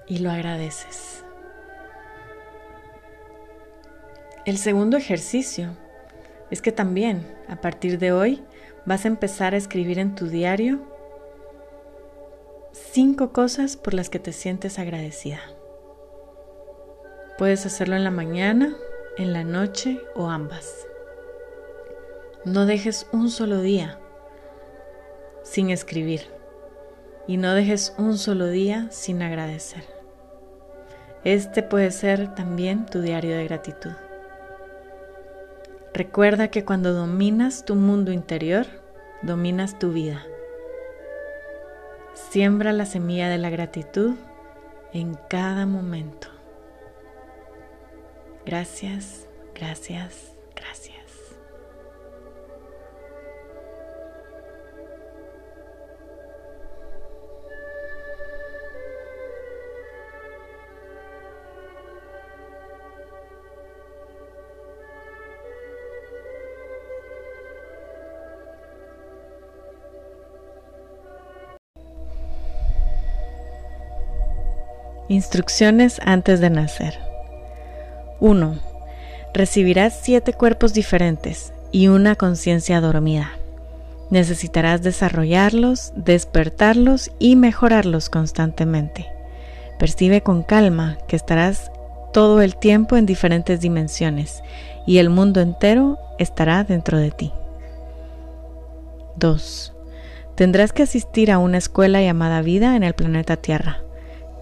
Y 0.08 0.18
lo 0.18 0.32
agradeces. 0.32 1.24
El 4.48 4.58
segundo 4.58 4.98
ejercicio 4.98 5.78
es 6.50 6.64
que 6.64 6.72
también 6.72 7.28
a 7.48 7.58
partir 7.58 8.00
de 8.00 8.12
hoy 8.12 8.44
vas 8.86 9.06
a 9.06 9.10
empezar 9.10 9.54
a 9.54 9.58
escribir 9.58 10.00
en 10.00 10.16
tu 10.16 10.26
diario 10.26 10.82
cinco 12.72 13.34
cosas 13.34 13.78
por 13.78 13.94
las 13.94 14.10
que 14.10 14.18
te 14.18 14.32
sientes 14.32 14.80
agradecida. 14.80 15.42
Puedes 17.38 17.68
hacerlo 17.68 17.96
en 17.96 18.04
la 18.04 18.10
mañana, 18.10 18.76
en 19.16 19.32
la 19.32 19.44
noche 19.44 20.02
o 20.16 20.28
ambas. 20.28 20.88
No 22.46 22.66
dejes 22.66 23.06
un 23.12 23.30
solo 23.30 23.62
día 23.62 24.00
sin 25.44 25.70
escribir 25.70 26.22
y 27.28 27.38
no 27.38 27.54
dejes 27.54 27.94
un 27.98 28.18
solo 28.18 28.48
día 28.48 28.88
sin 28.92 29.22
agradecer. 29.22 29.84
Este 31.24 31.64
puede 31.64 31.92
ser 31.92 32.36
también 32.36 32.86
tu 32.86 33.02
diario 33.02 33.38
de 33.38 33.46
gratitud. 33.46 33.94
Recuerda 35.94 36.50
que 36.50 36.66
cuando 36.66 36.94
dominas 36.94 37.66
tu 37.66 37.76
mundo 37.76 38.12
interior, 38.12 38.66
dominas 39.22 39.80
tu 39.80 39.92
vida. 39.94 40.26
Siembra 42.14 42.74
la 42.74 42.86
semilla 42.86 43.30
de 43.30 43.38
la 43.38 43.50
gratitud 43.50 44.16
en 44.92 45.16
cada 45.30 45.66
momento. 45.66 46.28
Gracias, 48.46 49.28
gracias, 49.56 50.34
gracias. 50.56 50.93
Instrucciones 75.14 76.02
antes 76.04 76.40
de 76.40 76.50
nacer. 76.50 76.98
1. 78.20 78.58
Recibirás 79.32 80.00
siete 80.02 80.34
cuerpos 80.34 80.74
diferentes 80.74 81.54
y 81.72 81.88
una 81.88 82.16
conciencia 82.16 82.82
dormida. 82.82 83.30
Necesitarás 84.10 84.82
desarrollarlos, 84.82 85.94
despertarlos 85.96 87.12
y 87.20 87.36
mejorarlos 87.36 88.10
constantemente. 88.10 89.06
Percibe 89.78 90.22
con 90.22 90.42
calma 90.42 90.98
que 91.08 91.16
estarás 91.16 91.72
todo 92.12 92.42
el 92.42 92.56
tiempo 92.56 92.98
en 92.98 93.06
diferentes 93.06 93.62
dimensiones 93.62 94.42
y 94.88 94.98
el 94.98 95.12
mundo 95.12 95.42
entero 95.42 96.00
estará 96.18 96.64
dentro 96.64 96.98
de 96.98 97.12
ti. 97.12 97.32
2. 99.18 99.74
Tendrás 100.34 100.74
que 100.74 100.82
asistir 100.82 101.32
a 101.32 101.38
una 101.38 101.60
escuela 101.60 102.02
llamada 102.02 102.42
vida 102.42 102.76
en 102.76 102.82
el 102.82 102.96
planeta 102.96 103.38
Tierra 103.38 103.84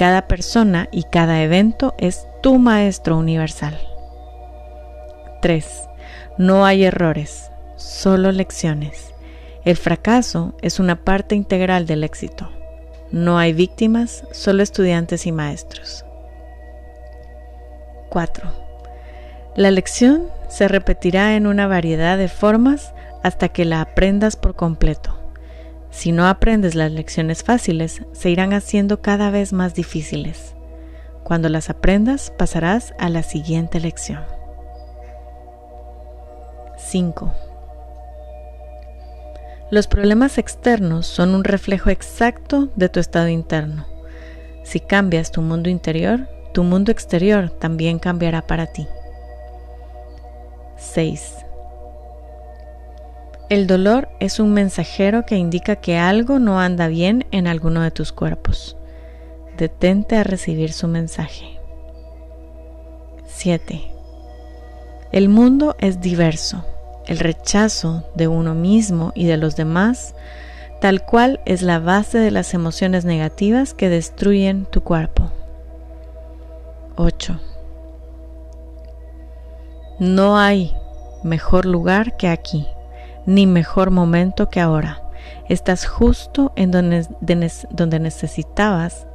cada 0.02 0.28
persona 0.28 0.90
y 0.92 1.04
cada 1.04 1.44
evento 1.44 1.94
es 2.00 2.28
tu 2.42 2.58
maestro 2.58 3.20
universal. 3.20 3.80
3. 5.44 5.90
No 6.40 6.66
hay 6.66 6.86
errores, 6.86 7.52
solo 7.76 8.32
lecciones. 8.32 9.14
El 9.64 9.78
fracaso 9.78 10.56
es 10.64 10.80
una 10.80 11.04
parte 11.04 11.36
integral 11.36 11.86
del 11.86 12.04
éxito. 12.04 12.50
No 13.12 13.38
hay 13.38 13.54
víctimas, 13.54 14.26
solo 14.32 14.64
estudiantes 14.64 15.28
y 15.28 15.32
maestros. 15.32 16.04
4. 18.10 18.52
La 19.56 19.70
lección 19.70 20.30
se 20.50 20.68
repetirá 20.68 21.36
en 21.36 21.46
una 21.46 21.68
variedad 21.68 22.18
de 22.18 22.28
formas 22.28 22.92
hasta 23.22 23.50
que 23.50 23.66
la 23.66 23.82
aprendas 23.82 24.36
por 24.36 24.56
completo. 24.56 25.21
Si 25.92 26.12
no 26.12 26.28
aprendes 26.28 26.74
las 26.74 26.92
lecciones 26.92 27.44
fáciles, 27.44 28.02
se 28.14 28.30
irán 28.30 28.54
haciendo 28.54 29.02
cada 29.02 29.30
vez 29.30 29.54
más 29.54 29.76
difíciles. 29.76 30.56
Cuando 31.24 31.50
las 31.50 31.70
aprendas, 31.70 32.32
pasarás 32.38 32.94
a 32.98 33.10
la 33.10 33.24
siguiente 33.24 33.80
lección. 33.80 34.24
5. 36.78 37.32
Los 39.70 39.88
problemas 39.88 40.38
externos 40.38 41.06
son 41.08 41.36
un 41.36 41.44
reflejo 41.44 41.90
exacto 41.90 42.70
de 42.76 42.90
tu 42.90 43.00
estado 43.00 43.28
interno. 43.28 43.86
Si 44.64 44.80
cambias 44.80 45.32
tu 45.32 45.42
mundo 45.42 45.70
interior, 45.70 46.28
tu 46.54 46.64
mundo 46.64 46.92
exterior 46.92 47.50
también 47.50 48.00
cambiará 48.00 48.48
para 48.48 48.66
ti. 48.68 48.88
6. 50.78 51.36
El 53.52 53.68
dolor 53.68 54.08
es 54.22 54.40
un 54.40 54.54
mensajero 54.54 55.26
que 55.26 55.36
indica 55.36 55.76
que 55.76 55.98
algo 55.98 56.40
no 56.40 56.62
anda 56.62 56.88
bien 56.88 57.26
en 57.32 57.48
alguno 57.48 57.82
de 57.82 57.92
tus 57.92 58.14
cuerpos. 58.14 58.78
Detente 59.58 60.16
a 60.16 60.24
recibir 60.24 60.72
su 60.72 60.88
mensaje. 60.88 61.60
7. 63.26 63.92
El 65.12 65.28
mundo 65.28 65.76
es 65.82 66.00
diverso. 66.00 66.64
El 67.06 67.20
rechazo 67.20 68.06
de 68.16 68.30
uno 68.30 68.56
mismo 68.56 69.12
y 69.16 69.26
de 69.26 69.36
los 69.36 69.58
demás, 69.58 70.16
tal 70.80 71.06
cual 71.06 71.42
es 71.46 71.62
la 71.62 71.80
base 71.80 72.20
de 72.20 72.32
las 72.32 72.54
emociones 72.54 73.04
negativas 73.04 73.74
que 73.74 73.90
destruyen 73.90 74.64
tu 74.64 74.80
cuerpo. 74.80 75.30
8. 76.96 77.38
No 80.00 80.40
hay 80.40 80.74
mejor 81.22 81.66
lugar 81.66 82.16
que 82.16 82.30
aquí 82.30 82.66
ni 83.26 83.48
mejor 83.48 83.92
momento 83.92 84.50
que 84.50 84.60
ahora. 84.60 85.02
Estás 85.48 85.86
justo 85.86 86.54
en 86.56 86.72
donde, 86.72 87.06
donde 87.70 88.00
necesitabas 88.00 89.06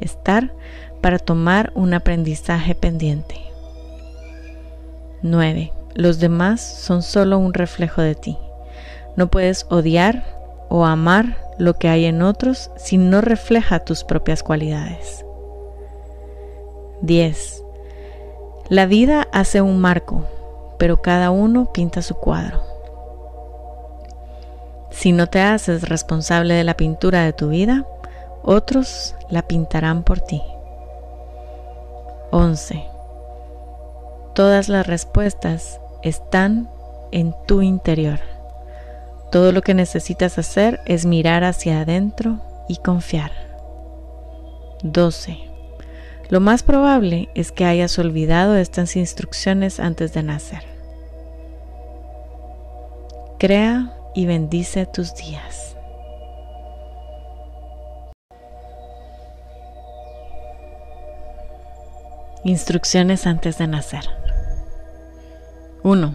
estar 0.00 0.52
para 1.00 1.18
tomar 1.18 1.72
un 1.74 1.94
aprendizaje 1.94 2.74
pendiente. 2.74 3.36
9. 5.22 5.72
Los 5.94 6.18
demás 6.18 6.60
son 6.60 7.02
solo 7.02 7.38
un 7.38 7.54
reflejo 7.54 8.02
de 8.02 8.14
ti. 8.14 8.38
No 9.16 9.30
puedes 9.30 9.66
odiar 9.70 10.24
o 10.68 10.84
amar 10.84 11.38
lo 11.58 11.74
que 11.74 11.88
hay 11.88 12.04
en 12.04 12.22
otros 12.22 12.70
si 12.76 12.98
no 12.98 13.20
refleja 13.20 13.84
tus 13.84 14.04
propias 14.04 14.42
cualidades. 14.42 15.24
10. 17.02 17.62
La 18.68 18.86
vida 18.86 19.28
hace 19.32 19.60
un 19.60 19.78
marco, 19.80 20.24
pero 20.78 21.02
cada 21.02 21.30
uno 21.30 21.72
pinta 21.72 22.02
su 22.02 22.14
cuadro. 22.14 22.73
Si 24.94 25.10
no 25.10 25.26
te 25.26 25.40
haces 25.40 25.88
responsable 25.88 26.54
de 26.54 26.62
la 26.62 26.76
pintura 26.76 27.24
de 27.24 27.32
tu 27.32 27.48
vida, 27.48 27.84
otros 28.42 29.16
la 29.28 29.42
pintarán 29.42 30.04
por 30.04 30.20
ti. 30.20 30.40
11. 32.30 32.84
Todas 34.34 34.68
las 34.68 34.86
respuestas 34.86 35.80
están 36.02 36.70
en 37.10 37.34
tu 37.46 37.60
interior. 37.60 38.20
Todo 39.32 39.50
lo 39.50 39.62
que 39.62 39.74
necesitas 39.74 40.38
hacer 40.38 40.80
es 40.86 41.06
mirar 41.06 41.42
hacia 41.42 41.80
adentro 41.80 42.40
y 42.68 42.76
confiar. 42.76 43.32
12. 44.84 45.38
Lo 46.28 46.38
más 46.40 46.62
probable 46.62 47.28
es 47.34 47.50
que 47.50 47.64
hayas 47.64 47.98
olvidado 47.98 48.56
estas 48.56 48.94
instrucciones 48.94 49.80
antes 49.80 50.14
de 50.14 50.22
nacer. 50.22 50.62
Crea 53.38 53.93
y 54.14 54.26
bendice 54.26 54.86
tus 54.86 55.14
días. 55.14 55.76
Instrucciones 62.44 63.26
antes 63.26 63.58
de 63.58 63.66
nacer. 63.66 64.04
1. 65.82 66.14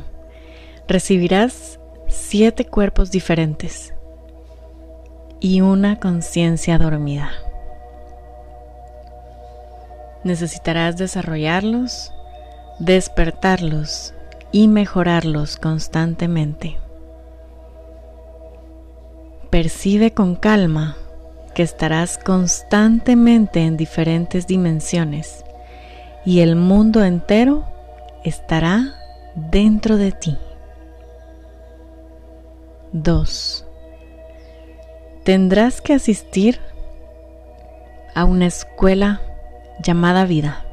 Recibirás 0.87 1.79
siete 2.07 2.65
cuerpos 2.65 3.11
diferentes 3.11 3.93
y 5.39 5.61
una 5.61 5.99
conciencia 5.99 6.77
dormida. 6.77 7.31
Necesitarás 10.23 10.97
desarrollarlos, 10.97 12.13
despertarlos 12.79 14.13
y 14.51 14.67
mejorarlos 14.67 15.57
constantemente. 15.57 16.77
Percibe 19.49 20.11
con 20.11 20.35
calma 20.35 20.95
que 21.55 21.63
estarás 21.63 22.17
constantemente 22.19 23.65
en 23.65 23.77
diferentes 23.77 24.45
dimensiones 24.45 25.43
y 26.23 26.41
el 26.41 26.55
mundo 26.55 27.03
entero 27.03 27.65
estará 28.23 28.93
dentro 29.35 29.97
de 29.97 30.11
ti. 30.11 30.37
2. 32.91 33.65
Tendrás 35.23 35.81
que 35.81 35.93
asistir 35.93 36.59
a 38.13 38.25
una 38.25 38.45
escuela 38.45 39.21
llamada 39.81 40.25
vida 40.25 40.63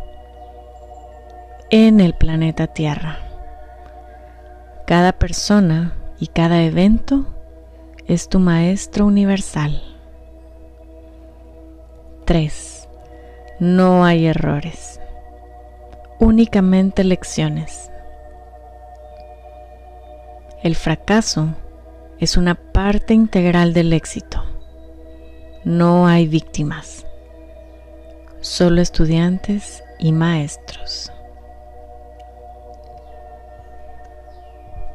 en 1.70 2.00
el 2.00 2.14
planeta 2.14 2.66
Tierra. 2.66 3.20
Cada 4.86 5.12
persona 5.12 5.94
y 6.20 6.28
cada 6.28 6.62
evento 6.62 7.35
es 8.06 8.28
tu 8.28 8.38
Maestro 8.38 9.06
Universal. 9.06 9.82
3. 12.24 12.88
No 13.58 14.04
hay 14.04 14.26
errores, 14.26 15.00
únicamente 16.20 17.02
lecciones. 17.02 17.90
El 20.62 20.76
fracaso 20.76 21.48
es 22.18 22.36
una 22.36 22.54
parte 22.54 23.12
integral 23.12 23.72
del 23.72 23.92
éxito. 23.92 24.44
No 25.64 26.06
hay 26.06 26.28
víctimas, 26.28 27.06
solo 28.40 28.80
estudiantes 28.80 29.82
y 29.98 30.12
maestros. 30.12 31.10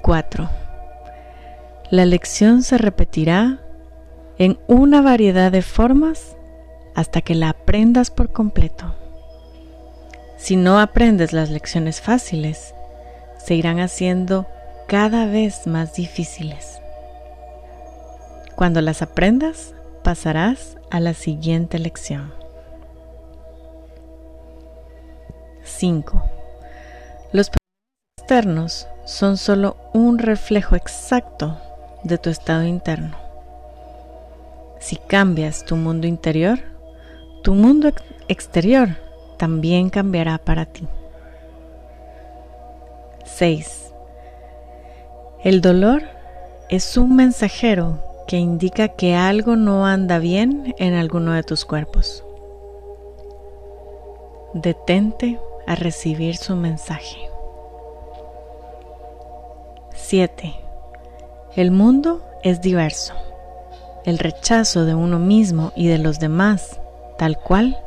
4 0.02 0.71
la 1.92 2.06
lección 2.06 2.64
se 2.64 2.78
repetirá 2.78 3.60
en 4.38 4.58
una 4.68 5.02
variedad 5.02 5.52
de 5.52 5.62
formas 5.62 6.38
hasta 6.96 7.20
que 7.20 7.36
la 7.36 7.50
aprendas 7.50 8.10
por 8.10 8.32
completo. 8.32 8.96
Si 10.38 10.56
no 10.56 10.80
aprendes 10.80 11.34
las 11.34 11.50
lecciones 11.50 12.00
fáciles, 12.00 12.74
se 13.38 13.56
irán 13.56 13.82
haciendo 13.82 14.48
cada 14.88 15.26
vez 15.26 15.68
más 15.68 15.94
difíciles. 15.94 16.82
Cuando 18.56 18.80
las 18.80 19.02
aprendas, 19.02 19.74
pasarás 20.02 20.78
a 20.92 21.02
la 21.02 21.14
siguiente 21.14 21.78
lección. 21.78 22.34
5. 25.64 26.24
Los 27.34 27.52
externos 28.18 28.88
son 29.04 29.36
solo 29.36 29.76
un 29.94 30.20
reflejo 30.20 30.78
exacto 30.78 31.58
de 32.04 32.18
tu 32.18 32.30
estado 32.30 32.64
interno. 32.64 33.16
Si 34.80 34.96
cambias 34.96 35.64
tu 35.66 35.76
mundo 35.76 36.08
interior, 36.08 36.60
tu 37.44 37.54
mundo 37.54 37.92
exterior 38.28 38.90
también 39.38 39.90
cambiará 39.90 40.38
para 40.38 40.66
ti. 40.66 40.88
6. 43.26 43.94
El 45.44 45.62
dolor 45.62 46.04
es 46.70 46.98
un 46.98 47.16
mensajero 47.16 48.00
que 48.28 48.38
indica 48.38 48.90
que 48.90 49.16
algo 49.16 49.56
no 49.56 49.86
anda 49.86 50.20
bien 50.20 50.76
en 50.78 50.94
alguno 50.94 51.34
de 51.34 51.44
tus 51.44 51.66
cuerpos. 51.66 52.24
Detente 54.54 55.40
a 55.68 55.76
recibir 55.76 56.38
su 56.38 56.56
mensaje. 56.56 57.30
7. 59.96 60.71
El 61.56 61.72
mundo 61.72 62.24
es 62.44 62.62
diverso. 62.62 63.14
El 64.06 64.20
rechazo 64.20 64.86
de 64.86 64.96
uno 64.96 65.20
mismo 65.20 65.74
y 65.76 65.88
de 65.88 65.98
los 65.98 66.18
demás, 66.18 66.80
tal 67.18 67.38
cual, 67.38 67.78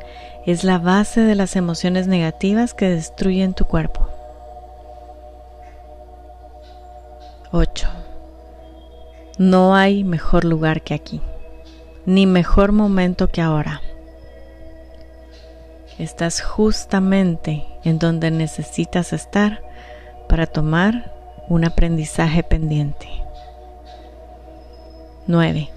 es 0.45 0.63
la 0.63 0.77
base 0.77 1.21
de 1.21 1.33
las 1.33 1.55
emociones 1.55 2.05
negativas 2.05 2.75
que 2.75 2.87
destruyen 2.87 3.55
tu 3.55 3.65
cuerpo. 3.65 4.07
8. 7.51 7.87
No 9.39 9.75
hay 9.75 10.03
mejor 10.03 10.45
lugar 10.45 10.83
que 10.83 10.93
aquí, 10.93 11.19
ni 12.05 12.27
mejor 12.27 12.71
momento 12.71 13.29
que 13.29 13.41
ahora. 13.41 13.81
Estás 15.97 16.39
justamente 16.39 17.65
en 17.83 17.97
donde 17.97 18.29
necesitas 18.29 19.11
estar 19.11 19.63
para 20.29 20.45
tomar 20.45 21.15
un 21.49 21.65
aprendizaje 21.65 22.43
pendiente. 22.43 23.24
9. 25.27 25.69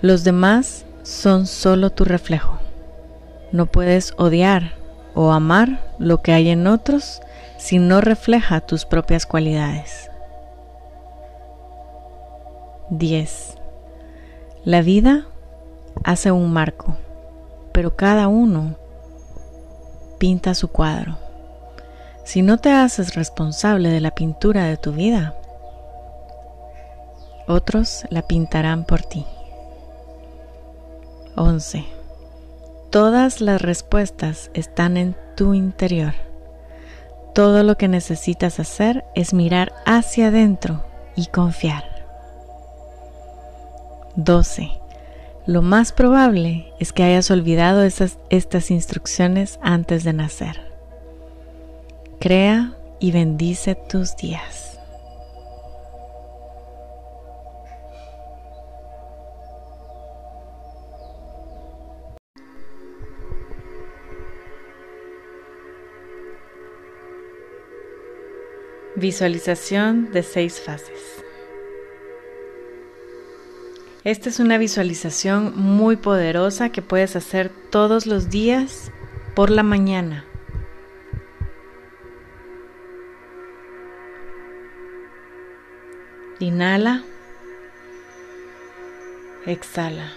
Los 0.00 0.24
demás 0.24 0.84
son 1.02 1.46
solo 1.46 1.90
tu 1.90 2.04
reflejo. 2.04 2.58
No 3.52 3.66
puedes 3.66 4.12
odiar 4.18 4.72
o 5.14 5.32
amar 5.32 5.80
lo 5.98 6.20
que 6.20 6.32
hay 6.32 6.50
en 6.50 6.66
otros 6.66 7.22
si 7.56 7.78
no 7.78 8.00
refleja 8.00 8.60
tus 8.60 8.84
propias 8.84 9.24
cualidades. 9.24 10.10
10. 12.90 13.56
La 14.64 14.82
vida 14.82 15.26
hace 16.04 16.30
un 16.30 16.52
marco, 16.52 16.96
pero 17.72 17.96
cada 17.96 18.28
uno 18.28 18.76
pinta 20.18 20.54
su 20.54 20.68
cuadro. 20.68 21.16
Si 22.24 22.42
no 22.42 22.58
te 22.58 22.70
haces 22.70 23.14
responsable 23.14 23.88
de 23.88 24.00
la 24.00 24.10
pintura 24.10 24.64
de 24.64 24.76
tu 24.76 24.92
vida, 24.92 25.34
otros 27.46 28.04
la 28.10 28.22
pintarán 28.22 28.84
por 28.84 29.02
ti. 29.02 29.24
11. 31.36 31.84
Todas 32.90 33.40
las 33.40 33.60
respuestas 33.60 34.50
están 34.54 34.96
en 34.96 35.16
tu 35.36 35.54
interior. 35.54 36.14
Todo 37.34 37.62
lo 37.62 37.76
que 37.76 37.88
necesitas 37.88 38.58
hacer 38.58 39.04
es 39.14 39.34
mirar 39.34 39.72
hacia 39.84 40.28
adentro 40.28 40.84
y 41.14 41.26
confiar. 41.26 41.84
12. 44.16 44.70
Lo 45.44 45.60
más 45.60 45.92
probable 45.92 46.72
es 46.80 46.92
que 46.92 47.02
hayas 47.02 47.30
olvidado 47.30 47.84
estas 47.84 48.70
instrucciones 48.70 49.58
antes 49.62 50.02
de 50.04 50.14
nacer. 50.14 50.72
Crea 52.18 52.72
y 52.98 53.12
bendice 53.12 53.74
tus 53.74 54.16
días. 54.16 54.75
Visualización 68.96 70.10
de 70.10 70.22
seis 70.22 70.58
fases. 70.58 71.22
Esta 74.04 74.30
es 74.30 74.40
una 74.40 74.56
visualización 74.56 75.52
muy 75.54 75.96
poderosa 75.96 76.70
que 76.70 76.80
puedes 76.80 77.14
hacer 77.14 77.50
todos 77.68 78.06
los 78.06 78.30
días 78.30 78.90
por 79.34 79.50
la 79.50 79.62
mañana. 79.62 80.24
Inhala. 86.38 87.04
Exhala. 89.44 90.10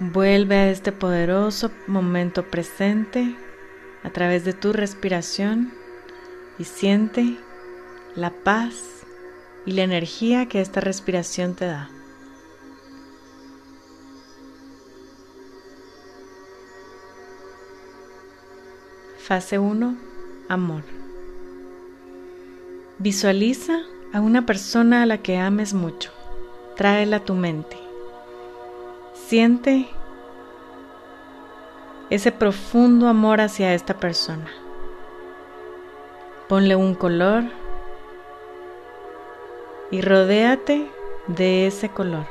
Vuelve 0.00 0.56
a 0.56 0.70
este 0.70 0.90
poderoso 0.90 1.70
momento 1.86 2.42
presente 2.42 3.36
a 4.02 4.10
través 4.10 4.44
de 4.44 4.52
tu 4.52 4.72
respiración 4.72 5.72
y 6.58 6.64
siente 6.64 7.38
la 8.16 8.30
paz 8.30 9.04
y 9.66 9.72
la 9.72 9.82
energía 9.82 10.46
que 10.46 10.60
esta 10.60 10.80
respiración 10.80 11.54
te 11.54 11.66
da. 11.66 11.90
Fase 19.18 19.58
1. 19.58 19.96
Amor. 20.48 20.82
Visualiza 22.98 23.80
a 24.12 24.20
una 24.20 24.46
persona 24.46 25.02
a 25.02 25.06
la 25.06 25.18
que 25.18 25.38
ames 25.38 25.74
mucho. 25.74 26.12
Tráela 26.76 27.16
a 27.16 27.24
tu 27.24 27.34
mente. 27.34 27.78
Siente 29.26 29.88
ese 32.10 32.30
profundo 32.30 33.08
amor 33.08 33.40
hacia 33.40 33.74
esta 33.74 33.98
persona. 33.98 34.50
Ponle 36.48 36.76
un 36.76 36.94
color 36.94 37.44
y 39.90 40.00
rodéate 40.00 40.90
de 41.26 41.66
ese 41.66 41.88
color. 41.88 42.26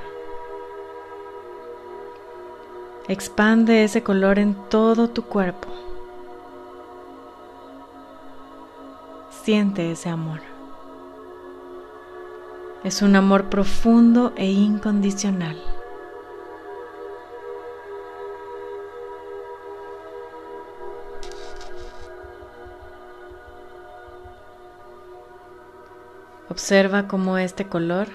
Expande 3.07 3.84
ese 3.84 4.01
color 4.01 4.39
en 4.39 4.55
todo 4.69 5.09
tu 5.09 5.23
cuerpo. 5.23 5.67
Siente 9.43 9.91
ese 9.91 10.09
amor. 10.09 10.39
Es 12.84 13.01
un 13.01 13.15
amor 13.15 13.49
profundo 13.49 14.34
e 14.35 14.45
incondicional. 14.51 15.72
Observa 26.53 27.07
cómo 27.07 27.39
este 27.39 27.67
color 27.67 28.09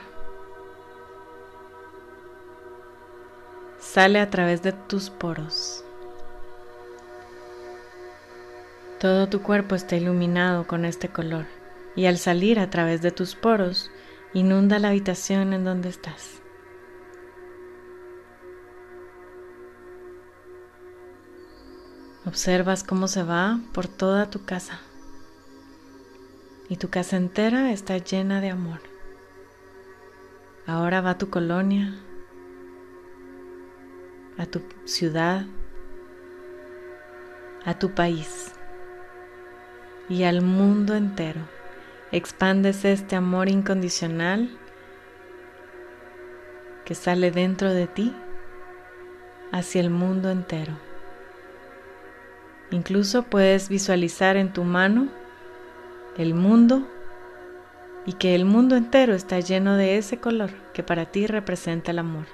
sale 3.80 4.20
a 4.20 4.30
través 4.30 4.62
de 4.62 4.70
tus 4.70 5.10
poros. 5.10 5.84
Todo 9.00 9.28
tu 9.28 9.42
cuerpo 9.42 9.74
está 9.74 9.96
iluminado 9.96 10.68
con 10.68 10.84
este 10.84 11.08
color 11.08 11.46
y 11.96 12.06
al 12.06 12.16
salir 12.18 12.60
a 12.60 12.70
través 12.70 13.02
de 13.02 13.10
tus 13.10 13.34
poros 13.34 13.90
inunda 14.34 14.78
la 14.78 14.90
habitación 14.90 15.52
en 15.52 15.64
donde 15.64 15.88
estás. 15.88 16.40
Observas 22.24 22.84
cómo 22.84 23.08
se 23.08 23.24
va 23.24 23.58
por 23.72 23.88
toda 23.88 24.30
tu 24.30 24.44
casa 24.44 24.78
y 26.68 26.76
tu 26.76 26.90
casa 26.90 27.16
entera 27.16 27.72
está 27.72 27.98
llena 27.98 28.40
de 28.40 28.50
amor. 28.50 28.80
Ahora 30.66 31.00
va 31.00 31.10
a 31.10 31.18
tu 31.18 31.30
colonia, 31.30 31.94
a 34.36 34.46
tu 34.46 34.62
ciudad, 34.84 35.46
a 37.64 37.78
tu 37.78 37.94
país 37.94 38.52
y 40.08 40.24
al 40.24 40.42
mundo 40.42 40.94
entero. 40.94 41.40
Expandes 42.12 42.84
este 42.84 43.16
amor 43.16 43.48
incondicional 43.48 44.50
que 46.84 46.94
sale 46.94 47.30
dentro 47.30 47.72
de 47.72 47.86
ti 47.86 48.14
hacia 49.52 49.80
el 49.80 49.90
mundo 49.90 50.30
entero. 50.30 50.72
Incluso 52.70 53.22
puedes 53.22 53.68
visualizar 53.68 54.36
en 54.36 54.52
tu 54.52 54.64
mano 54.64 55.08
el 56.18 56.34
mundo 56.34 56.86
y 58.04 58.14
que 58.14 58.34
el 58.34 58.44
mundo 58.44 58.76
entero 58.76 59.14
está 59.14 59.40
lleno 59.40 59.76
de 59.76 59.96
ese 59.96 60.18
color 60.18 60.50
que 60.74 60.82
para 60.82 61.06
ti 61.06 61.26
representa 61.26 61.92
el 61.92 62.00
amor. 62.00 62.26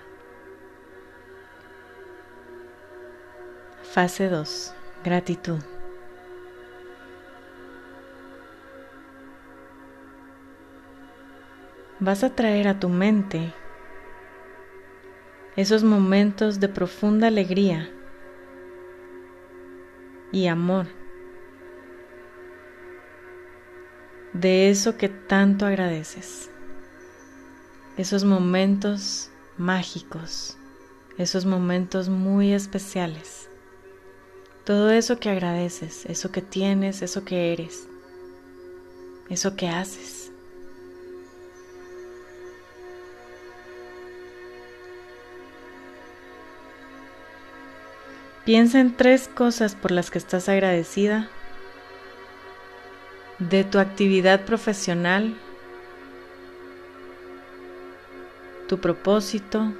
Fase 3.82 4.28
2. 4.28 4.74
Gratitud. 5.04 5.60
Vas 12.00 12.24
a 12.24 12.34
traer 12.34 12.66
a 12.68 12.80
tu 12.80 12.88
mente 12.88 13.52
esos 15.56 15.84
momentos 15.84 16.58
de 16.58 16.68
profunda 16.68 17.28
alegría 17.28 17.90
y 20.32 20.48
amor, 20.48 20.86
de 24.34 24.68
eso 24.68 24.96
que 24.96 25.08
tanto 25.08 25.64
agradeces, 25.64 26.50
esos 27.96 28.24
momentos 28.24 29.30
mágicos, 29.56 30.58
esos 31.16 31.46
momentos 31.46 32.08
muy 32.08 32.52
especiales, 32.52 33.48
todo 34.64 34.90
eso 34.90 35.20
que 35.20 35.30
agradeces, 35.30 36.04
eso 36.06 36.32
que 36.32 36.42
tienes, 36.42 37.00
eso 37.00 37.24
que 37.24 37.52
eres, 37.52 37.86
eso 39.30 39.54
que 39.54 39.68
haces. 39.68 40.32
Piensa 48.44 48.80
en 48.80 48.94
tres 48.94 49.28
cosas 49.28 49.74
por 49.74 49.90
las 49.90 50.10
que 50.10 50.18
estás 50.18 50.48
agradecida 50.50 51.30
de 53.48 53.64
tu 53.64 53.78
actividad 53.78 54.44
profesional, 54.44 55.34
tu 58.68 58.78
propósito 58.78 59.72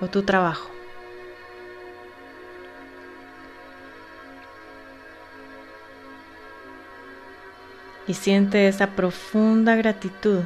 o 0.00 0.06
tu 0.08 0.22
trabajo. 0.22 0.70
Y 8.08 8.14
siente 8.14 8.68
esa 8.68 8.88
profunda 8.88 9.74
gratitud 9.74 10.42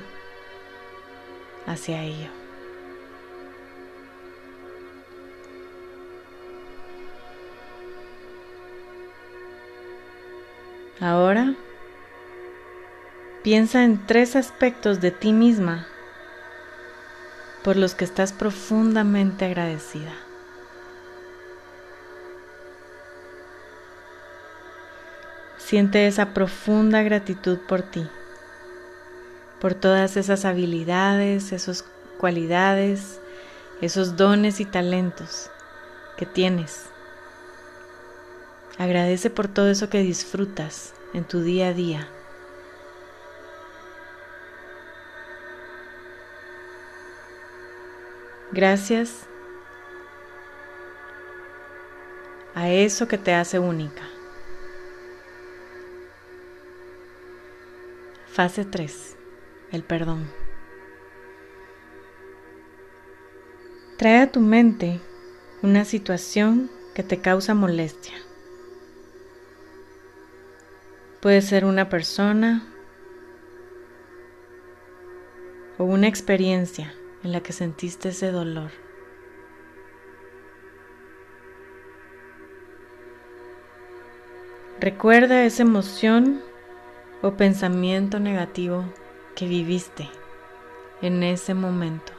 hacia 1.67 2.03
ello. 2.03 2.40
Ahora 11.01 11.55
piensa 13.43 13.85
en 13.85 14.07
tres 14.07 14.37
aspectos 14.37 15.01
de 15.01 15.11
ti 15.11 15.33
misma 15.33 15.87
por 17.65 17.77
los 17.77 17.95
que 17.95 18.05
estás 18.05 18.35
profundamente 18.35 19.47
agradecida. 19.47 20.13
Siente 25.57 26.07
esa 26.07 26.35
profunda 26.35 27.03
gratitud 27.03 27.59
por 27.61 27.81
ti, 27.81 28.07
por 29.59 29.73
todas 29.73 30.19
esas 30.19 30.45
habilidades, 30.45 31.53
esas 31.53 31.87
cualidades, 32.19 33.21
esos 33.81 34.17
dones 34.17 34.61
y 34.61 34.67
talentos 34.67 35.51
que 36.19 36.27
tienes 36.27 36.91
Agradece 38.81 39.29
por 39.29 39.47
todo 39.47 39.69
eso 39.69 39.91
que 39.91 39.99
disfrutas 39.99 40.95
en 41.13 41.25
tu 41.25 41.43
día 41.43 41.69
a 41.69 41.75
día. 41.75 42.09
Gracias 48.53 49.27
a 52.55 52.71
eso 52.71 53.07
que 53.07 53.19
te 53.19 53.35
hace 53.35 53.59
única. 53.59 54.03
Fase 58.33 58.65
3. 58.65 59.15
El 59.73 59.85
perdón. 59.85 60.27
Trae 63.99 64.23
a 64.23 64.33
tu 64.33 64.41
mente 64.41 65.01
una 65.61 65.85
situación 65.85 66.71
que 66.95 67.03
te 67.03 67.21
causa 67.21 67.53
molestia. 67.53 68.15
Puede 71.21 71.43
ser 71.43 71.67
una 71.67 71.91
persona 71.91 72.63
o 75.77 75.85
una 75.85 76.09
experiencia 76.09 76.95
en 77.23 77.33
la 77.33 77.43
que 77.43 77.53
sentiste 77.53 78.09
ese 78.09 78.33
dolor. 78.33 78.71
Recuerda 84.81 85.45
esa 85.45 85.61
emoción 85.61 86.41
o 87.21 87.33
pensamiento 87.33 88.19
negativo 88.19 88.87
que 89.35 89.47
viviste 89.47 90.09
en 91.03 91.23
ese 91.23 91.53
momento. 91.53 92.15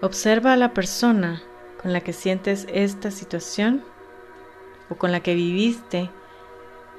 Observa 0.00 0.54
a 0.54 0.56
la 0.56 0.74
persona 0.74 1.40
con 1.80 1.92
la 1.92 2.00
que 2.00 2.12
sientes 2.12 2.66
esta 2.68 3.12
situación 3.12 3.84
o 4.88 4.96
con 4.96 5.12
la 5.12 5.20
que 5.20 5.36
viviste 5.36 6.10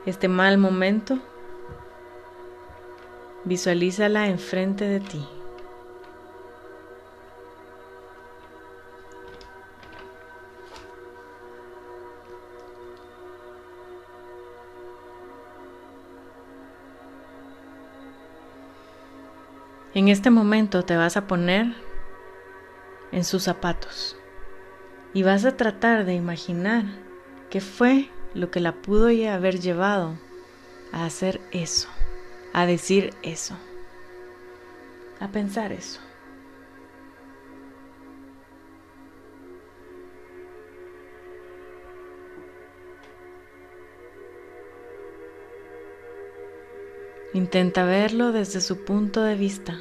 este 0.06 0.28
mal 0.28 0.58
momento, 0.58 1.20
visualízala 3.46 4.28
enfrente 4.28 4.86
de 4.86 5.00
ti. 5.00 5.28
En 19.96 20.08
este 20.08 20.32
momento 20.32 20.84
te 20.84 20.98
vas 20.98 21.18
a 21.18 21.28
poner 21.28 21.76
en 23.12 23.24
sus 23.24 23.44
zapatos 23.44 24.18
y 25.14 25.22
vas 25.22 25.46
a 25.46 25.56
tratar 25.56 26.04
de 26.04 26.16
imaginar 26.16 26.84
qué 27.52 27.62
fue 27.62 28.10
lo 28.34 28.50
que 28.52 28.60
la 28.60 28.74
pudo 28.74 29.08
haber 29.08 29.60
llevado 29.60 30.16
a 30.92 31.06
hacer 31.06 31.40
eso, 31.52 31.88
a 32.54 32.66
decir 32.66 33.14
eso, 33.22 33.56
a 35.20 35.28
pensar 35.28 35.72
eso. 35.72 36.00
Intenta 47.34 47.84
verlo 47.84 48.32
desde 48.32 48.62
su 48.62 48.86
punto 48.86 49.24
de 49.24 49.36
vista. 49.36 49.80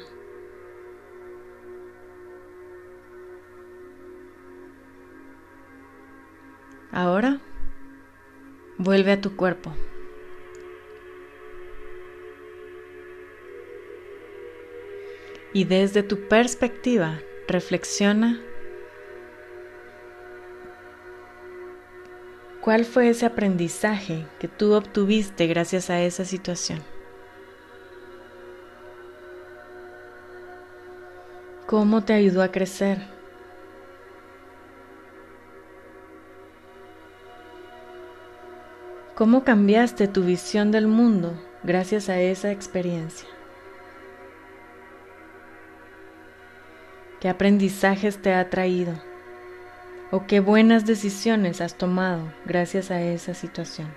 Ahora 6.91 7.32
Vuelve 8.83 9.13
a 9.13 9.21
tu 9.21 9.37
cuerpo. 9.37 9.73
Y 15.53 15.63
desde 15.63 16.03
tu 16.03 16.27
perspectiva, 16.27 17.21
reflexiona 17.47 18.41
cuál 22.59 22.83
fue 22.83 23.07
ese 23.07 23.25
aprendizaje 23.25 24.25
que 24.37 24.49
tú 24.49 24.73
obtuviste 24.73 25.47
gracias 25.47 25.89
a 25.89 26.01
esa 26.01 26.25
situación. 26.25 26.83
¿Cómo 31.67 32.03
te 32.03 32.11
ayudó 32.11 32.43
a 32.43 32.51
crecer? 32.51 33.12
¿Cómo 39.23 39.45
cambiaste 39.45 40.09
tu 40.09 40.25
visión 40.25 40.71
del 40.71 40.85
mundo 40.85 41.41
gracias 41.63 42.09
a 42.09 42.19
esa 42.19 42.51
experiencia? 42.51 43.29
¿Qué 47.21 47.29
aprendizajes 47.29 48.21
te 48.21 48.33
ha 48.33 48.49
traído? 48.49 49.01
¿O 50.11 50.27
qué 50.27 50.41
buenas 50.41 50.85
decisiones 50.85 51.61
has 51.61 51.77
tomado 51.77 52.33
gracias 52.43 52.91
a 52.91 53.01
esa 53.01 53.33
situación? 53.33 53.87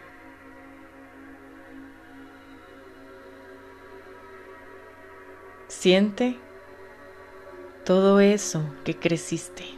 Siente 5.67 6.39
todo 7.85 8.21
eso 8.21 8.63
que 8.85 8.97
creciste. 8.97 9.76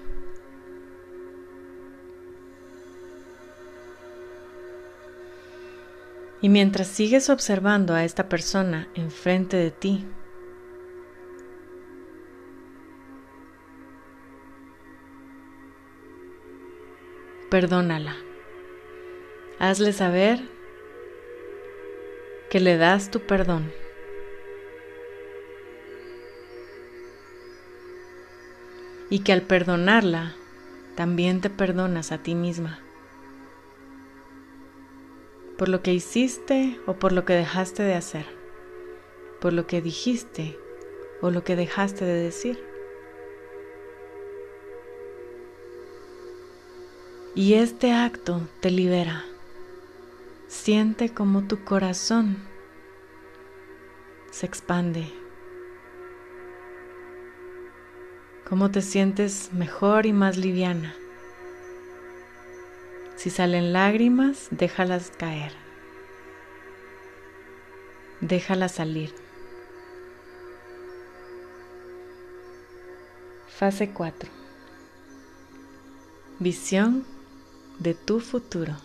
Y 6.40 6.48
mientras 6.48 6.86
sigues 6.86 7.30
observando 7.30 7.94
a 7.94 8.04
esta 8.04 8.28
persona 8.28 8.88
enfrente 8.94 9.56
de 9.56 9.72
ti, 9.72 10.06
perdónala. 17.50 18.14
Hazle 19.58 19.92
saber 19.92 20.40
que 22.50 22.60
le 22.60 22.76
das 22.76 23.10
tu 23.10 23.20
perdón. 23.20 23.72
Y 29.10 29.20
que 29.20 29.32
al 29.32 29.42
perdonarla, 29.42 30.34
también 30.94 31.40
te 31.40 31.50
perdonas 31.50 32.12
a 32.12 32.18
ti 32.18 32.34
misma. 32.34 32.78
Por 35.58 35.68
lo 35.68 35.82
que 35.82 35.92
hiciste 35.92 36.80
o 36.86 36.94
por 36.94 37.12
lo 37.12 37.26
que 37.26 37.34
dejaste 37.34 37.82
de 37.82 37.94
hacer. 37.94 38.24
Por 39.40 39.52
lo 39.52 39.66
que 39.66 39.82
dijiste 39.82 40.58
o 41.20 41.30
lo 41.30 41.44
que 41.44 41.56
dejaste 41.56 42.04
de 42.06 42.14
decir. 42.14 42.64
Y 47.34 47.54
este 47.54 47.92
acto 47.92 48.48
te 48.60 48.70
libera. 48.70 49.24
Siente 50.46 51.12
como 51.12 51.46
tu 51.46 51.64
corazón 51.64 52.38
se 54.30 54.46
expande. 54.46 55.12
Cómo 58.48 58.70
te 58.70 58.82
sientes 58.82 59.52
mejor 59.52 60.06
y 60.06 60.12
más 60.12 60.36
liviana. 60.36 60.94
Si 63.18 63.30
salen 63.30 63.72
lágrimas, 63.72 64.46
déjalas 64.52 65.10
caer. 65.10 65.50
Déjalas 68.20 68.76
salir. 68.76 69.12
Fase 73.48 73.90
4. 73.90 74.30
Visión 76.38 77.04
de 77.80 77.94
tu 77.94 78.20
futuro. 78.20 78.76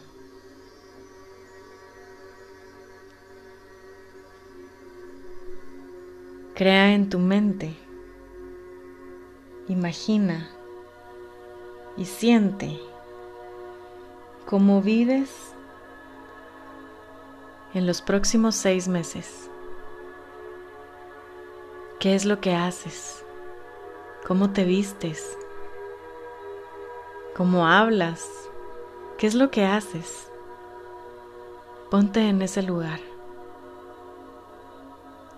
Crea 6.56 6.96
en 6.96 7.10
tu 7.10 7.20
mente, 7.20 7.76
imagina 9.68 10.50
y 11.98 12.06
siente 12.06 12.80
cómo 14.46 14.82
vives 14.82 15.54
en 17.74 17.88
los 17.88 18.02
próximos 18.02 18.56
seis 18.56 18.88
meses. 18.88 19.50
¿Qué 22.00 22.16
es 22.16 22.26
lo 22.26 22.40
que 22.42 22.54
haces? 22.54 23.24
¿Cómo 24.28 24.52
te 24.52 24.64
vistes? 24.66 25.38
¿Cómo 27.36 27.68
hablas? 27.68 28.30
¿Qué 29.18 29.28
es 29.28 29.34
lo 29.36 29.50
que 29.52 29.66
haces? 29.66 30.30
Ponte 31.90 32.28
en 32.28 32.42
ese 32.42 32.62
lugar. 32.62 33.00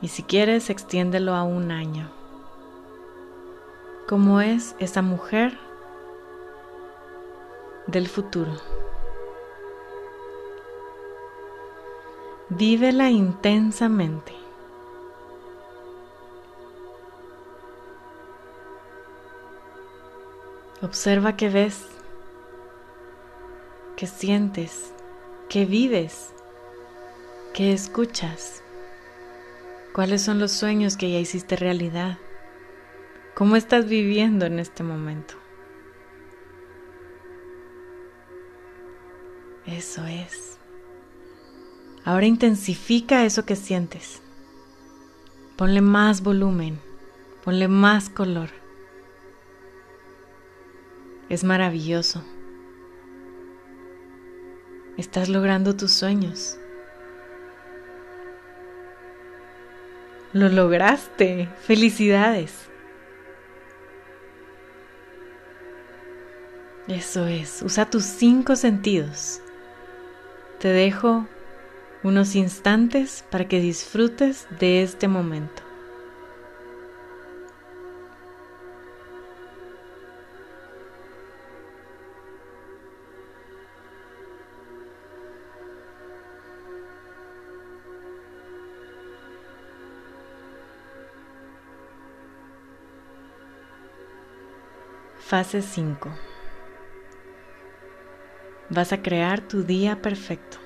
Y 0.02 0.08
si 0.08 0.24
quieres, 0.24 0.70
extiéndelo 0.70 1.36
a 1.36 1.44
un 1.44 1.72
año. 1.72 2.10
¿Cómo 4.08 4.42
es 4.42 4.76
esa 4.80 5.02
mujer 5.02 5.58
del 7.88 8.08
futuro? 8.08 8.52
Vívela 12.50 13.10
intensamente. 13.10 14.34
Observa 20.82 21.36
qué 21.36 21.50
ves 21.50 21.96
qué 23.96 24.08
sientes, 24.08 24.94
qué 25.50 25.66
vives, 25.66 26.34
qué 27.54 27.72
escuchas, 27.72 28.62
cuáles 29.94 30.22
son 30.22 30.40
los 30.40 30.52
sueños 30.52 30.98
que 30.98 31.12
ya 31.12 31.20
hiciste 31.20 31.56
realidad, 31.56 32.18
cómo 33.36 33.56
estás 33.56 33.88
viviendo 33.88 34.46
en 34.46 34.60
este 34.60 34.84
momento. 34.84 35.36
Eso 39.66 40.06
es. 40.06 40.45
Ahora 42.06 42.28
intensifica 42.28 43.26
eso 43.26 43.46
que 43.46 43.56
sientes. 43.56 44.22
Ponle 45.56 45.82
más 45.82 46.22
volumen, 46.22 46.80
ponle 47.44 47.68
más 47.68 48.10
color. 48.10 48.50
Es 51.30 51.44
maravilloso. 51.44 52.24
Estás 54.98 55.30
logrando 55.30 55.76
tus 55.76 55.94
sueños. 55.94 56.60
Lo 60.32 60.48
lograste. 60.50 61.50
Felicidades. 61.62 62.70
Eso 66.88 67.26
es. 67.26 67.64
Usa 67.64 67.90
tus 67.90 68.04
cinco 68.04 68.56
sentidos. 68.56 69.42
Te 70.60 70.68
dejo 70.68 71.26
unos 72.06 72.36
instantes 72.36 73.26
para 73.32 73.48
que 73.48 73.60
disfrutes 73.60 74.48
de 74.60 74.84
este 74.84 75.08
momento. 75.08 75.64
Fase 95.18 95.64
5. 95.64 96.12
Vas 98.70 98.94
a 98.94 99.02
crear 99.02 99.42
tu 99.42 99.64
día 99.64 100.04
perfecto. 100.04 100.65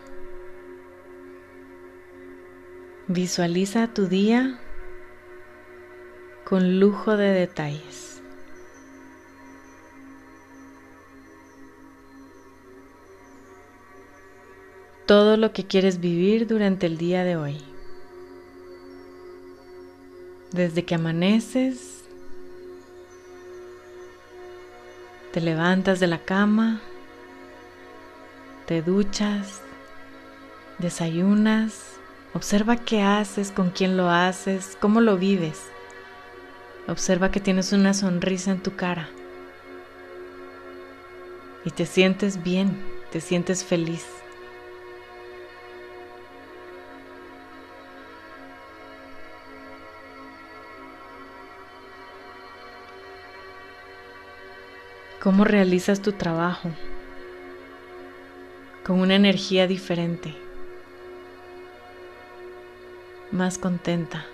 Visualiza 3.12 3.88
tu 3.88 4.08
día 4.08 4.60
con 6.46 6.80
lujo 6.80 7.18
de 7.18 7.30
detalles. 7.30 8.22
Todo 15.08 15.38
lo 15.38 15.54
que 15.54 15.66
quieres 15.66 16.00
vivir 16.00 16.46
durante 16.46 16.86
el 16.86 17.00
día 17.00 17.24
de 17.24 17.36
hoy. 17.36 17.58
Desde 20.52 20.86
que 20.86 20.94
amaneces 20.94 22.00
Te 25.34 25.42
levantas 25.42 26.00
de 26.00 26.08
la 26.08 26.18
cama, 26.18 26.82
te 28.66 28.82
duchas, 28.82 29.62
desayunas, 30.80 31.99
observa 32.34 32.78
qué 32.78 33.02
haces, 33.02 33.52
con 33.52 33.70
quién 33.70 33.98
lo 33.98 34.10
haces, 34.10 34.78
cómo 34.80 35.02
lo 35.02 35.18
vives. 35.18 35.62
Observa 36.88 37.32
que 37.32 37.40
tienes 37.40 37.74
una 37.74 37.94
sonrisa 37.94 38.52
en 38.52 38.64
tu 38.64 38.76
cara 38.76 39.10
y 41.66 41.72
te 41.72 41.86
sientes 41.86 42.42
bien, 42.42 42.82
te 43.12 43.22
sientes 43.22 43.64
feliz. 43.64 44.06
cómo 55.20 55.44
realizas 55.44 56.02
tu 56.02 56.14
trabajo 56.14 56.70
con 58.86 59.02
una 59.02 59.16
energía 59.16 59.68
diferente, 59.68 60.34
más 63.32 63.58
contenta. 63.58 64.26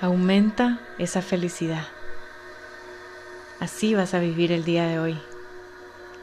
Aumenta 0.00 0.80
esa 0.98 1.22
felicidad. 1.22 1.86
Así 3.60 3.94
vas 3.94 4.14
a 4.14 4.18
vivir 4.18 4.52
el 4.52 4.64
día 4.64 4.86
de 4.86 4.98
hoy. 4.98 5.18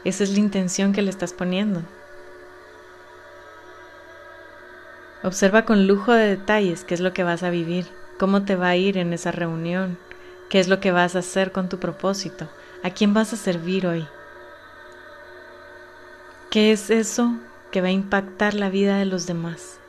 Esa 0.04 0.24
es 0.24 0.30
la 0.30 0.40
intención 0.40 0.92
que 0.92 1.02
le 1.02 1.10
estás 1.10 1.32
poniendo. 1.32 1.82
Observa 5.22 5.64
con 5.64 5.86
lujo 5.86 6.12
de 6.12 6.28
detalles 6.28 6.84
qué 6.84 6.94
es 6.94 7.00
lo 7.00 7.12
que 7.12 7.24
vas 7.24 7.42
a 7.42 7.50
vivir. 7.50 7.86
¿Cómo 8.18 8.44
te 8.44 8.56
va 8.56 8.68
a 8.68 8.76
ir 8.76 8.98
en 8.98 9.12
esa 9.12 9.32
reunión? 9.32 9.96
¿Qué 10.50 10.60
es 10.60 10.68
lo 10.68 10.80
que 10.80 10.92
vas 10.92 11.16
a 11.16 11.20
hacer 11.20 11.52
con 11.52 11.68
tu 11.68 11.78
propósito? 11.78 12.48
¿A 12.82 12.90
quién 12.90 13.14
vas 13.14 13.32
a 13.32 13.36
servir 13.36 13.86
hoy? 13.86 14.06
¿Qué 16.50 16.72
es 16.72 16.90
eso 16.90 17.34
que 17.72 17.80
va 17.80 17.88
a 17.88 17.92
impactar 17.92 18.54
la 18.54 18.68
vida 18.70 18.98
de 18.98 19.06
los 19.06 19.26
demás? 19.26 19.80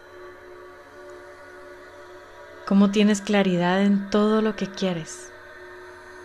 ¿Cómo 2.66 2.92
tienes 2.92 3.22
claridad 3.22 3.84
en 3.84 4.10
todo 4.10 4.42
lo 4.42 4.56
que 4.56 4.68
quieres? 4.68 5.30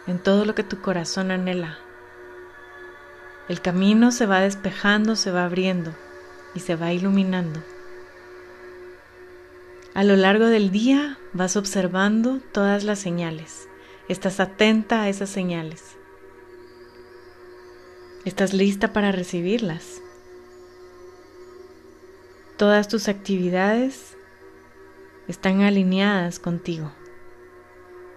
En 0.06 0.20
todo 0.20 0.44
lo 0.44 0.54
que 0.54 0.62
tu 0.62 0.80
corazón 0.80 1.32
anhela. 1.32 1.76
El 3.48 3.60
camino 3.60 4.12
se 4.12 4.24
va 4.24 4.40
despejando, 4.40 5.16
se 5.16 5.32
va 5.32 5.44
abriendo 5.44 5.92
y 6.54 6.60
se 6.60 6.76
va 6.76 6.92
iluminando. 6.92 7.60
A 9.94 10.04
lo 10.04 10.14
largo 10.14 10.46
del 10.46 10.70
día 10.70 11.18
vas 11.32 11.56
observando 11.56 12.40
todas 12.52 12.84
las 12.84 13.00
señales. 13.00 13.68
Estás 14.08 14.38
atenta 14.38 15.02
a 15.02 15.08
esas 15.08 15.28
señales. 15.28 15.96
Estás 18.24 18.52
lista 18.52 18.92
para 18.92 19.10
recibirlas. 19.10 20.02
Todas 22.58 22.88
tus 22.88 23.06
actividades 23.06 24.16
están 25.28 25.60
alineadas 25.60 26.40
contigo 26.40 26.90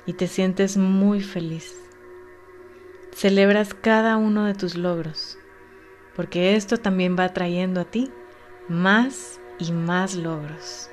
y 0.08 0.14
te 0.14 0.26
sientes 0.26 0.78
muy 0.78 1.22
feliz. 1.22 1.76
Celebras 3.14 3.76
cada 3.76 4.18
uno 4.18 4.46
de 4.46 4.56
tus 4.56 4.74
logros, 4.74 5.38
porque 6.16 6.56
esto 6.56 6.78
también 6.78 7.16
va 7.20 7.30
trayendo 7.30 7.82
a 7.82 7.86
ti 7.86 8.10
más 8.68 9.40
y 9.60 9.72
más 9.74 10.16
logros. 10.16 10.90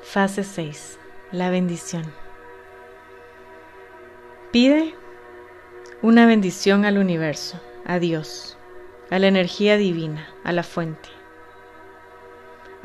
Fase 0.00 0.44
6. 0.44 0.98
La 1.30 1.50
bendición. 1.50 2.10
Pide 4.50 4.94
una 6.00 6.24
bendición 6.24 6.86
al 6.86 6.96
universo, 6.96 7.60
a 7.84 7.98
Dios, 7.98 8.56
a 9.10 9.18
la 9.18 9.26
energía 9.26 9.76
divina, 9.76 10.26
a 10.42 10.52
la 10.52 10.62
fuente. 10.62 11.10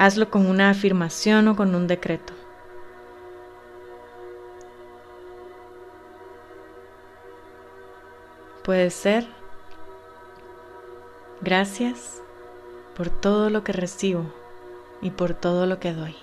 Hazlo 0.01 0.29
con 0.29 0.45
una 0.45 0.69
afirmación 0.69 1.49
o 1.49 1.57
con 1.57 1.75
un 1.75 1.85
decreto. 1.85 2.31
Puede 8.63 8.91
ser, 8.91 9.27
gracias 11.41 12.21
por 12.95 13.09
todo 13.09 13.49
lo 13.49 13.65
que 13.65 13.73
recibo 13.73 14.23
y 15.01 15.11
por 15.11 15.33
todo 15.33 15.65
lo 15.65 15.81
que 15.81 15.91
doy 15.91 16.15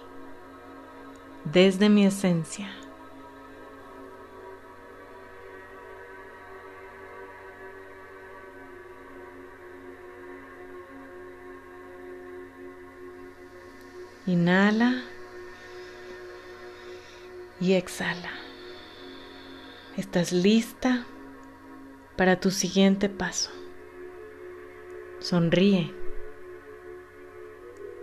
desde 1.45 1.91
mi 1.91 2.07
esencia. 2.07 2.69
Inhala 14.27 15.05
y 17.61 17.75
exhala. 17.75 18.33
Estás 19.97 20.33
lista 20.33 21.07
para 22.17 22.41
tu 22.41 22.51
siguiente 22.51 23.09
paso. 23.09 23.53
Sonríe. 25.21 25.95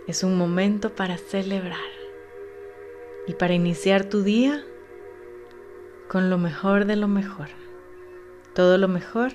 Es 0.06 0.24
un 0.24 0.38
momento 0.38 0.94
para 0.94 1.18
celebrar 1.18 1.78
y 3.26 3.34
para 3.34 3.52
iniciar 3.52 4.08
tu 4.08 4.22
día 4.22 4.64
con 6.08 6.30
lo 6.30 6.38
mejor 6.38 6.86
de 6.86 6.96
lo 6.96 7.06
mejor. 7.06 7.48
Todo 8.54 8.78
lo 8.78 8.88
mejor 8.88 9.32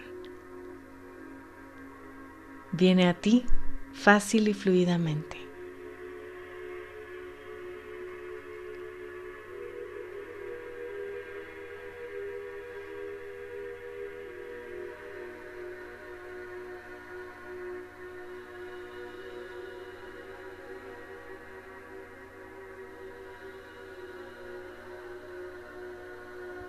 viene 2.72 3.08
a 3.08 3.14
ti 3.14 3.46
fácil 3.94 4.48
y 4.48 4.56
fluidamente. 4.56 5.49